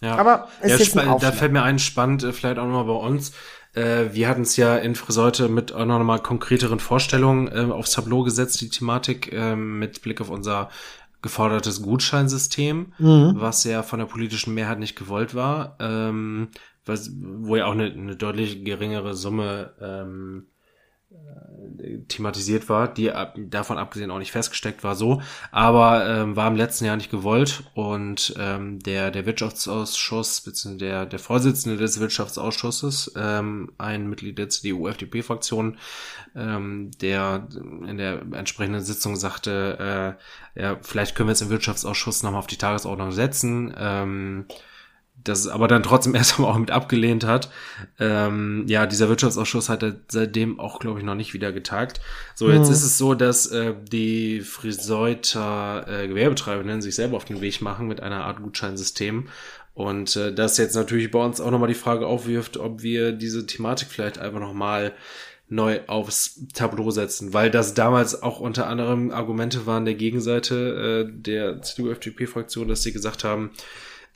Ja. 0.00 0.16
Aber 0.16 0.48
es 0.60 0.72
ja, 0.72 0.76
ist 0.76 0.98
ein 0.98 1.18
Da 1.18 1.32
fällt 1.32 1.52
mir 1.52 1.62
ein, 1.62 1.78
spannend, 1.78 2.22
äh, 2.22 2.32
vielleicht 2.32 2.58
auch 2.58 2.66
nochmal 2.66 2.84
bei 2.84 3.06
uns. 3.06 3.32
Äh, 3.74 4.12
wir 4.12 4.28
hatten 4.28 4.42
es 4.42 4.56
ja 4.56 4.76
in 4.76 4.94
Friseute 4.94 5.48
mit 5.48 5.72
auch 5.72 5.86
noch 5.86 6.02
mal 6.04 6.18
konkreteren 6.18 6.78
Vorstellungen 6.78 7.48
äh, 7.48 7.72
aufs 7.72 7.92
Tableau 7.92 8.22
gesetzt, 8.22 8.60
die 8.60 8.68
Thematik, 8.68 9.32
äh, 9.32 9.56
mit 9.56 10.02
Blick 10.02 10.20
auf 10.20 10.30
unser 10.30 10.70
gefordertes 11.22 11.82
Gutscheinsystem, 11.82 12.92
mhm. 12.98 13.32
was 13.36 13.64
ja 13.64 13.82
von 13.82 13.98
der 13.98 14.06
politischen 14.06 14.54
Mehrheit 14.54 14.78
nicht 14.78 14.94
gewollt 14.94 15.34
war. 15.34 15.76
Ähm, 15.80 16.48
was, 16.86 17.10
wo 17.16 17.56
ja 17.56 17.66
auch 17.66 17.72
eine, 17.72 17.86
eine 17.86 18.16
deutlich 18.16 18.64
geringere 18.64 19.14
Summe 19.14 19.72
ähm, 19.80 20.46
äh, 21.78 21.98
thematisiert 22.08 22.68
war, 22.68 22.92
die 22.92 23.10
davon 23.36 23.78
abgesehen 23.78 24.10
auch 24.10 24.18
nicht 24.18 24.32
festgesteckt 24.32 24.84
war 24.84 24.94
so, 24.94 25.22
aber 25.50 26.06
ähm, 26.06 26.36
war 26.36 26.48
im 26.48 26.56
letzten 26.56 26.84
Jahr 26.84 26.96
nicht 26.96 27.10
gewollt 27.10 27.62
und 27.74 28.34
ähm, 28.38 28.78
der 28.80 29.10
der 29.10 29.24
Wirtschaftsausschuss 29.26 30.40
bzw. 30.42 30.76
der 30.76 31.06
der 31.06 31.18
Vorsitzende 31.18 31.76
des 31.76 32.00
Wirtschaftsausschusses, 32.00 33.12
ähm, 33.16 33.72
ein 33.78 34.08
Mitglied 34.08 34.38
der 34.38 34.48
CDU-FDP-Fraktion, 34.48 35.78
ähm, 36.34 36.90
der 37.00 37.48
in 37.86 37.96
der 37.96 38.22
entsprechenden 38.32 38.82
Sitzung 38.82 39.16
sagte, 39.16 40.16
äh, 40.56 40.60
ja 40.60 40.78
vielleicht 40.82 41.14
können 41.14 41.28
wir 41.28 41.32
es 41.34 41.42
im 41.42 41.50
Wirtschaftsausschuss 41.50 42.22
nochmal 42.22 42.40
auf 42.40 42.46
die 42.46 42.58
Tagesordnung 42.58 43.12
setzen. 43.12 43.74
Ähm, 43.76 44.46
das 45.24 45.48
aber 45.48 45.68
dann 45.68 45.82
trotzdem 45.82 46.14
erst 46.14 46.36
einmal 46.38 46.52
auch 46.52 46.58
mit 46.58 46.70
abgelehnt 46.70 47.24
hat. 47.24 47.50
Ähm, 47.98 48.64
ja, 48.68 48.86
dieser 48.86 49.08
Wirtschaftsausschuss 49.08 49.68
hat 49.68 49.84
seitdem 50.08 50.60
auch, 50.60 50.78
glaube 50.78 51.00
ich, 51.00 51.04
noch 51.04 51.14
nicht 51.14 51.34
wieder 51.34 51.52
getagt. 51.52 52.00
So, 52.34 52.50
jetzt 52.50 52.68
mhm. 52.68 52.72
ist 52.74 52.84
es 52.84 52.98
so, 52.98 53.14
dass 53.14 53.46
äh, 53.46 53.74
die 53.90 54.40
Friseuter 54.40 55.86
äh, 55.88 56.08
Gewerbetreibenden 56.08 56.82
sich 56.82 56.94
selber 56.94 57.16
auf 57.16 57.24
den 57.24 57.40
Weg 57.40 57.60
machen 57.60 57.88
mit 57.88 58.00
einer 58.00 58.24
Art 58.24 58.42
Gutscheinsystem. 58.42 59.28
Und 59.74 60.14
äh, 60.14 60.32
das 60.32 60.56
jetzt 60.56 60.76
natürlich 60.76 61.10
bei 61.10 61.18
uns 61.24 61.40
auch 61.40 61.50
nochmal 61.50 61.68
die 61.68 61.74
Frage 61.74 62.06
aufwirft, 62.06 62.56
ob 62.56 62.82
wir 62.82 63.12
diese 63.12 63.46
Thematik 63.46 63.88
vielleicht 63.88 64.18
einfach 64.18 64.40
nochmal 64.40 64.92
neu 65.48 65.80
aufs 65.86 66.40
Tableau 66.54 66.90
setzen, 66.90 67.34
weil 67.34 67.50
das 67.50 67.74
damals 67.74 68.22
auch 68.22 68.40
unter 68.40 68.66
anderem 68.66 69.10
Argumente 69.10 69.66
waren 69.66 69.84
der 69.84 69.94
Gegenseite 69.94 71.06
äh, 71.06 71.12
der 71.12 71.60
CDU-FDP-Fraktion, 71.60 72.68
dass 72.68 72.82
sie 72.82 72.92
gesagt 72.92 73.24
haben, 73.24 73.50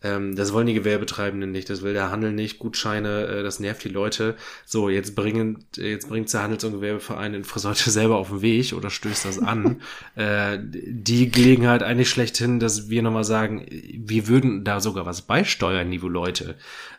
ähm, 0.01 0.37
das 0.37 0.53
wollen 0.53 0.69
die 0.69 0.75
Gewerbetreibenden 0.75 1.51
nicht, 1.51 1.69
das 1.71 1.83
will 1.83 1.93
der 1.93 2.11
Handel 2.11 2.33
nicht, 2.33 2.61
Gutscheine, 2.61 3.27
äh, 3.27 3.43
das 3.43 3.59
nervt 3.59 3.83
die 3.83 3.89
Leute. 3.89 4.37
So, 4.65 4.89
jetzt 4.89 5.17
bringen, 5.17 5.65
jetzt 5.77 6.09
bringt 6.09 6.33
der 6.33 6.43
Handels- 6.43 6.63
und 6.65 6.73
Gewerbeverein 6.73 7.33
den 7.33 7.45
Friseute 7.45 7.91
selber 7.91 8.17
auf 8.17 8.29
den 8.29 8.43
Weg 8.43 8.73
oder 8.75 8.91
stößt 8.91 9.25
das 9.25 9.39
an. 9.41 9.81
äh, 10.15 10.59
die 10.61 11.31
Gelegenheit 11.31 11.83
eigentlich 11.83 12.11
schlechthin, 12.11 12.61
dass 12.61 12.89
wir 12.89 13.03
nochmal 13.03 13.25
sagen, 13.25 13.67
wir 13.71 14.29
würden 14.29 14.65
da 14.65 14.81
sogar 14.81 15.05
was 15.05 15.23
beisteuern, 15.23 15.91
liebe 15.91 16.09
Leute. 16.09 16.55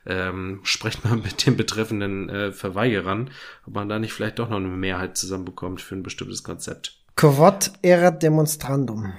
Ähm, 0.06 0.60
sprecht 0.64 1.06
mal 1.06 1.16
mit 1.24 1.46
den 1.46 1.56
betreffenden 1.56 2.30
äh, 2.30 2.52
Verweigerern, 2.52 3.30
ob 3.66 3.76
man 3.76 3.88
da 3.88 4.00
nicht 4.00 4.12
vielleicht 4.12 4.40
doch 4.40 4.50
noch 4.50 4.58
eine 4.58 4.68
Mehrheit 4.68 5.18
zusammenbekommt 5.18 5.82
für 5.82 5.96
ein 5.96 6.04
bestimmtes 6.04 6.44
Konzept. 6.44 6.98
Quod 7.16 7.72
erat 7.82 8.24
demonstrandum. 8.24 9.14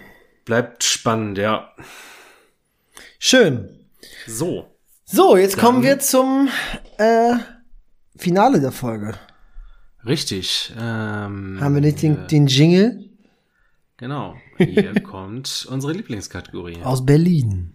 Bleibt 0.45 0.85
spannend, 0.85 1.39
ja. 1.39 1.73
Schön. 3.23 3.69
So. 4.27 4.67
So, 5.05 5.37
jetzt 5.37 5.57
Dann 5.57 5.65
kommen 5.65 5.83
wir 5.83 5.99
zum 5.99 6.49
äh, 6.97 7.35
Finale 8.17 8.61
der 8.61 8.73
Folge. 8.73 9.15
Richtig. 10.07 10.73
Ähm, 10.75 11.59
Haben 11.61 11.75
wir 11.75 11.83
nicht 11.83 12.01
den, 12.01 12.17
äh, 12.17 12.27
den 12.29 12.47
Jingle? 12.47 13.11
Genau. 13.99 14.37
Hier 14.57 14.99
kommt 15.03 15.69
unsere 15.71 15.93
Lieblingskategorie. 15.93 16.83
Aus 16.83 17.05
Berlin. 17.05 17.75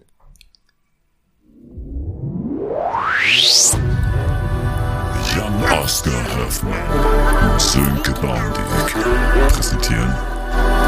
Jan 5.36 5.80
Oscar 5.80 6.38
Hoffmann 6.38 7.52
und 7.52 7.62
Sönke 7.62 8.14
Bandig 8.14 8.96
präsentieren 9.50 10.12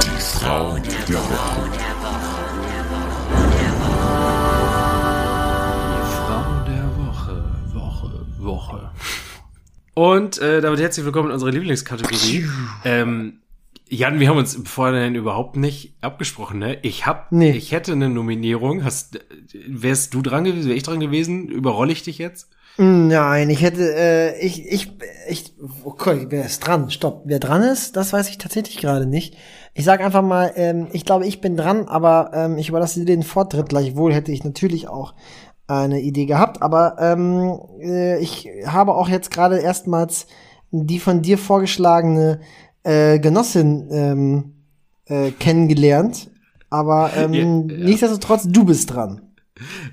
die 0.01 0.19
Frau 0.19 0.77
der 0.77 1.19
Woche. 1.19 1.96
Woche. 8.57 8.89
Und 9.93 10.39
äh, 10.39 10.61
damit 10.61 10.79
herzlich 10.79 11.05
willkommen 11.05 11.27
in 11.27 11.33
unserer 11.33 11.51
Lieblingskategorie. 11.51 12.47
Ähm, 12.85 13.41
Jan, 13.87 14.19
wir 14.19 14.29
haben 14.29 14.37
uns 14.37 14.59
vorhin 14.65 15.13
überhaupt 15.13 15.57
nicht 15.57 15.95
abgesprochen, 16.01 16.57
ne? 16.57 16.79
Ich 16.81 17.05
hab, 17.05 17.31
nee. 17.31 17.51
ich 17.51 17.71
hätte 17.71 17.91
eine 17.91 18.09
Nominierung. 18.09 18.83
Hast, 18.83 19.19
wärst 19.67 20.15
du 20.15 20.23
dran 20.23 20.43
gewesen? 20.43 20.69
Wäre 20.69 20.75
ich 20.75 20.81
dran 20.81 20.99
gewesen? 20.99 21.49
Überrolle 21.49 21.91
ich 21.91 22.01
dich 22.01 22.17
jetzt? 22.17 22.49
Nein, 22.79 23.49
ich 23.49 23.61
hätte, 23.61 23.95
äh, 23.95 24.39
ich, 24.39 24.65
ich, 24.67 24.91
ich, 25.29 25.53
okay, 25.83 26.25
wer 26.29 26.45
ist 26.45 26.59
dran? 26.59 26.89
Stopp. 26.89 27.23
Wer 27.25 27.39
dran 27.39 27.61
ist, 27.61 27.95
das 27.95 28.11
weiß 28.11 28.29
ich 28.29 28.39
tatsächlich 28.39 28.77
gerade 28.77 29.05
nicht. 29.05 29.35
Ich 29.73 29.85
sag 29.85 30.01
einfach 30.01 30.21
mal, 30.21 30.51
ähm, 30.55 30.87
ich 30.91 31.05
glaube, 31.05 31.27
ich 31.27 31.41
bin 31.41 31.57
dran, 31.57 31.87
aber 31.87 32.31
ähm, 32.33 32.57
ich 32.57 32.69
überlasse 32.69 32.99
dir 32.99 33.05
den 33.05 33.23
Vortritt. 33.23 33.69
Gleichwohl 33.69 34.13
hätte 34.13 34.31
ich 34.31 34.43
natürlich 34.43 34.87
auch 34.87 35.13
eine 35.68 36.01
Idee 36.01 36.26
gehabt, 36.26 36.61
aber 36.61 36.95
ähm, 36.99 37.59
äh, 37.82 38.20
ich 38.20 38.47
habe 38.65 38.93
auch 38.93 39.09
jetzt 39.09 39.32
gerade 39.32 39.59
erstmals 39.59 40.28
die 40.72 40.99
von 40.99 41.22
dir 41.22 41.38
vorgeschlagene 41.38 42.41
äh, 42.84 43.20
Genossin 43.20 43.88
ähm, 43.91 44.53
äh, 45.05 45.32
kennengelernt. 45.32 46.30
Aber 46.70 47.11
ähm, 47.15 47.34
ja, 47.34 47.41
ja. 47.41 47.84
nichtsdestotrotz, 47.86 48.47
du 48.47 48.65
bist 48.65 48.93
dran. 48.93 49.22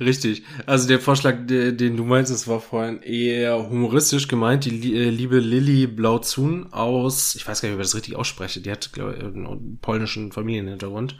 Richtig. 0.01 0.43
Also 0.67 0.89
der 0.89 1.01
Vorschlag, 1.01 1.47
den 1.47 1.97
du 1.97 2.05
meinst, 2.05 2.31
das 2.31 2.47
war 2.49 2.61
vorhin 2.61 3.01
eher 3.01 3.71
humoristisch 3.71 4.29
gemeint. 4.29 4.65
Die 4.65 4.95
äh, 4.95 5.09
liebe 5.09 5.39
Lilly 5.39 5.87
Blauzun 5.87 6.73
aus, 6.73 7.35
ich 7.35 7.47
weiß 7.47 7.63
gar 7.63 7.69
nicht, 7.69 7.77
ob 7.77 7.81
ich 7.81 7.87
das 7.87 7.95
richtig 7.95 8.17
ausspreche, 8.17 8.61
die 8.61 8.71
hat, 8.71 8.93
glaube 8.93 9.15
ich, 9.17 9.25
einen 9.25 9.79
polnischen 9.81 10.33
Familienhintergrund. 10.33 11.17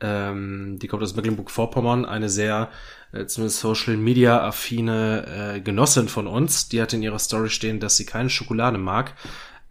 Ähm, 0.00 0.78
die 0.80 0.86
kommt 0.86 1.02
aus 1.02 1.16
Mecklenburg-Vorpommern, 1.16 2.04
eine 2.04 2.28
sehr, 2.28 2.70
äh, 3.12 3.26
zumindest 3.26 3.60
Social 3.60 3.96
Media 3.96 4.42
affine 4.42 5.54
äh, 5.56 5.60
Genossin 5.60 6.08
von 6.08 6.26
uns. 6.26 6.68
Die 6.68 6.80
hat 6.80 6.92
in 6.92 7.02
ihrer 7.02 7.18
Story 7.18 7.50
stehen, 7.50 7.80
dass 7.80 7.96
sie 7.96 8.06
keine 8.06 8.30
Schokolade 8.30 8.78
mag. 8.78 9.14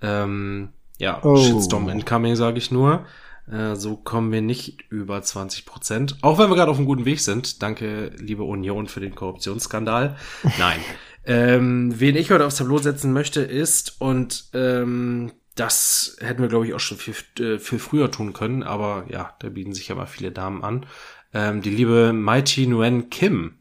Ähm, 0.01 0.69
ja, 0.97 1.23
oh. 1.23 1.37
Shitstorm 1.37 1.89
incoming, 1.89 2.35
sage 2.35 2.57
ich 2.57 2.71
nur. 2.71 3.05
Äh, 3.51 3.75
so 3.75 3.95
kommen 3.95 4.31
wir 4.31 4.41
nicht 4.41 4.83
über 4.89 5.21
20 5.21 5.65
Prozent. 5.65 6.17
Auch 6.21 6.37
wenn 6.37 6.49
wir 6.49 6.55
gerade 6.55 6.71
auf 6.71 6.77
einem 6.77 6.85
guten 6.85 7.05
Weg 7.05 7.19
sind. 7.19 7.61
Danke, 7.63 8.11
liebe 8.17 8.43
Union, 8.43 8.87
für 8.87 8.99
den 8.99 9.15
Korruptionsskandal. 9.15 10.17
Nein. 10.59 10.79
ähm, 11.25 11.99
wen 11.99 12.15
ich 12.15 12.31
heute 12.31 12.45
aufs 12.45 12.57
Tableau 12.57 12.77
setzen 12.77 13.13
möchte, 13.13 13.41
ist, 13.41 13.99
und 13.99 14.45
ähm, 14.53 15.31
das 15.55 16.17
hätten 16.19 16.41
wir, 16.41 16.49
glaube 16.49 16.67
ich, 16.67 16.73
auch 16.73 16.79
schon 16.79 16.97
viel, 16.97 17.15
äh, 17.39 17.59
viel 17.59 17.79
früher 17.79 18.11
tun 18.11 18.33
können, 18.33 18.63
aber 18.63 19.05
ja, 19.09 19.33
da 19.39 19.49
bieten 19.49 19.73
sich 19.73 19.87
ja 19.87 19.95
mal 19.95 20.05
viele 20.05 20.31
Damen 20.31 20.63
an. 20.63 20.85
Ähm, 21.33 21.61
die 21.61 21.69
liebe 21.69 22.13
Mighty 22.13 22.67
Nguyen 22.67 23.09
Kim, 23.09 23.59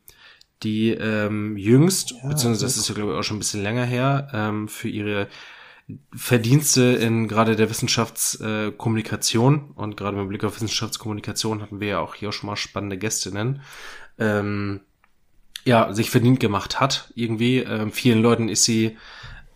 die 0.63 0.91
ähm, 0.91 1.57
jüngst, 1.57 2.13
ja, 2.13 2.29
beziehungsweise 2.29 2.67
das 2.67 2.77
ist 2.77 2.89
ja, 2.89 2.95
glaube 2.95 3.13
ich, 3.13 3.19
auch 3.19 3.23
schon 3.23 3.37
ein 3.37 3.41
bisschen 3.41 3.63
länger 3.63 3.85
her, 3.85 4.29
ähm, 4.33 4.69
für 4.69 4.89
ihre 4.89 5.29
Verdienste 6.15 6.83
in 6.83 7.29
gerade 7.29 7.57
der 7.57 7.71
Wissenschaftskommunikation 7.71 9.55
äh, 9.55 9.81
und 9.81 9.97
gerade 9.97 10.17
mit 10.19 10.29
Blick 10.29 10.45
auf 10.45 10.57
Wissenschaftskommunikation 10.57 11.63
hatten 11.63 11.81
wir 11.81 11.89
ja 11.89 12.01
auch 12.01 12.15
hier 12.15 12.31
schon 12.33 12.49
mal 12.49 12.57
spannende 12.57 12.99
Gästinnen, 12.99 13.63
ähm, 14.19 14.81
ja, 15.65 15.93
sich 15.93 16.11
verdient 16.11 16.41
gemacht 16.41 16.81
hat 16.81 17.13
irgendwie. 17.15 17.59
Ähm, 17.59 17.93
vielen 17.93 18.23
Leuten 18.23 18.49
ist 18.49 18.65
sie 18.65 18.97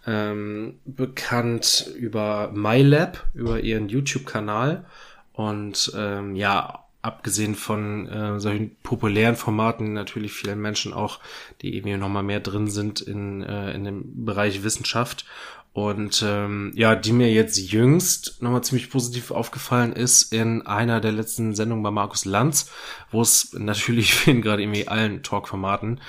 ähm, 0.07 0.79
bekannt 0.85 1.91
über 1.97 2.51
MyLab, 2.53 3.29
über 3.35 3.61
ihren 3.61 3.89
YouTube-Kanal. 3.89 4.85
Und 5.33 5.93
ähm, 5.97 6.37
ja, 6.37 6.85
abgesehen 7.03 7.57
von 7.57 8.09
äh, 8.09 8.41
solchen 8.41 8.77
populären 8.83 9.37
Formaten 9.37 9.93
natürlich 9.93 10.33
vielen 10.33 10.61
Menschen 10.61 10.93
auch, 10.93 11.19
die 11.61 11.77
irgendwie 11.77 11.97
nochmal 11.97 12.23
mehr 12.23 12.41
drin 12.41 12.71
sind 12.71 13.01
in, 13.01 13.43
äh, 13.43 13.73
in 13.73 13.85
dem 13.85 14.25
Bereich 14.25 14.63
Wissenschaft. 14.63 15.27
Und 15.75 16.23
ähm, 16.27 16.73
ja, 16.75 16.95
die 16.95 17.13
mir 17.13 17.33
jetzt 17.33 17.57
jüngst 17.57 18.43
nochmal 18.43 18.63
ziemlich 18.63 18.91
positiv 18.91 19.31
aufgefallen 19.31 19.95
ist 19.95 20.31
in 20.31 20.67
einer 20.67 21.01
der 21.01 21.13
letzten 21.13 21.55
Sendungen 21.55 21.83
bei 21.83 21.91
Markus 21.91 22.27
Lanz, 22.27 22.71
wo 23.11 23.23
es 23.23 23.55
natürlich 23.55 24.15
für 24.15 24.31
ihn 24.31 24.43
gerade 24.43 24.63
irgendwie 24.63 24.87
allen 24.87 25.23
Talk-Formaten 25.23 26.01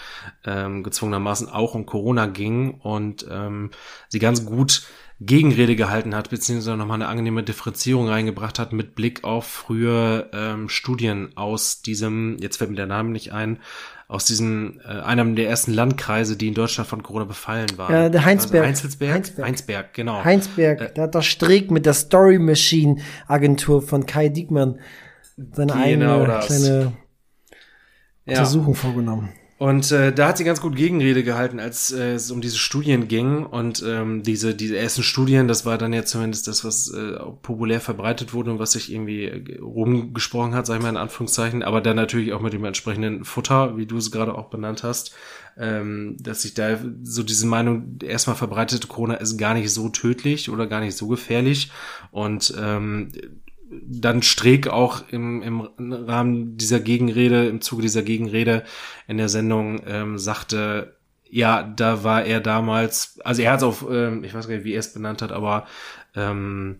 ähm, 0.43 0.83
gezwungenermaßen 0.83 1.47
auch 1.47 1.75
um 1.75 1.85
Corona 1.85 2.25
ging 2.25 2.73
und 2.73 3.25
ähm, 3.29 3.71
sie 4.09 4.19
ganz 4.19 4.45
gut 4.45 4.83
Gegenrede 5.19 5.75
gehalten 5.75 6.15
hat, 6.15 6.29
beziehungsweise 6.29 6.75
nochmal 6.75 6.95
eine 6.95 7.07
angenehme 7.07 7.43
Differenzierung 7.43 8.09
reingebracht 8.09 8.59
hat 8.59 8.73
mit 8.73 8.95
Blick 8.95 9.23
auf 9.23 9.45
frühe 9.45 10.29
ähm, 10.33 10.69
Studien 10.69 11.31
aus 11.35 11.81
diesem, 11.81 12.37
jetzt 12.39 12.57
fällt 12.57 12.71
mir 12.71 12.75
der 12.75 12.87
Name 12.87 13.09
nicht 13.09 13.31
ein, 13.31 13.59
aus 14.07 14.25
diesem, 14.25 14.81
äh, 14.83 15.01
einem 15.01 15.35
der 15.35 15.49
ersten 15.49 15.73
Landkreise, 15.73 16.35
die 16.35 16.47
in 16.47 16.53
Deutschland 16.53 16.89
von 16.89 17.03
Corona 17.03 17.25
befallen 17.25 17.77
waren. 17.77 17.93
Ja, 17.93 18.09
der 18.09 18.25
Heinsberg. 18.25 18.65
Also 18.65 18.83
Heinsberg? 18.83 19.13
Heinsberg. 19.13 19.47
Heinsberg, 19.47 19.93
genau. 19.93 20.23
Heinsberg, 20.23 20.81
äh, 20.81 20.91
da 20.93 21.03
hat 21.03 21.15
das 21.15 21.25
Streeck 21.25 21.71
mit 21.71 21.85
der 21.85 21.93
Story 21.93 22.39
Machine 22.39 22.97
Agentur 23.27 23.81
von 23.81 24.05
Kai 24.05 24.29
Diekmann 24.29 24.79
seine 25.35 25.73
genau 25.73 25.83
eigene 25.83 26.39
kleine 26.45 26.93
Untersuchung 28.25 28.73
ja. 28.73 28.79
vorgenommen. 28.79 29.29
Und 29.63 29.93
äh, 29.93 30.11
da 30.11 30.27
hat 30.27 30.37
sie 30.37 30.43
ganz 30.43 30.59
gut 30.59 30.75
Gegenrede 30.75 31.23
gehalten, 31.23 31.61
als 31.61 31.89
äh, 31.93 32.15
es 32.15 32.31
um 32.31 32.41
diese 32.41 32.57
Studien 32.57 33.07
ging. 33.07 33.45
Und 33.45 33.81
ähm, 33.87 34.21
diese, 34.21 34.53
diese 34.53 34.75
ersten 34.75 35.03
Studien, 35.03 35.47
das 35.47 35.65
war 35.65 35.77
dann 35.77 35.93
ja 35.93 36.03
zumindest 36.03 36.49
das, 36.49 36.65
was 36.65 36.89
äh, 36.89 37.13
populär 37.41 37.79
verbreitet 37.79 38.33
wurde 38.33 38.51
und 38.51 38.59
was 38.59 38.73
sich 38.73 38.91
irgendwie 38.91 39.23
äh, 39.23 39.61
rumgesprochen 39.61 40.53
hat, 40.53 40.65
sag 40.65 40.75
ich 40.75 40.83
mal 40.83 40.89
in 40.89 40.97
Anführungszeichen, 40.97 41.63
aber 41.63 41.79
dann 41.79 41.95
natürlich 41.95 42.33
auch 42.33 42.41
mit 42.41 42.51
dem 42.51 42.65
entsprechenden 42.65 43.23
Futter, 43.23 43.77
wie 43.77 43.85
du 43.85 43.95
es 43.95 44.11
gerade 44.11 44.35
auch 44.35 44.49
benannt 44.49 44.83
hast, 44.83 45.15
ähm, 45.57 46.17
dass 46.19 46.41
sich 46.41 46.55
da 46.55 46.77
so 47.03 47.23
diese 47.23 47.47
Meinung 47.47 47.99
erstmal 48.03 48.35
verbreitete, 48.35 48.87
Corona 48.87 49.13
ist 49.13 49.37
gar 49.37 49.53
nicht 49.53 49.71
so 49.71 49.87
tödlich 49.87 50.49
oder 50.49 50.67
gar 50.67 50.81
nicht 50.81 50.97
so 50.97 51.07
gefährlich. 51.07 51.71
Und 52.11 52.53
ähm, 52.61 53.13
dann 53.81 54.21
Streeck 54.21 54.67
auch 54.67 55.03
im, 55.09 55.41
im 55.41 55.91
Rahmen 55.91 56.57
dieser 56.57 56.79
Gegenrede, 56.79 57.47
im 57.47 57.61
Zuge 57.61 57.81
dieser 57.81 58.03
Gegenrede 58.03 58.63
in 59.07 59.17
der 59.17 59.29
Sendung 59.29 59.81
ähm, 59.85 60.17
sagte, 60.17 60.97
ja, 61.29 61.63
da 61.63 62.03
war 62.03 62.23
er 62.23 62.41
damals, 62.41 63.19
also 63.23 63.41
er 63.41 63.51
hat 63.51 63.57
es 63.57 63.63
auf, 63.63 63.85
ähm, 63.89 64.23
ich 64.23 64.33
weiß 64.33 64.47
gar 64.47 64.55
nicht, 64.55 64.65
wie 64.65 64.73
er 64.73 64.79
es 64.79 64.93
benannt 64.93 65.21
hat, 65.21 65.31
aber 65.31 65.65
ähm, 66.15 66.79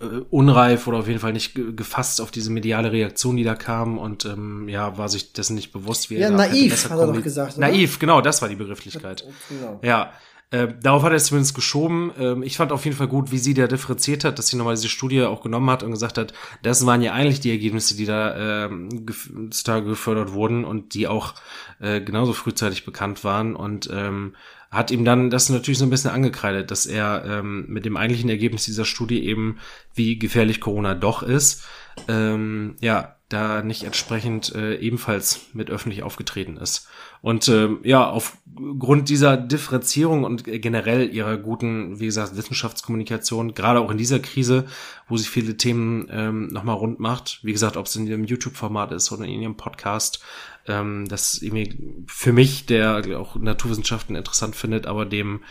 äh, 0.00 0.20
unreif 0.30 0.86
oder 0.86 0.98
auf 0.98 1.08
jeden 1.08 1.20
Fall 1.20 1.32
nicht 1.32 1.54
gefasst 1.54 2.20
auf 2.20 2.30
diese 2.30 2.50
mediale 2.50 2.92
Reaktion, 2.92 3.36
die 3.36 3.44
da 3.44 3.54
kam 3.54 3.98
und 3.98 4.24
ähm, 4.26 4.68
ja, 4.68 4.98
war 4.98 5.08
sich 5.08 5.32
dessen 5.32 5.54
nicht 5.54 5.72
bewusst, 5.72 6.10
wie 6.10 6.16
er 6.16 6.28
Ja, 6.28 6.30
naiv, 6.30 6.90
hat 6.90 6.98
er 6.98 7.06
doch 7.06 7.22
gesagt. 7.22 7.56
Oder? 7.56 7.68
Naiv, 7.68 7.98
genau, 7.98 8.20
das 8.20 8.42
war 8.42 8.48
die 8.48 8.56
Begrifflichkeit. 8.56 9.24
Genau. 9.48 9.80
Ja, 9.82 10.12
äh, 10.52 10.68
darauf 10.82 11.02
hat 11.02 11.12
er 11.12 11.16
es 11.16 11.24
zumindest 11.24 11.54
geschoben. 11.54 12.12
Ähm, 12.18 12.42
ich 12.42 12.58
fand 12.58 12.72
auf 12.72 12.84
jeden 12.84 12.96
Fall 12.96 13.08
gut, 13.08 13.32
wie 13.32 13.38
sie 13.38 13.54
da 13.54 13.66
differenziert 13.66 14.22
hat, 14.22 14.38
dass 14.38 14.48
sie 14.48 14.56
nochmal 14.56 14.74
diese 14.74 14.90
Studie 14.90 15.22
auch 15.22 15.42
genommen 15.42 15.70
hat 15.70 15.82
und 15.82 15.92
gesagt 15.92 16.18
hat, 16.18 16.34
das 16.62 16.84
waren 16.84 17.00
ja 17.00 17.14
eigentlich 17.14 17.40
die 17.40 17.50
Ergebnisse, 17.50 17.96
die 17.96 18.04
da 18.04 18.66
ähm, 18.66 19.06
zutage 19.50 19.86
gefördert 19.86 20.32
wurden 20.32 20.66
und 20.66 20.92
die 20.92 21.08
auch 21.08 21.34
äh, 21.80 22.02
genauso 22.02 22.34
frühzeitig 22.34 22.84
bekannt 22.84 23.24
waren 23.24 23.56
und 23.56 23.88
ähm, 23.90 24.34
hat 24.70 24.90
ihm 24.90 25.06
dann 25.06 25.30
das 25.30 25.48
natürlich 25.48 25.78
so 25.78 25.84
ein 25.84 25.90
bisschen 25.90 26.10
angekreidet, 26.10 26.70
dass 26.70 26.84
er 26.84 27.24
ähm, 27.26 27.64
mit 27.68 27.86
dem 27.86 27.96
eigentlichen 27.96 28.28
Ergebnis 28.28 28.66
dieser 28.66 28.84
Studie 28.84 29.24
eben, 29.24 29.58
wie 29.94 30.18
gefährlich 30.18 30.60
Corona 30.60 30.94
doch 30.94 31.22
ist, 31.22 31.64
ähm, 32.08 32.76
ja, 32.80 33.16
da 33.32 33.62
nicht 33.62 33.84
entsprechend 33.84 34.54
äh, 34.54 34.76
ebenfalls 34.76 35.46
mit 35.54 35.70
öffentlich 35.70 36.02
aufgetreten 36.02 36.56
ist. 36.56 36.88
Und 37.22 37.48
äh, 37.48 37.68
ja, 37.82 38.08
aufgrund 38.08 39.08
dieser 39.08 39.36
Differenzierung 39.36 40.24
und 40.24 40.44
generell 40.44 41.08
ihrer 41.08 41.36
guten, 41.38 41.98
wie 42.00 42.06
gesagt, 42.06 42.36
Wissenschaftskommunikation, 42.36 43.54
gerade 43.54 43.80
auch 43.80 43.90
in 43.90 43.98
dieser 43.98 44.18
Krise, 44.18 44.66
wo 45.08 45.16
sie 45.16 45.28
viele 45.28 45.56
Themen 45.56 46.08
ähm, 46.10 46.48
nochmal 46.48 46.76
rund 46.76 47.00
macht, 47.00 47.40
wie 47.42 47.52
gesagt, 47.52 47.76
ob 47.76 47.86
es 47.86 47.96
in 47.96 48.06
ihrem 48.06 48.24
YouTube-Format 48.24 48.92
ist 48.92 49.10
oder 49.12 49.24
in 49.24 49.40
ihrem 49.40 49.56
Podcast, 49.56 50.22
ähm, 50.66 51.06
das 51.08 51.40
irgendwie 51.40 52.04
für 52.06 52.32
mich, 52.32 52.66
der 52.66 53.02
auch 53.18 53.36
Naturwissenschaften 53.36 54.16
interessant 54.16 54.56
findet, 54.56 54.86
aber 54.86 55.06
dem 55.06 55.42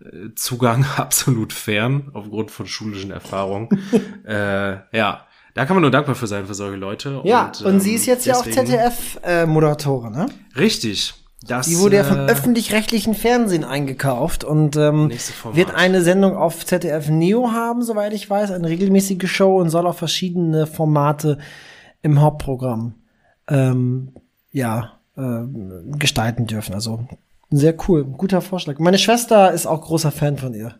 äh, 0.00 0.34
Zugang 0.34 0.84
absolut 0.96 1.52
fern, 1.52 2.10
aufgrund 2.14 2.50
von 2.50 2.66
schulischen 2.66 3.10
Erfahrungen. 3.10 3.68
äh, 4.24 4.96
ja, 4.96 5.26
da 5.56 5.64
kann 5.64 5.74
man 5.74 5.80
nur 5.80 5.90
dankbar 5.90 6.14
für 6.14 6.26
sein 6.26 6.46
für 6.46 6.52
solche 6.52 6.76
Leute. 6.76 7.22
Ja, 7.24 7.46
und, 7.46 7.62
und 7.62 7.74
ähm, 7.74 7.80
sie 7.80 7.94
ist 7.94 8.04
jetzt 8.04 8.26
deswegen, 8.26 8.68
ja 8.68 8.88
auch 8.88 8.92
ZDF-Moderatorin, 8.92 10.12
äh, 10.12 10.18
ne? 10.18 10.26
Richtig. 10.54 11.14
Das, 11.46 11.66
die 11.66 11.78
wurde 11.78 11.96
ja 11.96 12.04
vom 12.04 12.18
äh, 12.18 12.30
öffentlich-rechtlichen 12.30 13.14
Fernsehen 13.14 13.64
eingekauft 13.64 14.44
und 14.44 14.76
ähm, 14.76 15.10
wird 15.52 15.74
eine 15.74 16.02
Sendung 16.02 16.36
auf 16.36 16.66
ZDF 16.66 17.08
Neo 17.08 17.52
haben, 17.52 17.82
soweit 17.82 18.12
ich 18.12 18.28
weiß, 18.28 18.50
eine 18.50 18.68
regelmäßige 18.68 19.30
Show 19.30 19.58
und 19.58 19.70
soll 19.70 19.86
auch 19.86 19.94
verschiedene 19.94 20.66
Formate 20.66 21.38
im 22.02 22.20
Hauptprogramm 22.20 22.94
ähm, 23.48 24.12
ja 24.52 24.92
äh, 25.16 25.40
gestalten 25.96 26.46
dürfen. 26.46 26.74
Also 26.74 27.06
sehr 27.50 27.74
cool, 27.88 28.04
guter 28.04 28.42
Vorschlag. 28.42 28.78
Meine 28.78 28.98
Schwester 28.98 29.52
ist 29.52 29.64
auch 29.64 29.80
großer 29.80 30.12
Fan 30.12 30.36
von 30.36 30.52
ihr. 30.52 30.74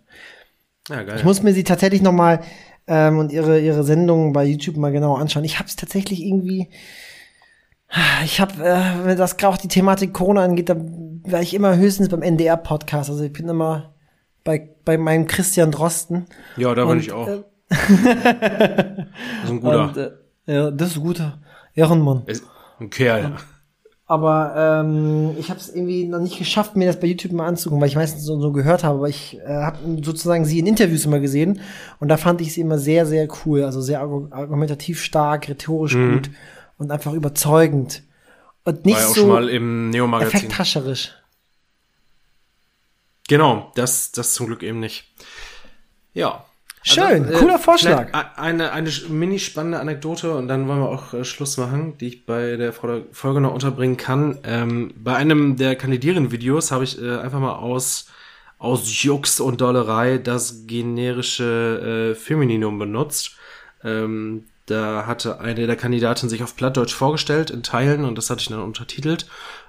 Ja, 0.89 1.03
geil. 1.03 1.16
Ich 1.16 1.24
muss 1.24 1.43
mir 1.43 1.53
sie 1.53 1.64
tatsächlich 1.64 2.03
noch 2.03 2.12
mal 2.12 2.41
ähm, 2.87 3.18
und 3.18 3.32
ihre, 3.32 3.61
ihre 3.61 3.82
Sendungen 3.84 4.32
bei 4.32 4.45
YouTube 4.45 4.76
mal 4.76 4.93
genau 4.93 5.14
anschauen. 5.16 5.45
Ich 5.45 5.59
habe 5.59 5.68
es 5.68 5.76
tatsächlich 5.76 6.22
irgendwie. 6.22 6.68
Ich 8.24 8.41
habe, 8.41 8.64
äh, 8.64 9.05
wenn 9.05 9.16
das 9.16 9.37
gerade 9.37 9.55
auch 9.55 9.59
die 9.59 9.68
Thematik 9.68 10.12
Corona 10.12 10.43
angeht, 10.43 10.68
da 10.68 10.76
war 10.76 11.41
ich 11.41 11.55
immer 11.55 11.76
höchstens 11.76 12.09
beim 12.09 12.22
NDR-Podcast. 12.22 13.11
Also 13.11 13.22
ich 13.24 13.32
bin 13.32 13.49
immer 13.49 13.95
bei, 14.45 14.68
bei 14.84 14.99
meinem 14.99 15.26
Christian 15.26 15.70
Drosten. 15.70 16.26
Ja, 16.57 16.74
da 16.74 16.82
bin 16.84 16.93
Und, 16.93 17.01
ich 17.01 17.12
auch. 17.12 17.28
äh, 17.28 17.43
das 17.68 17.78
ist 19.45 19.51
ein 19.51 19.61
guter. 19.61 19.82
Und, 19.89 19.97
äh, 19.97 20.11
ja, 20.47 20.70
das 20.70 20.89
ist 20.91 20.97
ein 20.97 21.03
guter 21.03 21.39
Ehrenmann. 21.74 22.22
ist 22.26 22.45
ein 22.80 22.91
Kerl. 22.91 23.37
Aber 24.09 24.54
ähm, 24.84 25.34
ich 25.36 25.50
habe 25.50 25.59
es 25.59 25.68
irgendwie 25.68 26.04
noch 26.07 26.20
nicht 26.20 26.38
geschafft, 26.38 26.76
mir 26.76 26.86
das 26.86 27.00
bei 27.00 27.09
YouTube 27.09 27.32
mal 27.32 27.46
anzugucken, 27.48 27.80
weil 27.80 27.88
ich 27.88 27.96
meistens 27.96 28.22
so, 28.22 28.38
so 28.40 28.52
gehört 28.52 28.84
habe. 28.84 28.98
Aber 28.98 29.09
ich 29.09 29.38
äh, 29.40 29.46
habe 29.48 29.78
sozusagen 30.04 30.44
sie 30.44 30.61
in 30.61 30.66
Interviews 30.66 31.04
immer 31.07 31.18
gesehen 31.18 31.61
und 31.98 32.09
da 32.09 32.16
fand 32.16 32.40
ich 32.40 32.52
sie 32.54 32.61
immer 32.61 32.78
sehr, 32.78 33.04
sehr 33.04 33.26
cool. 33.44 33.64
Also 33.64 33.80
sehr 33.80 34.00
argu- 34.02 34.30
argumentativ 34.32 35.02
stark, 35.02 35.48
rhetorisch 35.48 35.94
Mhm. 35.96 36.12
gut 36.14 36.30
und 36.78 36.92
einfach 36.92 37.12
überzeugend. 37.14 38.02
Und 38.64 38.84
nicht 38.86 38.94
War 38.94 39.02
ja 39.02 39.09
auch 39.09 39.14
so 39.14 39.20
schon 39.22 39.28
mal 39.30 39.48
im 39.48 39.90
Neo-Magazin. 39.90 40.36
effekthascherisch. 40.38 41.12
Genau, 43.28 43.72
das, 43.74 44.12
das 44.12 44.34
zum 44.34 44.46
Glück 44.46 44.62
eben 44.62 44.78
nicht. 44.78 45.04
Ja. 46.14 46.44
Schön, 46.89 47.32
cooler 47.32 47.59
Vorschlag. 47.59 48.09
vielleicht 48.11 48.14
a- 48.14 48.32
Eine, 48.37 48.70
eine 48.72 48.91
mini 49.09 49.39
spannende 49.41 49.80
Anekdote 49.80 50.34
und 50.34 50.47
dann 50.47 50.68
wollen 50.68 50.78
wir 50.80 50.89
auch 50.89 51.12
äh, 51.14 51.24
Schluss 51.24 51.57
machen, 51.57 51.99
die 51.99 52.09
ich 52.09 52.26
bei 52.26 52.57
der 52.57 52.72
Fol- 52.72 53.07
Folge 53.12 53.41
noch 53.41 53.53
unterbringen 53.53 53.97
kann. 53.97 54.39
Ähm, 54.45 54.95
bei 54.97 55.16
einem 55.16 55.57
der 55.57 55.74
kandidierenden 55.74 56.30
Videos 56.30 56.70
habe 56.70 56.84
ich 56.84 57.03
äh, 57.03 57.16
einfach 57.18 57.41
mal 57.41 57.55
aus, 57.57 58.07
aus 58.59 59.03
Jux 59.03 59.41
und 59.41 59.61
Dollerei 59.61 60.18
das 60.18 60.66
generische 60.66 62.12
äh, 62.12 62.14
Femininum 62.14 62.78
benutzt. 62.78 63.32
Ähm, 63.82 64.45
da 64.66 65.07
hatte 65.07 65.41
eine 65.41 65.66
der 65.66 65.76
Kandidaten 65.76 66.28
sich 66.28 66.43
auf 66.43 66.55
Plattdeutsch 66.57 66.95
vorgestellt 66.95 67.51
in 67.51 67.62
Teilen 67.64 68.05
und 68.05 68.16
das 68.16 68.30
hatte 68.30 68.43
ich 68.43 68.49
dann 68.49 68.61
untertitelt. 68.62 69.26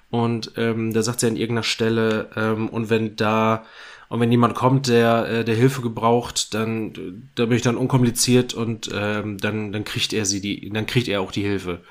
Und 0.09 0.51
ähm, 0.55 0.93
da 0.93 1.01
sagt 1.01 1.20
sie 1.20 1.28
an 1.28 1.36
irgendeiner 1.36 1.63
Stelle, 1.63 2.30
ähm, 2.36 2.70
und 2.70 2.89
wenn 2.89 3.15
da, 3.18 3.65
und 4.10 4.20
wenn 4.20 4.32
jemand 4.32 4.55
kommt, 4.55 4.88
der, 4.88 5.28
äh, 5.28 5.45
der 5.45 5.55
Hilfe 5.55 5.82
gebraucht, 5.82 6.53
dann, 6.53 7.30
da 7.36 7.45
bin 7.45 7.58
ich 7.58 7.62
dann 7.62 7.78
unkompliziert 7.78 8.53
und 8.53 8.89
ähm, 8.93 9.38
dann, 9.38 9.72
dann 9.72 9.84
kriegt 9.84 10.14
er 10.14 10.26
sie 10.26 10.41
die, 10.41 10.70
dann 10.70 10.86
kriegt 10.86 11.08
er 11.08 11.22
auch 11.22 11.32
die 11.32 11.43
Hilfe. 11.43 11.82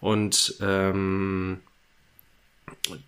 Und 0.00 0.56
ähm, 0.60 1.60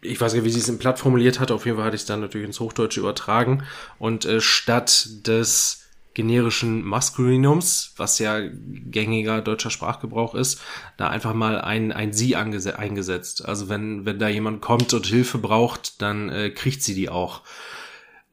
ich 0.01 0.21
weiß 0.21 0.35
nicht, 0.35 0.45
wie 0.45 0.51
sie 0.51 0.61
es 0.61 0.69
im 0.69 0.79
Platt 0.79 0.99
formuliert 0.99 1.41
hat, 1.41 1.51
auf 1.51 1.67
jeden 1.67 1.77
Fall 1.77 1.87
hatte 1.87 1.97
ich 1.97 2.03
es 2.03 2.07
dann 2.07 2.21
natürlich 2.21 2.47
ins 2.47 2.61
Hochdeutsche 2.61 3.01
übertragen. 3.01 3.65
Und 3.99 4.25
äh, 4.25 4.41
statt 4.41 5.09
des 5.27 5.85
generischen 6.15 6.85
Maskulinums, 6.85 7.93
was 7.97 8.21
ja 8.21 8.41
gängiger 8.41 9.43
deutscher 9.43 9.71
Sprachgebrauch 9.71 10.35
ist, 10.35 10.61
da 10.97 11.09
einfach 11.09 11.35
mal 11.35 11.61
ein, 11.61 11.93
ein 11.93 12.13
Sie 12.13 12.37
eingesetzt. 12.37 13.45
Also 13.45 13.69
wenn, 13.69 14.07
wenn 14.07 14.21
da 14.21 14.29
jemand 14.29 14.63
kommt 14.63 14.95
und 14.95 15.07
Hilfe 15.07 15.39
braucht, 15.39 16.01
dann 16.01 16.31
äh, 16.31 16.51
kriegt 16.51 16.83
sie 16.83 16.95
die 16.95 17.09
auch. 17.09 17.43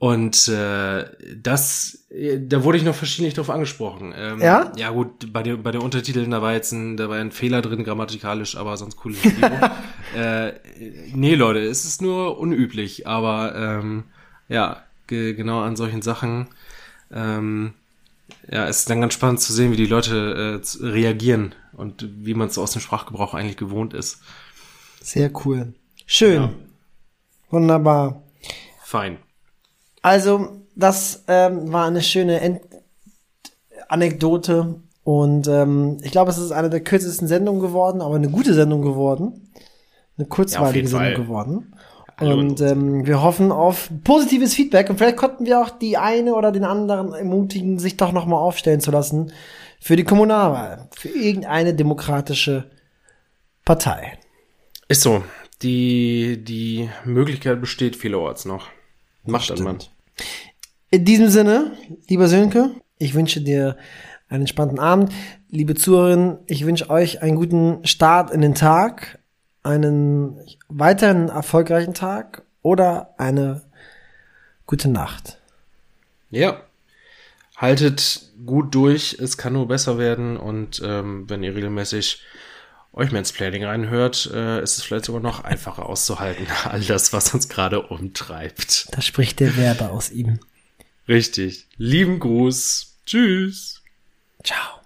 Und 0.01 0.47
äh, 0.47 1.05
das, 1.43 2.05
äh, 2.09 2.39
da 2.39 2.63
wurde 2.63 2.79
ich 2.79 2.83
noch 2.83 2.95
verschiedentlich 2.95 3.35
drauf 3.35 3.51
angesprochen. 3.51 4.15
Ähm, 4.17 4.41
Ja? 4.41 4.71
Ja 4.75 4.89
gut, 4.89 5.31
bei, 5.31 5.43
den 5.43 5.61
bei 5.61 5.69
den 5.69 5.81
Untertiteln, 5.81 6.31
da 6.31 6.41
war 6.41 6.53
jetzt 6.53 6.71
ein, 6.71 6.97
da 6.97 7.07
war 7.07 7.17
ein 7.17 7.29
Fehler 7.29 7.61
drin, 7.61 7.83
grammatikalisch, 7.83 8.57
aber 8.57 8.75
sonst 8.77 8.95
cooles 8.95 9.23
Video. 9.23 9.47
äh, 10.17 10.53
nee, 11.13 11.35
Leute, 11.35 11.59
es 11.59 11.85
ist 11.85 12.01
nur 12.01 12.39
unüblich, 12.39 13.05
aber 13.05 13.53
ähm, 13.55 14.05
ja, 14.49 14.81
ge 15.05 15.35
genau 15.35 15.61
an 15.61 15.75
solchen 15.75 16.01
Sachen. 16.01 16.47
Ähm, 17.11 17.75
ja, 18.49 18.67
es 18.67 18.79
ist 18.79 18.89
dann 18.89 19.01
ganz 19.01 19.13
spannend 19.13 19.39
zu 19.39 19.53
sehen, 19.53 19.71
wie 19.71 19.77
die 19.77 19.85
Leute 19.85 20.63
äh, 20.63 20.83
reagieren 20.83 21.53
und 21.73 22.09
wie 22.25 22.33
man 22.33 22.47
es 22.47 22.57
aus 22.57 22.71
dem 22.71 22.81
Sprachgebrauch 22.81 23.35
eigentlich 23.35 23.57
gewohnt 23.57 23.93
ist. 23.93 24.19
Sehr 24.99 25.31
cool. 25.45 25.75
Schön. 26.07 26.49
Wunderbar. 27.51 28.23
Fein. 28.83 29.19
Also, 30.01 30.49
das 30.75 31.23
ähm, 31.27 31.71
war 31.71 31.85
eine 31.87 32.01
schöne 32.01 32.39
Ent 32.39 32.61
Anekdote. 33.87 34.75
Und 35.03 35.47
ähm, 35.47 35.97
ich 36.03 36.11
glaube, 36.11 36.31
es 36.31 36.37
ist 36.37 36.51
eine 36.51 36.69
der 36.69 36.81
kürzesten 36.81 37.27
Sendungen 37.27 37.61
geworden, 37.61 38.01
aber 38.01 38.15
eine 38.15 38.29
gute 38.29 38.53
Sendung 38.53 38.81
geworden. 38.81 39.51
Eine 40.17 40.27
kurzweilige 40.27 40.77
jeden 40.77 40.87
Sendung 40.87 41.07
Fall. 41.07 41.23
geworden. 41.23 41.75
Und 42.19 42.61
ähm, 42.61 43.07
wir 43.07 43.23
hoffen 43.23 43.51
auf 43.51 43.89
positives 44.03 44.53
Feedback 44.53 44.91
und 44.91 44.97
vielleicht 44.97 45.17
konnten 45.17 45.45
wir 45.45 45.59
auch 45.59 45.71
die 45.71 45.97
eine 45.97 46.35
oder 46.35 46.51
den 46.51 46.63
anderen 46.63 47.13
ermutigen, 47.13 47.79
sich 47.79 47.97
doch 47.97 48.11
nochmal 48.11 48.39
aufstellen 48.39 48.79
zu 48.79 48.91
lassen 48.91 49.31
für 49.79 49.95
die 49.95 50.03
Kommunalwahl, 50.03 50.87
für 50.95 51.09
irgendeine 51.09 51.73
demokratische 51.73 52.69
Partei. 53.65 54.19
Ist 54.87 55.01
so. 55.01 55.23
Die, 55.63 56.43
die 56.43 56.89
Möglichkeit 57.05 57.59
besteht 57.59 57.95
vielerorts 57.95 58.45
noch. 58.45 58.67
Macht 59.25 59.49
dann 59.49 59.63
man. 59.63 59.79
In 60.89 61.05
diesem 61.05 61.29
Sinne, 61.29 61.77
lieber 62.07 62.27
Sönke, 62.27 62.71
ich 62.97 63.13
wünsche 63.13 63.41
dir 63.41 63.77
einen 64.29 64.41
entspannten 64.41 64.79
Abend. 64.79 65.11
Liebe 65.49 65.75
Zuhörerinnen, 65.75 66.39
ich 66.47 66.65
wünsche 66.65 66.89
euch 66.89 67.21
einen 67.21 67.35
guten 67.35 67.85
Start 67.85 68.31
in 68.31 68.41
den 68.41 68.55
Tag, 68.55 69.19
einen 69.63 70.39
weiteren 70.69 71.29
erfolgreichen 71.29 71.93
Tag 71.93 72.43
oder 72.61 73.13
eine 73.17 73.61
gute 74.65 74.89
Nacht. 74.89 75.37
Ja. 76.29 76.61
Haltet 77.57 78.31
gut 78.45 78.73
durch, 78.73 79.17
es 79.19 79.37
kann 79.37 79.53
nur 79.53 79.67
besser 79.67 79.99
werden 79.99 80.35
und 80.35 80.81
ähm, 80.83 81.29
wenn 81.29 81.43
ihr 81.43 81.55
regelmäßig 81.55 82.23
euch 82.93 83.11
Mansplaining 83.11 83.63
reinhört, 83.63 84.29
äh, 84.33 84.61
ist 84.61 84.77
es 84.77 84.83
vielleicht 84.83 85.05
sogar 85.05 85.21
noch 85.21 85.43
einfacher 85.43 85.87
auszuhalten, 85.87 86.47
all 86.65 86.81
das, 86.81 87.13
was 87.13 87.33
uns 87.33 87.49
gerade 87.49 87.81
umtreibt. 87.81 88.87
Da 88.91 89.01
spricht 89.01 89.39
der 89.39 89.55
Werber 89.57 89.91
aus 89.91 90.11
ihm. 90.11 90.39
Richtig. 91.07 91.67
Lieben 91.77 92.19
Gruß. 92.19 92.97
Tschüss. 93.05 93.81
Ciao. 94.43 94.80